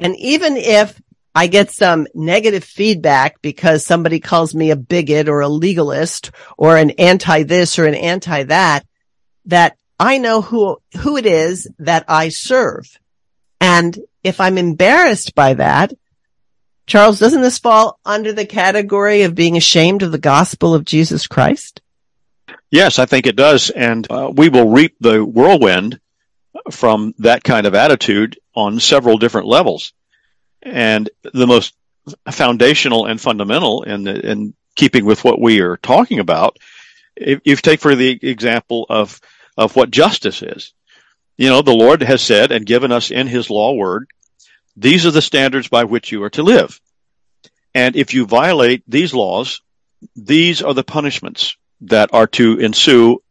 And 0.00 0.16
even 0.16 0.56
if 0.56 1.00
I 1.34 1.46
get 1.46 1.70
some 1.70 2.06
negative 2.14 2.62
feedback 2.62 3.40
because 3.40 3.86
somebody 3.86 4.20
calls 4.20 4.54
me 4.54 4.70
a 4.70 4.76
bigot 4.76 5.28
or 5.28 5.40
a 5.40 5.48
legalist 5.48 6.30
or 6.58 6.76
an 6.76 6.90
anti 6.92 7.44
this 7.44 7.78
or 7.78 7.86
an 7.86 7.94
anti 7.94 8.44
that, 8.44 8.86
that 9.46 9.76
I 9.98 10.18
know 10.18 10.42
who, 10.42 10.78
who 10.98 11.16
it 11.16 11.26
is 11.26 11.68
that 11.78 12.04
I 12.08 12.28
serve. 12.28 12.98
And 13.60 13.98
if 14.22 14.40
I'm 14.40 14.58
embarrassed 14.58 15.34
by 15.34 15.54
that, 15.54 15.92
Charles, 16.86 17.18
doesn't 17.18 17.42
this 17.42 17.58
fall 17.58 17.98
under 18.04 18.32
the 18.32 18.44
category 18.44 19.22
of 19.22 19.34
being 19.34 19.56
ashamed 19.56 20.02
of 20.02 20.12
the 20.12 20.18
gospel 20.18 20.74
of 20.74 20.84
Jesus 20.84 21.26
Christ? 21.26 21.80
Yes, 22.70 22.98
I 22.98 23.06
think 23.06 23.26
it 23.26 23.36
does. 23.36 23.70
And 23.70 24.06
uh, 24.10 24.30
we 24.34 24.48
will 24.48 24.68
reap 24.68 24.96
the 25.00 25.24
whirlwind 25.24 26.00
from 26.70 27.14
that 27.18 27.44
kind 27.44 27.66
of 27.66 27.74
attitude 27.74 28.38
on 28.54 28.80
several 28.80 29.18
different 29.18 29.46
levels. 29.46 29.92
And 30.62 31.10
the 31.22 31.46
most 31.46 31.74
foundational 32.30 33.06
and 33.06 33.20
fundamental 33.20 33.82
in, 33.82 34.06
in 34.06 34.54
keeping 34.74 35.04
with 35.04 35.24
what 35.24 35.40
we 35.40 35.60
are 35.60 35.76
talking 35.76 36.18
about, 36.18 36.58
if 37.16 37.40
you 37.44 37.56
take 37.56 37.80
for 37.80 37.94
the 37.94 38.18
example 38.22 38.86
of, 38.88 39.20
of 39.56 39.76
what 39.76 39.90
justice 39.90 40.42
is. 40.42 40.72
You 41.36 41.48
know, 41.48 41.62
the 41.62 41.74
Lord 41.74 42.02
has 42.02 42.22
said 42.22 42.52
and 42.52 42.66
given 42.66 42.92
us 42.92 43.10
in 43.10 43.26
his 43.26 43.50
law 43.50 43.72
word, 43.72 44.06
these 44.76 45.06
are 45.06 45.10
the 45.10 45.22
standards 45.22 45.68
by 45.68 45.84
which 45.84 46.12
you 46.12 46.22
are 46.22 46.30
to 46.30 46.42
live. 46.42 46.80
And 47.74 47.96
if 47.96 48.14
you 48.14 48.26
violate 48.26 48.82
these 48.86 49.14
laws, 49.14 49.60
these 50.16 50.62
are 50.62 50.74
the 50.74 50.84
punishments 50.84 51.56
that 51.82 52.10
are 52.12 52.26
to 52.28 52.58
ensue 52.58 53.22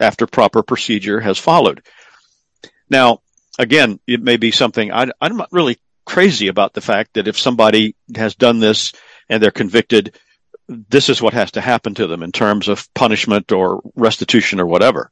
after 0.00 0.26
proper 0.26 0.62
procedure 0.62 1.20
has 1.20 1.38
followed. 1.38 1.82
Now, 2.88 3.20
again, 3.58 4.00
it 4.06 4.22
may 4.22 4.36
be 4.36 4.50
something 4.50 4.92
I, 4.92 5.10
am 5.20 5.36
not 5.36 5.52
really 5.52 5.78
crazy 6.08 6.48
about 6.48 6.72
the 6.72 6.80
fact 6.80 7.14
that 7.14 7.28
if 7.28 7.38
somebody 7.38 7.94
has 8.16 8.34
done 8.34 8.60
this 8.60 8.92
and 9.28 9.42
they're 9.42 9.50
convicted, 9.50 10.18
this 10.66 11.10
is 11.10 11.20
what 11.20 11.34
has 11.34 11.52
to 11.52 11.60
happen 11.60 11.94
to 11.94 12.06
them 12.06 12.22
in 12.22 12.32
terms 12.32 12.68
of 12.68 12.88
punishment 12.94 13.52
or 13.52 13.82
restitution 13.94 14.58
or 14.58 14.66
whatever. 14.66 15.10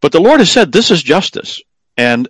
But 0.00 0.12
the 0.12 0.20
Lord 0.20 0.38
has 0.38 0.50
said 0.50 0.70
this 0.70 0.92
is 0.92 1.02
justice. 1.02 1.60
And 1.96 2.28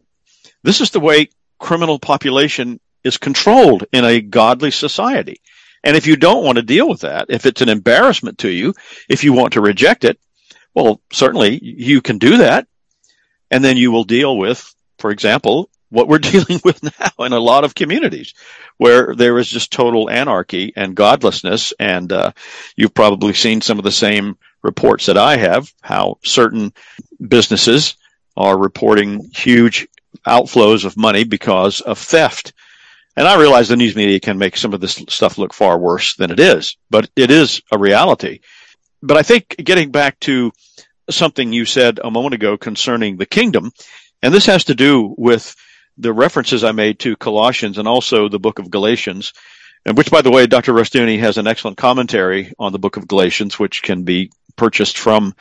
this 0.62 0.80
is 0.80 0.90
the 0.90 1.00
way 1.00 1.28
criminal 1.58 1.98
population 1.98 2.80
is 3.04 3.18
controlled 3.18 3.84
in 3.92 4.04
a 4.04 4.22
godly 4.22 4.70
society. 4.70 5.42
And 5.84 5.96
if 5.96 6.06
you 6.06 6.16
don't 6.16 6.44
want 6.44 6.56
to 6.56 6.62
deal 6.62 6.88
with 6.88 7.02
that, 7.02 7.26
if 7.28 7.44
it's 7.44 7.60
an 7.60 7.68
embarrassment 7.68 8.38
to 8.38 8.48
you, 8.48 8.72
if 9.08 9.22
you 9.22 9.34
want 9.34 9.52
to 9.52 9.60
reject 9.60 10.04
it, 10.04 10.18
well, 10.74 11.02
certainly 11.12 11.60
you 11.62 12.00
can 12.00 12.16
do 12.16 12.38
that. 12.38 12.66
And 13.50 13.62
then 13.62 13.76
you 13.76 13.92
will 13.92 14.04
deal 14.04 14.36
with, 14.36 14.74
for 14.98 15.10
example, 15.10 15.70
what 15.90 16.08
we're 16.08 16.18
dealing 16.32 16.60
with 16.64 16.82
now 16.82 17.24
in 17.24 17.32
a 17.32 17.40
lot 17.40 17.64
of 17.64 17.74
communities 17.74 18.34
where 18.76 19.14
there 19.14 19.38
is 19.38 19.48
just 19.48 19.72
total 19.72 20.10
anarchy 20.10 20.72
and 20.76 20.94
godlessness. 20.94 21.72
And 21.78 22.12
uh, 22.12 22.32
you've 22.76 22.94
probably 22.94 23.32
seen 23.32 23.60
some 23.60 23.78
of 23.78 23.84
the 23.84 23.92
same 23.92 24.36
reports 24.62 25.06
that 25.06 25.18
I 25.18 25.36
have, 25.36 25.72
how 25.80 26.18
certain 26.24 26.72
businesses 27.26 27.96
are 28.36 28.58
reporting 28.58 29.30
huge 29.34 29.88
outflows 30.26 30.84
of 30.84 30.96
money 30.96 31.24
because 31.24 31.80
of 31.80 31.98
theft. 31.98 32.52
And 33.16 33.26
I 33.26 33.38
realize 33.40 33.68
the 33.68 33.76
news 33.76 33.96
media 33.96 34.20
can 34.20 34.36
make 34.36 34.56
some 34.56 34.74
of 34.74 34.80
this 34.80 35.02
stuff 35.08 35.38
look 35.38 35.54
far 35.54 35.78
worse 35.78 36.16
than 36.16 36.30
it 36.30 36.38
is, 36.38 36.76
but 36.90 37.08
it 37.16 37.30
is 37.30 37.62
a 37.72 37.78
reality. 37.78 38.40
But 39.02 39.16
I 39.16 39.22
think 39.22 39.56
getting 39.56 39.90
back 39.90 40.20
to 40.20 40.52
something 41.08 41.52
you 41.52 41.64
said 41.64 42.00
a 42.02 42.10
moment 42.10 42.34
ago 42.34 42.58
concerning 42.58 43.16
the 43.16 43.24
kingdom, 43.24 43.72
and 44.22 44.34
this 44.34 44.46
has 44.46 44.64
to 44.64 44.74
do 44.74 45.14
with 45.16 45.54
the 45.98 46.12
references 46.12 46.64
I 46.64 46.72
made 46.72 46.98
to 47.00 47.16
Colossians 47.16 47.78
and 47.78 47.88
also 47.88 48.28
the 48.28 48.38
book 48.38 48.58
of 48.58 48.70
Galatians, 48.70 49.32
and 49.84 49.96
which, 49.96 50.10
by 50.10 50.22
the 50.22 50.30
way, 50.30 50.46
Dr. 50.46 50.72
Rushdoony 50.72 51.18
has 51.20 51.38
an 51.38 51.46
excellent 51.46 51.76
commentary 51.76 52.52
on 52.58 52.72
the 52.72 52.78
book 52.78 52.96
of 52.96 53.08
Galatians, 53.08 53.58
which 53.58 53.82
can 53.82 54.02
be 54.02 54.30
purchased 54.56 54.98
from 54.98 55.34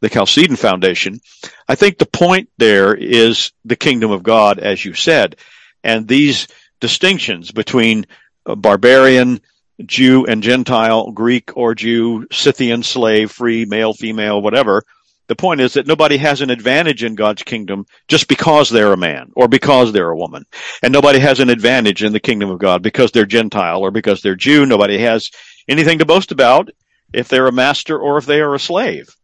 the 0.00 0.08
Chalcedon 0.08 0.56
Foundation. 0.56 1.20
I 1.68 1.74
think 1.74 1.98
the 1.98 2.06
point 2.06 2.48
there 2.56 2.94
is 2.94 3.52
the 3.64 3.76
kingdom 3.76 4.10
of 4.10 4.22
God, 4.22 4.58
as 4.58 4.84
you 4.84 4.94
said, 4.94 5.36
and 5.84 6.08
these 6.08 6.48
distinctions 6.80 7.52
between 7.52 8.06
barbarian, 8.44 9.40
Jew 9.84 10.26
and 10.26 10.42
Gentile, 10.42 11.10
Greek 11.10 11.56
or 11.56 11.74
Jew, 11.74 12.26
Scythian, 12.32 12.82
slave, 12.82 13.30
free, 13.30 13.64
male, 13.64 13.92
female, 13.92 14.40
whatever, 14.40 14.84
the 15.30 15.36
point 15.36 15.60
is 15.60 15.74
that 15.74 15.86
nobody 15.86 16.16
has 16.16 16.40
an 16.40 16.50
advantage 16.50 17.04
in 17.04 17.14
God's 17.14 17.44
kingdom 17.44 17.86
just 18.08 18.26
because 18.26 18.68
they're 18.68 18.92
a 18.92 18.96
man 18.96 19.30
or 19.36 19.46
because 19.46 19.92
they're 19.92 20.10
a 20.10 20.16
woman. 20.16 20.44
And 20.82 20.92
nobody 20.92 21.20
has 21.20 21.38
an 21.38 21.50
advantage 21.50 22.02
in 22.02 22.12
the 22.12 22.18
kingdom 22.18 22.50
of 22.50 22.58
God 22.58 22.82
because 22.82 23.12
they're 23.12 23.26
Gentile 23.26 23.78
or 23.78 23.92
because 23.92 24.22
they're 24.22 24.34
Jew. 24.34 24.66
Nobody 24.66 24.98
has 24.98 25.30
anything 25.68 26.00
to 26.00 26.04
boast 26.04 26.32
about 26.32 26.70
if 27.12 27.28
they're 27.28 27.46
a 27.46 27.52
master 27.52 27.96
or 27.96 28.18
if 28.18 28.26
they 28.26 28.40
are 28.40 28.56
a 28.56 28.58
slave. 28.58 29.14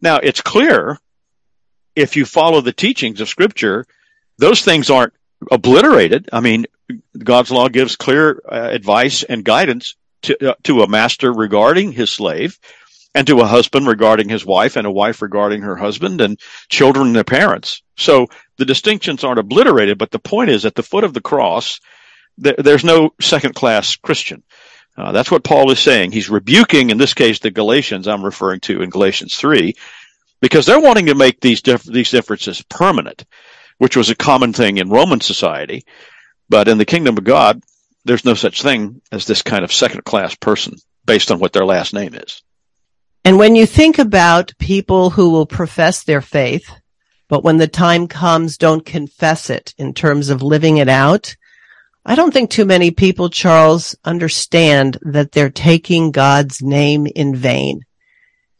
Now, 0.00 0.18
it's 0.18 0.40
clear 0.40 1.00
if 1.96 2.14
you 2.14 2.24
follow 2.24 2.60
the 2.60 2.72
teachings 2.72 3.20
of 3.20 3.28
scripture, 3.28 3.86
those 4.36 4.62
things 4.62 4.88
aren't 4.88 5.14
obliterated. 5.50 6.28
I 6.32 6.38
mean, 6.38 6.66
God's 7.18 7.50
law 7.50 7.68
gives 7.68 7.96
clear 7.96 8.40
uh, 8.48 8.68
advice 8.70 9.24
and 9.24 9.44
guidance 9.44 9.96
to, 10.22 10.52
uh, 10.52 10.54
to 10.62 10.82
a 10.82 10.88
master 10.88 11.32
regarding 11.32 11.90
his 11.90 12.12
slave 12.12 12.56
and 13.18 13.26
to 13.26 13.40
a 13.40 13.46
husband 13.46 13.84
regarding 13.88 14.28
his 14.28 14.46
wife 14.46 14.76
and 14.76 14.86
a 14.86 14.92
wife 14.92 15.22
regarding 15.22 15.62
her 15.62 15.74
husband 15.74 16.20
and 16.20 16.38
children 16.68 17.08
and 17.08 17.16
their 17.16 17.24
parents. 17.24 17.82
So 17.96 18.28
the 18.58 18.64
distinctions 18.64 19.24
aren't 19.24 19.40
obliterated, 19.40 19.98
but 19.98 20.12
the 20.12 20.20
point 20.20 20.50
is 20.50 20.64
at 20.64 20.76
the 20.76 20.84
foot 20.84 21.02
of 21.02 21.14
the 21.14 21.20
cross, 21.20 21.80
th- 22.40 22.58
there's 22.58 22.84
no 22.84 23.10
second 23.20 23.56
class 23.56 23.96
Christian. 23.96 24.44
Uh, 24.96 25.10
that's 25.10 25.32
what 25.32 25.42
Paul 25.42 25.72
is 25.72 25.80
saying. 25.80 26.12
He's 26.12 26.30
rebuking, 26.30 26.90
in 26.90 26.98
this 26.98 27.12
case, 27.12 27.40
the 27.40 27.50
Galatians 27.50 28.06
I'm 28.06 28.24
referring 28.24 28.60
to 28.60 28.82
in 28.82 28.90
Galatians 28.90 29.34
3, 29.34 29.74
because 30.40 30.64
they're 30.64 30.78
wanting 30.78 31.06
to 31.06 31.16
make 31.16 31.40
these, 31.40 31.60
dif- 31.60 31.82
these 31.82 32.12
differences 32.12 32.62
permanent, 32.62 33.24
which 33.78 33.96
was 33.96 34.10
a 34.10 34.14
common 34.14 34.52
thing 34.52 34.78
in 34.78 34.90
Roman 34.90 35.20
society. 35.20 35.84
But 36.48 36.68
in 36.68 36.78
the 36.78 36.84
kingdom 36.84 37.18
of 37.18 37.24
God, 37.24 37.64
there's 38.04 38.24
no 38.24 38.34
such 38.34 38.62
thing 38.62 39.02
as 39.10 39.26
this 39.26 39.42
kind 39.42 39.64
of 39.64 39.72
second 39.72 40.04
class 40.04 40.36
person 40.36 40.76
based 41.04 41.32
on 41.32 41.40
what 41.40 41.52
their 41.52 41.66
last 41.66 41.92
name 41.92 42.14
is. 42.14 42.42
And 43.24 43.38
when 43.38 43.56
you 43.56 43.66
think 43.66 43.98
about 43.98 44.56
people 44.58 45.10
who 45.10 45.30
will 45.30 45.46
profess 45.46 46.04
their 46.04 46.20
faith, 46.22 46.70
but 47.28 47.44
when 47.44 47.58
the 47.58 47.68
time 47.68 48.08
comes, 48.08 48.56
don't 48.56 48.84
confess 48.84 49.50
it 49.50 49.74
in 49.76 49.92
terms 49.92 50.30
of 50.30 50.42
living 50.42 50.78
it 50.78 50.88
out, 50.88 51.36
I 52.06 52.14
don't 52.14 52.32
think 52.32 52.48
too 52.48 52.64
many 52.64 52.90
people, 52.90 53.28
Charles, 53.28 53.94
understand 54.02 54.96
that 55.02 55.32
they're 55.32 55.50
taking 55.50 56.10
God's 56.10 56.62
name 56.62 57.06
in 57.06 57.36
vain. 57.36 57.82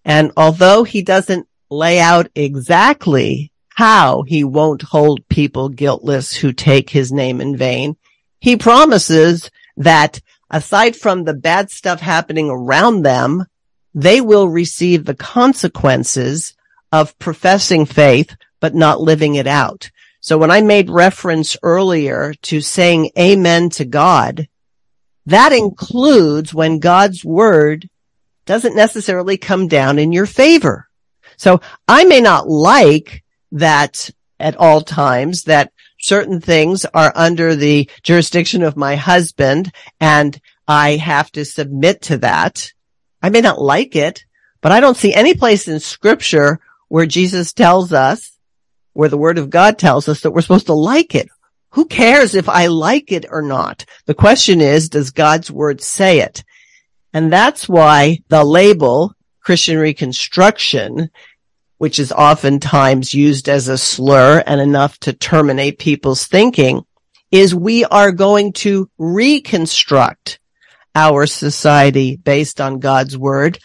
And 0.04 0.32
although 0.36 0.84
he 0.84 1.00
doesn't 1.00 1.48
lay 1.70 1.98
out 1.98 2.28
exactly 2.34 3.50
how 3.74 4.22
he 4.22 4.44
won't 4.44 4.82
hold 4.82 5.26
people 5.28 5.68
guiltless 5.68 6.34
who 6.34 6.52
take 6.52 6.90
his 6.90 7.12
name 7.12 7.40
in 7.40 7.56
vain, 7.56 7.96
he 8.38 8.56
promises 8.56 9.50
that 9.76 10.20
aside 10.50 10.96
from 10.96 11.24
the 11.24 11.34
bad 11.34 11.70
stuff 11.70 12.00
happening 12.00 12.50
around 12.50 13.02
them, 13.02 13.44
they 13.98 14.20
will 14.20 14.48
receive 14.48 15.04
the 15.04 15.14
consequences 15.14 16.54
of 16.92 17.18
professing 17.18 17.84
faith, 17.84 18.36
but 18.60 18.72
not 18.72 19.00
living 19.00 19.34
it 19.34 19.48
out. 19.48 19.90
So 20.20 20.38
when 20.38 20.52
I 20.52 20.60
made 20.60 20.88
reference 20.88 21.56
earlier 21.64 22.32
to 22.42 22.60
saying 22.60 23.10
amen 23.18 23.70
to 23.70 23.84
God, 23.84 24.46
that 25.26 25.52
includes 25.52 26.54
when 26.54 26.78
God's 26.78 27.24
word 27.24 27.90
doesn't 28.46 28.76
necessarily 28.76 29.36
come 29.36 29.66
down 29.66 29.98
in 29.98 30.12
your 30.12 30.26
favor. 30.26 30.88
So 31.36 31.60
I 31.88 32.04
may 32.04 32.20
not 32.20 32.48
like 32.48 33.24
that 33.50 34.10
at 34.38 34.56
all 34.56 34.80
times 34.80 35.42
that 35.44 35.72
certain 35.98 36.40
things 36.40 36.84
are 36.84 37.12
under 37.16 37.56
the 37.56 37.90
jurisdiction 38.04 38.62
of 38.62 38.76
my 38.76 38.94
husband 38.94 39.72
and 40.00 40.40
I 40.68 40.98
have 40.98 41.32
to 41.32 41.44
submit 41.44 42.02
to 42.02 42.18
that. 42.18 42.72
I 43.22 43.30
may 43.30 43.40
not 43.40 43.60
like 43.60 43.96
it, 43.96 44.24
but 44.60 44.72
I 44.72 44.80
don't 44.80 44.96
see 44.96 45.14
any 45.14 45.34
place 45.34 45.68
in 45.68 45.80
scripture 45.80 46.60
where 46.88 47.06
Jesus 47.06 47.52
tells 47.52 47.92
us, 47.92 48.32
where 48.92 49.08
the 49.08 49.18
word 49.18 49.38
of 49.38 49.50
God 49.50 49.78
tells 49.78 50.08
us 50.08 50.22
that 50.22 50.30
we're 50.30 50.40
supposed 50.40 50.66
to 50.66 50.74
like 50.74 51.14
it. 51.14 51.28
Who 51.70 51.84
cares 51.84 52.34
if 52.34 52.48
I 52.48 52.66
like 52.66 53.12
it 53.12 53.26
or 53.30 53.42
not? 53.42 53.84
The 54.06 54.14
question 54.14 54.60
is, 54.60 54.88
does 54.88 55.10
God's 55.10 55.50
word 55.50 55.80
say 55.80 56.20
it? 56.20 56.42
And 57.12 57.32
that's 57.32 57.68
why 57.68 58.18
the 58.28 58.44
label 58.44 59.14
Christian 59.40 59.78
Reconstruction, 59.78 61.10
which 61.78 61.98
is 61.98 62.12
oftentimes 62.12 63.14
used 63.14 63.48
as 63.48 63.68
a 63.68 63.78
slur 63.78 64.42
and 64.46 64.60
enough 64.60 64.98
to 65.00 65.12
terminate 65.12 65.78
people's 65.78 66.26
thinking, 66.26 66.84
is 67.30 67.54
we 67.54 67.84
are 67.84 68.12
going 68.12 68.52
to 68.54 68.90
reconstruct 68.98 70.40
our 70.98 71.26
society 71.26 72.16
based 72.16 72.60
on 72.60 72.80
God's 72.80 73.16
word. 73.16 73.58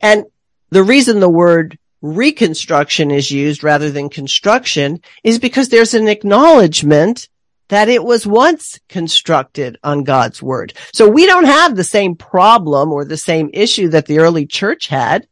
And 0.00 0.24
the 0.70 0.82
reason 0.82 1.20
the 1.20 1.28
word 1.28 1.78
reconstruction 2.02 3.10
is 3.10 3.30
used 3.30 3.64
rather 3.64 3.90
than 3.90 4.10
construction 4.10 5.00
is 5.24 5.38
because 5.38 5.68
there's 5.68 5.94
an 5.94 6.08
acknowledgement 6.08 7.28
that 7.68 7.88
it 7.88 8.04
was 8.04 8.26
once 8.26 8.78
constructed 8.88 9.78
on 9.82 10.04
God's 10.04 10.42
word. 10.42 10.74
So 10.92 11.08
we 11.08 11.26
don't 11.26 11.46
have 11.46 11.74
the 11.74 11.84
same 11.84 12.14
problem 12.14 12.92
or 12.92 13.04
the 13.04 13.16
same 13.16 13.50
issue 13.52 13.88
that 13.88 14.06
the 14.06 14.18
early 14.18 14.46
church 14.46 14.86
had. 14.86 15.26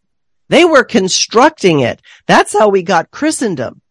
They 0.48 0.64
were 0.64 0.84
constructing 0.84 1.80
it. 1.80 2.00
That's 2.26 2.58
how 2.58 2.70
we 2.70 2.82
got 2.82 3.10
Christendom. 3.10 3.82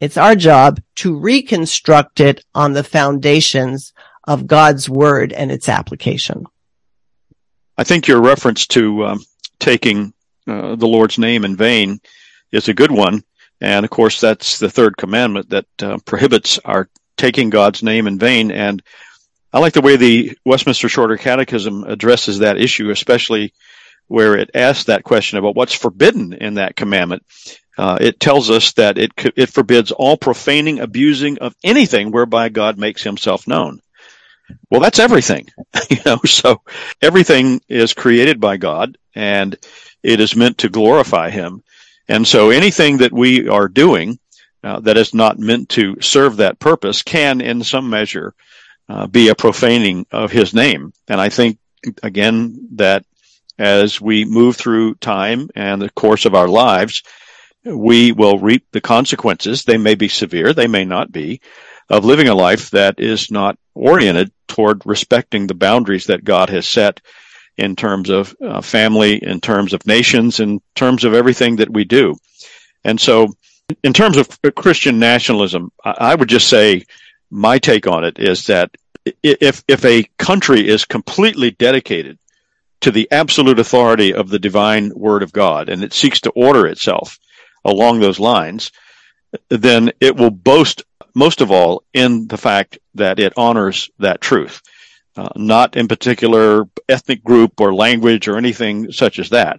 It's 0.00 0.18
our 0.18 0.36
job 0.36 0.80
to 0.96 1.16
reconstruct 1.16 2.20
it 2.20 2.44
on 2.54 2.72
the 2.72 2.84
foundations 2.84 3.94
of 4.24 4.46
God's 4.46 4.90
word 4.90 5.32
and 5.32 5.50
its 5.50 5.68
application. 5.68 6.44
I 7.78 7.84
think 7.84 8.08
your 8.08 8.20
reference 8.20 8.66
to 8.68 9.06
um, 9.06 9.24
taking 9.58 10.12
uh, 10.46 10.76
the 10.76 10.86
Lord's 10.86 11.18
name 11.18 11.44
in 11.44 11.56
vain 11.56 12.00
is 12.52 12.68
a 12.68 12.74
good 12.74 12.90
one. 12.90 13.22
And 13.60 13.84
of 13.84 13.90
course, 13.90 14.20
that's 14.20 14.58
the 14.58 14.70
third 14.70 14.96
commandment 14.96 15.50
that 15.50 15.66
uh, 15.82 15.98
prohibits 16.04 16.58
our 16.64 16.88
taking 17.16 17.50
God's 17.50 17.82
name 17.82 18.06
in 18.06 18.18
vain. 18.18 18.50
And 18.50 18.82
I 19.52 19.58
like 19.58 19.72
the 19.72 19.80
way 19.80 19.96
the 19.96 20.36
Westminster 20.44 20.88
Shorter 20.88 21.16
Catechism 21.16 21.84
addresses 21.84 22.40
that 22.40 22.58
issue, 22.58 22.90
especially 22.90 23.54
where 24.06 24.36
it 24.36 24.50
asks 24.54 24.84
that 24.84 25.04
question 25.04 25.38
about 25.38 25.56
what's 25.56 25.74
forbidden 25.74 26.32
in 26.34 26.54
that 26.54 26.76
commandment. 26.76 27.24
Uh, 27.78 27.98
it 28.00 28.20
tells 28.20 28.50
us 28.50 28.72
that 28.74 28.96
it 28.96 29.10
it 29.36 29.50
forbids 29.50 29.92
all 29.92 30.16
profaning, 30.16 30.80
abusing 30.80 31.38
of 31.38 31.54
anything 31.62 32.10
whereby 32.10 32.48
God 32.48 32.78
makes 32.78 33.02
Himself 33.02 33.46
known. 33.46 33.80
Well, 34.70 34.80
that's 34.80 34.98
everything, 34.98 35.48
you 35.90 35.98
know. 36.04 36.18
So 36.24 36.62
everything 37.02 37.60
is 37.68 37.94
created 37.94 38.40
by 38.40 38.56
God, 38.56 38.98
and 39.14 39.56
it 40.02 40.20
is 40.20 40.36
meant 40.36 40.58
to 40.58 40.68
glorify 40.68 41.30
Him. 41.30 41.62
And 42.08 42.26
so 42.26 42.50
anything 42.50 42.98
that 42.98 43.12
we 43.12 43.48
are 43.48 43.68
doing 43.68 44.18
uh, 44.62 44.80
that 44.80 44.96
is 44.96 45.14
not 45.14 45.38
meant 45.38 45.70
to 45.70 46.00
serve 46.00 46.36
that 46.36 46.58
purpose 46.58 47.02
can, 47.02 47.40
in 47.40 47.62
some 47.64 47.90
measure, 47.90 48.34
uh, 48.88 49.06
be 49.06 49.28
a 49.28 49.34
profaning 49.34 50.06
of 50.10 50.30
His 50.30 50.54
name. 50.54 50.92
And 51.08 51.20
I 51.20 51.28
think 51.28 51.58
again 52.02 52.68
that 52.72 53.04
as 53.58 54.00
we 54.00 54.24
move 54.24 54.56
through 54.56 54.96
time 54.96 55.48
and 55.54 55.80
the 55.80 55.90
course 55.90 56.26
of 56.26 56.34
our 56.34 56.48
lives, 56.48 57.02
we 57.64 58.12
will 58.12 58.38
reap 58.38 58.66
the 58.70 58.80
consequences. 58.80 59.64
They 59.64 59.78
may 59.78 59.94
be 59.94 60.08
severe, 60.08 60.52
they 60.52 60.68
may 60.68 60.84
not 60.84 61.10
be, 61.10 61.40
of 61.88 62.04
living 62.04 62.28
a 62.28 62.34
life 62.34 62.70
that 62.70 62.98
is 62.98 63.30
not 63.30 63.58
oriented 63.74 64.32
toward 64.48 64.84
respecting 64.86 65.46
the 65.46 65.54
boundaries 65.54 66.06
that 66.06 66.24
God 66.24 66.50
has 66.50 66.66
set 66.66 67.00
in 67.56 67.76
terms 67.76 68.10
of 68.10 68.34
uh, 68.40 68.60
family, 68.60 69.22
in 69.22 69.40
terms 69.40 69.72
of 69.72 69.86
nations, 69.86 70.40
in 70.40 70.60
terms 70.74 71.04
of 71.04 71.14
everything 71.14 71.56
that 71.56 71.72
we 71.72 71.84
do. 71.84 72.16
And 72.84 73.00
so, 73.00 73.28
in 73.82 73.92
terms 73.92 74.16
of 74.16 74.38
Christian 74.54 74.98
nationalism, 74.98 75.72
I, 75.84 75.94
I 75.98 76.14
would 76.14 76.28
just 76.28 76.48
say 76.48 76.84
my 77.30 77.58
take 77.58 77.86
on 77.86 78.04
it 78.04 78.18
is 78.18 78.46
that 78.46 78.76
if 79.22 79.62
if 79.68 79.84
a 79.84 80.04
country 80.18 80.68
is 80.68 80.84
completely 80.84 81.50
dedicated 81.50 82.18
to 82.80 82.90
the 82.90 83.08
absolute 83.10 83.58
authority 83.58 84.12
of 84.12 84.28
the 84.28 84.38
divine 84.38 84.92
word 84.94 85.22
of 85.22 85.32
God 85.32 85.68
and 85.68 85.82
it 85.82 85.92
seeks 85.92 86.20
to 86.20 86.30
order 86.30 86.66
itself 86.66 87.18
along 87.64 88.00
those 88.00 88.20
lines, 88.20 88.70
then 89.48 89.92
it 90.00 90.16
will 90.16 90.30
boast 90.30 90.84
most 91.16 91.40
of 91.40 91.50
all 91.50 91.82
in 91.94 92.28
the 92.28 92.36
fact 92.36 92.78
that 92.94 93.18
it 93.18 93.32
honors 93.38 93.88
that 93.98 94.20
truth, 94.20 94.60
uh, 95.16 95.30
not 95.34 95.74
in 95.74 95.88
particular 95.88 96.68
ethnic 96.90 97.24
group 97.24 97.58
or 97.58 97.74
language 97.74 98.28
or 98.28 98.36
anything 98.36 98.92
such 98.92 99.18
as 99.18 99.30
that. 99.30 99.58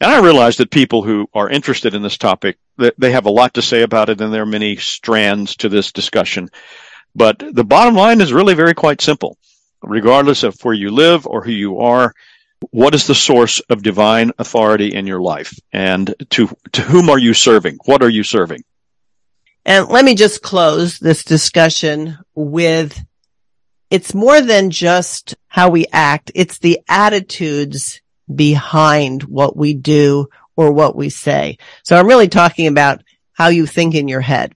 And 0.00 0.10
I 0.10 0.20
realize 0.20 0.56
that 0.56 0.70
people 0.70 1.02
who 1.02 1.28
are 1.34 1.50
interested 1.50 1.94
in 1.94 2.02
this 2.02 2.16
topic, 2.16 2.56
they 2.96 3.12
have 3.12 3.26
a 3.26 3.30
lot 3.30 3.54
to 3.54 3.62
say 3.62 3.82
about 3.82 4.08
it 4.08 4.22
and 4.22 4.32
there 4.32 4.42
are 4.42 4.46
many 4.46 4.76
strands 4.76 5.56
to 5.56 5.68
this 5.68 5.92
discussion. 5.92 6.48
But 7.14 7.42
the 7.52 7.64
bottom 7.64 7.94
line 7.94 8.22
is 8.22 8.32
really 8.32 8.54
very 8.54 8.74
quite 8.74 9.02
simple. 9.02 9.36
Regardless 9.82 10.44
of 10.44 10.58
where 10.62 10.74
you 10.74 10.90
live 10.90 11.26
or 11.26 11.42
who 11.44 11.52
you 11.52 11.80
are, 11.80 12.14
what 12.70 12.94
is 12.94 13.06
the 13.06 13.14
source 13.14 13.60
of 13.60 13.82
divine 13.82 14.32
authority 14.38 14.94
in 14.94 15.06
your 15.06 15.20
life? 15.20 15.58
And 15.72 16.14
to, 16.30 16.48
to 16.72 16.80
whom 16.80 17.10
are 17.10 17.18
you 17.18 17.34
serving? 17.34 17.76
What 17.84 18.02
are 18.02 18.08
you 18.08 18.22
serving? 18.22 18.64
And 19.66 19.88
let 19.88 20.04
me 20.04 20.14
just 20.14 20.42
close 20.42 21.00
this 21.00 21.24
discussion 21.24 22.18
with 22.36 23.04
it's 23.90 24.14
more 24.14 24.40
than 24.40 24.70
just 24.70 25.34
how 25.48 25.70
we 25.70 25.86
act. 25.92 26.30
It's 26.36 26.58
the 26.58 26.80
attitudes 26.88 28.00
behind 28.32 29.24
what 29.24 29.56
we 29.56 29.74
do 29.74 30.28
or 30.54 30.70
what 30.70 30.94
we 30.94 31.10
say. 31.10 31.58
So 31.82 31.96
I'm 31.96 32.06
really 32.06 32.28
talking 32.28 32.68
about 32.68 33.02
how 33.32 33.48
you 33.48 33.66
think 33.66 33.96
in 33.96 34.06
your 34.06 34.20
head. 34.20 34.54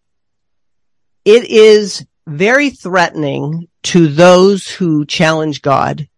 It 1.24 1.44
is 1.50 2.06
very 2.28 2.70
threatening 2.70 3.66
to 3.82 4.06
those 4.06 4.68
who 4.68 5.04
challenge 5.06 5.60
God 5.60 6.08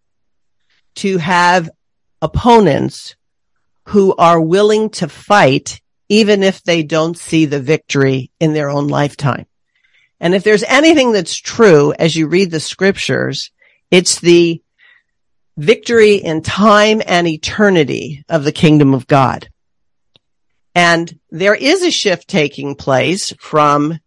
to 0.96 1.16
have 1.16 1.70
opponents 2.20 3.16
who 3.88 4.14
are 4.16 4.40
willing 4.40 4.90
to 4.90 5.08
fight 5.08 5.80
even 6.08 6.42
if 6.42 6.62
they 6.62 6.82
don't 6.82 7.16
see 7.16 7.46
the 7.46 7.60
victory 7.60 8.30
in 8.40 8.52
their 8.52 8.68
own 8.68 8.88
lifetime. 8.88 9.46
And 10.20 10.34
if 10.34 10.44
there's 10.44 10.62
anything 10.62 11.12
that's 11.12 11.36
true 11.36 11.92
as 11.98 12.14
you 12.14 12.28
read 12.28 12.50
the 12.50 12.60
scriptures, 12.60 13.50
it's 13.90 14.20
the 14.20 14.62
victory 15.56 16.14
in 16.14 16.42
time 16.42 17.02
and 17.04 17.26
eternity 17.26 18.24
of 18.28 18.44
the 18.44 18.52
kingdom 18.52 18.94
of 18.94 19.06
God. 19.06 19.48
And 20.74 21.18
there 21.30 21.54
is 21.54 21.82
a 21.82 21.90
shift 21.90 22.28
taking 22.28 22.76
place 22.76 23.32
from 23.38 23.98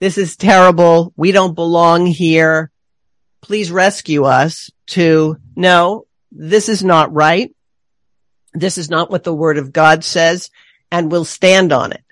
this 0.00 0.18
is 0.18 0.36
terrible. 0.36 1.12
We 1.16 1.32
don't 1.32 1.54
belong 1.54 2.06
here. 2.06 2.70
Please 3.40 3.72
rescue 3.72 4.24
us 4.24 4.70
to 4.88 5.38
no, 5.56 6.06
this 6.30 6.68
is 6.68 6.84
not 6.84 7.12
right. 7.12 7.54
This 8.52 8.76
is 8.76 8.90
not 8.90 9.10
what 9.10 9.24
the 9.24 9.34
word 9.34 9.56
of 9.56 9.72
God 9.72 10.04
says 10.04 10.50
and 10.94 11.10
we'll 11.10 11.24
stand 11.24 11.72
on 11.72 11.90
it. 11.90 12.04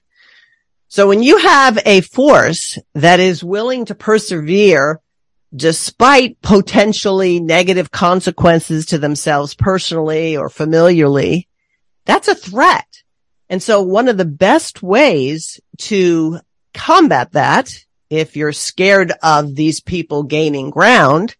So 0.88 1.08
when 1.08 1.22
you 1.22 1.38
have 1.38 1.78
a 1.86 2.00
force 2.00 2.78
that 2.94 3.20
is 3.20 3.44
willing 3.44 3.84
to 3.86 3.94
persevere 3.94 5.00
despite 5.54 6.42
potentially 6.42 7.38
negative 7.38 7.90
consequences 7.92 8.86
to 8.86 8.98
themselves 8.98 9.54
personally 9.54 10.36
or 10.36 10.48
familiarly, 10.48 11.48
that's 12.06 12.26
a 12.26 12.34
threat. 12.34 12.86
And 13.48 13.62
so 13.62 13.82
one 13.82 14.08
of 14.08 14.16
the 14.16 14.24
best 14.24 14.82
ways 14.82 15.60
to 15.78 16.40
combat 16.74 17.32
that, 17.32 17.72
if 18.10 18.36
you're 18.36 18.52
scared 18.52 19.12
of 19.22 19.54
these 19.54 19.80
people 19.80 20.24
gaining 20.24 20.70
ground, 20.70 21.36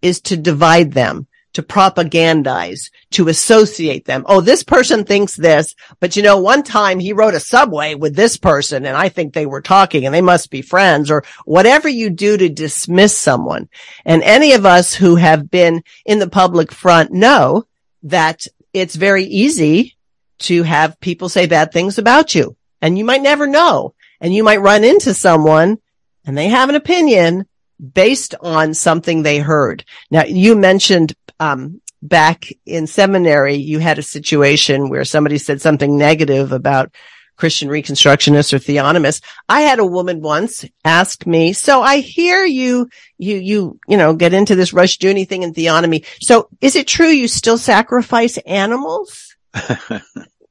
is 0.00 0.22
to 0.22 0.36
divide 0.36 0.92
them 0.92 1.26
to 1.52 1.62
propagandize, 1.62 2.90
to 3.10 3.28
associate 3.28 4.04
them. 4.04 4.24
Oh, 4.26 4.40
this 4.40 4.62
person 4.62 5.04
thinks 5.04 5.34
this, 5.34 5.74
but 5.98 6.16
you 6.16 6.22
know, 6.22 6.38
one 6.38 6.62
time 6.62 6.98
he 6.98 7.12
rode 7.12 7.34
a 7.34 7.40
subway 7.40 7.94
with 7.94 8.14
this 8.14 8.36
person 8.36 8.86
and 8.86 8.96
I 8.96 9.08
think 9.08 9.32
they 9.32 9.46
were 9.46 9.60
talking 9.60 10.06
and 10.06 10.14
they 10.14 10.20
must 10.20 10.50
be 10.50 10.62
friends 10.62 11.10
or 11.10 11.24
whatever 11.44 11.88
you 11.88 12.10
do 12.10 12.36
to 12.36 12.48
dismiss 12.48 13.16
someone. 13.16 13.68
And 14.04 14.22
any 14.22 14.52
of 14.52 14.64
us 14.64 14.94
who 14.94 15.16
have 15.16 15.50
been 15.50 15.82
in 16.06 16.18
the 16.18 16.30
public 16.30 16.72
front 16.72 17.10
know 17.10 17.66
that 18.04 18.46
it's 18.72 18.94
very 18.94 19.24
easy 19.24 19.96
to 20.40 20.62
have 20.62 21.00
people 21.00 21.28
say 21.28 21.46
bad 21.46 21.72
things 21.72 21.98
about 21.98 22.34
you 22.34 22.56
and 22.80 22.96
you 22.96 23.04
might 23.04 23.22
never 23.22 23.46
know 23.46 23.94
and 24.20 24.34
you 24.34 24.44
might 24.44 24.60
run 24.60 24.84
into 24.84 25.12
someone 25.12 25.78
and 26.24 26.36
they 26.36 26.48
have 26.48 26.68
an 26.68 26.74
opinion 26.74 27.46
based 27.80 28.34
on 28.40 28.74
something 28.74 29.22
they 29.22 29.38
heard. 29.38 29.84
Now, 30.10 30.24
you 30.24 30.54
mentioned 30.56 31.14
um, 31.38 31.80
back 32.02 32.52
in 32.66 32.86
seminary, 32.86 33.56
you 33.56 33.78
had 33.78 33.98
a 33.98 34.02
situation 34.02 34.88
where 34.88 35.04
somebody 35.04 35.38
said 35.38 35.60
something 35.60 35.96
negative 35.96 36.52
about 36.52 36.94
Christian 37.36 37.70
Reconstructionists 37.70 38.52
or 38.52 38.58
Theonomists. 38.58 39.22
I 39.48 39.62
had 39.62 39.78
a 39.78 39.86
woman 39.86 40.20
once 40.20 40.64
ask 40.84 41.26
me, 41.26 41.54
so 41.54 41.80
I 41.80 42.00
hear 42.00 42.44
you, 42.44 42.90
you, 43.16 43.36
you, 43.36 43.80
you 43.88 43.96
know, 43.96 44.14
get 44.14 44.34
into 44.34 44.54
this 44.54 44.74
Rush 44.74 44.98
Rushdoony 44.98 45.26
thing 45.26 45.42
in 45.42 45.54
theonomy. 45.54 46.04
So 46.20 46.48
is 46.60 46.76
it 46.76 46.86
true 46.86 47.08
you 47.08 47.28
still 47.28 47.56
sacrifice 47.56 48.36
animals? 48.38 49.36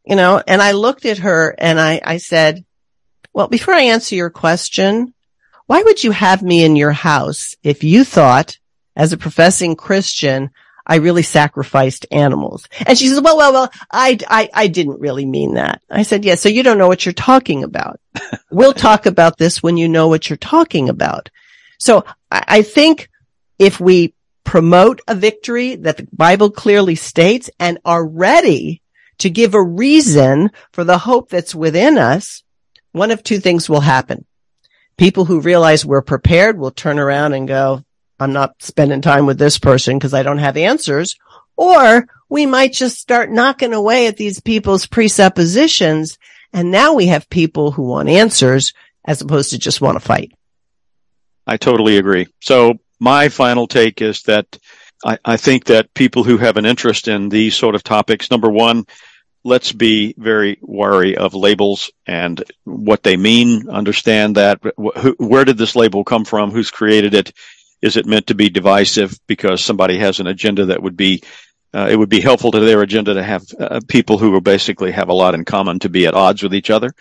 you 0.03 0.15
know, 0.15 0.41
and 0.45 0.61
I 0.61 0.71
looked 0.71 1.05
at 1.05 1.19
her 1.19 1.53
and 1.57 1.79
I, 1.79 2.01
I 2.03 2.17
said, 2.17 2.65
well, 3.33 3.47
before 3.47 3.75
I 3.75 3.83
answer 3.83 4.15
your 4.15 4.31
question, 4.31 5.13
why 5.69 5.83
would 5.83 6.03
you 6.03 6.09
have 6.09 6.41
me 6.41 6.63
in 6.63 6.75
your 6.75 6.91
house 6.91 7.55
if 7.61 7.83
you 7.83 8.03
thought 8.03 8.57
as 8.95 9.13
a 9.13 9.17
professing 9.17 9.75
Christian, 9.75 10.49
I 10.83 10.95
really 10.95 11.21
sacrificed 11.21 12.07
animals. 12.09 12.67
And 12.87 12.97
she 12.97 13.07
says, 13.07 13.21
well, 13.21 13.37
well, 13.37 13.53
well, 13.53 13.71
I, 13.91 14.17
I, 14.27 14.49
I 14.51 14.65
didn't 14.65 14.99
really 14.99 15.27
mean 15.27 15.53
that. 15.53 15.83
I 15.87 16.01
said, 16.01 16.25
yeah, 16.25 16.33
so 16.33 16.49
you 16.49 16.63
don't 16.63 16.79
know 16.79 16.87
what 16.87 17.05
you're 17.05 17.13
talking 17.13 17.63
about. 17.63 17.99
we'll 18.51 18.73
talk 18.73 19.05
about 19.05 19.37
this 19.37 19.61
when 19.61 19.77
you 19.77 19.87
know 19.87 20.07
what 20.07 20.27
you're 20.27 20.37
talking 20.37 20.89
about. 20.89 21.29
So 21.77 22.03
I, 22.31 22.45
I 22.47 22.61
think 22.63 23.07
if 23.59 23.79
we 23.79 24.15
promote 24.43 25.01
a 25.07 25.13
victory 25.13 25.75
that 25.75 25.97
the 25.97 26.07
Bible 26.11 26.49
clearly 26.49 26.95
states 26.95 27.51
and 27.59 27.77
are 27.85 28.03
ready 28.03 28.81
to 29.19 29.29
give 29.29 29.53
a 29.53 29.61
reason 29.61 30.49
for 30.71 30.83
the 30.83 30.97
hope 30.97 31.29
that's 31.29 31.53
within 31.53 31.99
us, 31.99 32.41
one 32.91 33.11
of 33.11 33.21
two 33.21 33.37
things 33.37 33.69
will 33.69 33.81
happen. 33.81 34.25
People 34.99 35.23
who 35.23 35.39
realize 35.39 35.85
we're 35.85 36.01
prepared 36.01 36.59
will 36.59 36.71
turn 36.71 36.99
around 36.99 37.31
and 37.31 37.47
go, 37.47 37.85
I'm 38.19 38.33
not 38.33 38.61
spending 38.61 38.99
time 38.99 39.25
with 39.25 39.39
this 39.39 39.57
person 39.57 39.97
because 39.97 40.13
I 40.13 40.23
don't 40.23 40.39
have 40.39 40.57
answers. 40.57 41.15
Or 41.55 42.05
we 42.27 42.45
might 42.45 42.73
just 42.73 42.99
start 42.99 43.31
knocking 43.31 43.71
away 43.71 44.07
at 44.07 44.17
these 44.17 44.41
people's 44.41 44.87
presuppositions. 44.87 46.17
And 46.51 46.69
now 46.69 46.95
we 46.95 47.05
have 47.05 47.29
people 47.29 47.71
who 47.71 47.83
want 47.83 48.09
answers 48.09 48.73
as 49.05 49.21
opposed 49.21 49.51
to 49.51 49.57
just 49.57 49.79
want 49.79 49.95
to 49.95 50.05
fight. 50.05 50.33
I 51.47 51.55
totally 51.55 51.97
agree. 51.97 52.27
So 52.41 52.73
my 52.99 53.29
final 53.29 53.67
take 53.67 54.01
is 54.01 54.23
that 54.23 54.59
I, 55.05 55.17
I, 55.23 55.37
think 55.37 55.63
that 55.67 55.93
people 55.93 56.25
who 56.25 56.37
have 56.39 56.57
an 56.57 56.65
interest 56.65 57.07
in 57.07 57.29
these 57.29 57.55
sort 57.55 57.75
of 57.75 57.83
topics, 57.83 58.29
number 58.29 58.49
one, 58.49 58.85
let's 59.43 59.71
be 59.71 60.13
very 60.17 60.57
wary 60.61 61.17
of 61.17 61.33
labels 61.33 61.91
and 62.05 62.43
what 62.65 63.03
they 63.03 63.17
mean. 63.17 63.69
Understand 63.69 64.35
that 64.35 64.59
where 64.77 65.45
did 65.45 65.57
this 65.57 65.75
label 65.75 66.03
come 66.03 66.25
from? 66.25 66.51
Who's 66.51 66.71
created 66.71 67.13
it? 67.13 67.33
Is 67.81 67.95
it 67.95 68.05
meant 68.05 68.27
to 68.27 68.35
be 68.35 68.49
divisive 68.49 69.17
because 69.27 69.63
somebody 69.63 69.97
has 69.99 70.19
an 70.19 70.27
agenda 70.27 70.65
that 70.65 70.83
would 70.83 70.97
be 70.97 71.23
uh, 71.73 71.87
it 71.89 71.95
would 71.95 72.09
be 72.09 72.19
helpful 72.19 72.51
to 72.51 72.59
their 72.59 72.81
agenda 72.81 73.13
to 73.13 73.23
have 73.23 73.43
uh, 73.59 73.79
people 73.87 74.17
who 74.17 74.39
basically 74.41 74.91
have 74.91 75.09
a 75.09 75.13
lot 75.13 75.35
in 75.35 75.45
common 75.45 75.77
to 75.79 75.89
be 75.89 76.07
at 76.07 76.15
odds 76.15 76.41
with 76.41 76.55
each 76.55 76.71
other. 76.71 76.93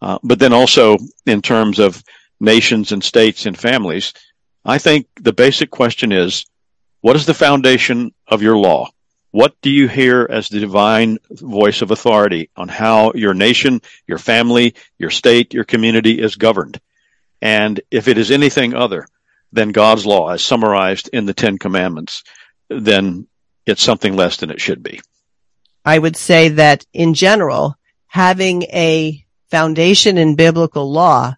Uh, 0.00 0.18
but 0.24 0.40
then 0.40 0.52
also 0.52 0.96
in 1.24 1.40
terms 1.40 1.78
of 1.78 2.02
nations 2.40 2.90
and 2.90 3.04
states 3.04 3.46
and 3.46 3.56
families, 3.56 4.12
I 4.64 4.78
think 4.78 5.06
the 5.20 5.32
basic 5.32 5.70
question 5.70 6.10
is, 6.10 6.46
what 7.00 7.14
is 7.14 7.26
the 7.26 7.34
foundation 7.34 8.12
of 8.26 8.42
your 8.42 8.56
law? 8.56 8.90
What 9.32 9.54
do 9.62 9.70
you 9.70 9.88
hear 9.88 10.26
as 10.28 10.48
the 10.48 10.60
divine 10.60 11.18
voice 11.30 11.80
of 11.80 11.90
authority 11.90 12.50
on 12.54 12.68
how 12.68 13.12
your 13.14 13.32
nation, 13.32 13.80
your 14.06 14.18
family, 14.18 14.74
your 14.98 15.08
state, 15.08 15.54
your 15.54 15.64
community 15.64 16.20
is 16.20 16.36
governed? 16.36 16.78
And 17.40 17.80
if 17.90 18.08
it 18.08 18.18
is 18.18 18.30
anything 18.30 18.74
other 18.74 19.06
than 19.50 19.72
God's 19.72 20.04
law 20.04 20.28
as 20.28 20.44
summarized 20.44 21.08
in 21.14 21.24
the 21.24 21.32
Ten 21.32 21.56
Commandments, 21.56 22.24
then 22.68 23.26
it's 23.64 23.82
something 23.82 24.14
less 24.14 24.36
than 24.36 24.50
it 24.50 24.60
should 24.60 24.82
be. 24.82 25.00
I 25.82 25.98
would 25.98 26.16
say 26.16 26.50
that 26.50 26.84
in 26.92 27.14
general, 27.14 27.76
having 28.06 28.64
a 28.64 29.24
foundation 29.50 30.18
in 30.18 30.36
biblical 30.36 30.92
law 30.92 31.34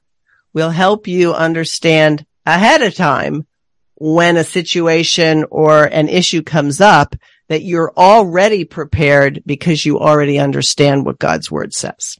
will 0.53 0.71
help 0.71 1.07
you 1.07 1.33
understand 1.33 2.27
ahead 2.45 2.83
of 2.83 2.95
time 2.95 3.47
when 3.95 4.37
a 4.37 4.45
situation 4.45 5.45
or 5.49 5.85
an 5.85 6.09
issue 6.09 6.43
comes 6.43 6.81
up 6.81 7.15
that 7.49 7.63
you're 7.63 7.93
already 7.97 8.65
prepared 8.65 9.43
because 9.45 9.85
you 9.85 9.99
already 9.99 10.39
understand 10.39 11.05
what 11.05 11.19
God's 11.19 11.51
word 11.51 11.75
says. 11.75 12.19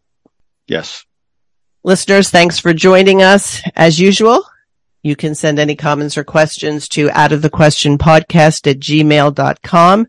Yes. 0.67 1.05
Listeners, 1.83 2.31
thanks 2.31 2.59
for 2.59 2.73
joining 2.73 3.23
us. 3.23 3.63
As 3.75 4.01
usual, 4.01 4.45
you 5.03 5.17
can 5.17 5.35
send 5.35 5.59
any 5.59 5.77
comments 5.77 6.17
or 6.17 6.25
questions 6.25 6.89
to 6.91 7.11
out 7.11 7.33
of 7.33 7.43
the 7.43 7.51
question 7.51 7.99
podcast 7.99 8.71
at 8.71 8.81
gmail.com. 8.81 10.07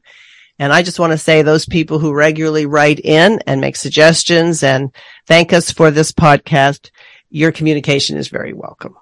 And 0.57 0.71
I 0.71 0.83
just 0.83 0.99
want 0.99 1.11
to 1.11 1.17
say 1.17 1.41
those 1.41 1.65
people 1.65 1.99
who 1.99 2.13
regularly 2.13 2.65
write 2.65 2.99
in 2.99 3.41
and 3.45 3.59
make 3.59 3.75
suggestions 3.75 4.63
and 4.63 4.95
thank 5.27 5.51
us 5.51 5.69
for 5.69 5.91
this 5.91 6.13
podcast, 6.13 6.91
your 7.29 7.51
communication 7.51 8.17
is 8.17 8.29
very 8.29 8.53
welcome. 8.53 8.95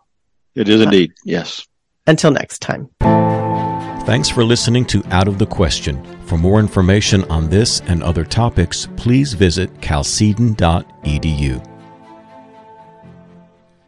It 0.56 0.68
is 0.68 0.82
indeed. 0.82 1.14
Yes. 1.24 1.68
Until 2.08 2.32
next 2.32 2.60
time. 2.60 2.90
Thanks 4.06 4.28
for 4.28 4.44
listening 4.44 4.84
to 4.88 5.02
Out 5.12 5.30
of 5.30 5.40
the 5.40 5.46
Question. 5.46 6.04
For 6.26 6.38
more 6.38 6.60
information 6.60 7.24
on 7.32 7.50
this 7.50 7.80
and 7.88 8.04
other 8.04 8.26
topics, 8.26 8.86
please 8.98 9.32
visit 9.32 9.74
chalcedon.edu. 9.80 11.73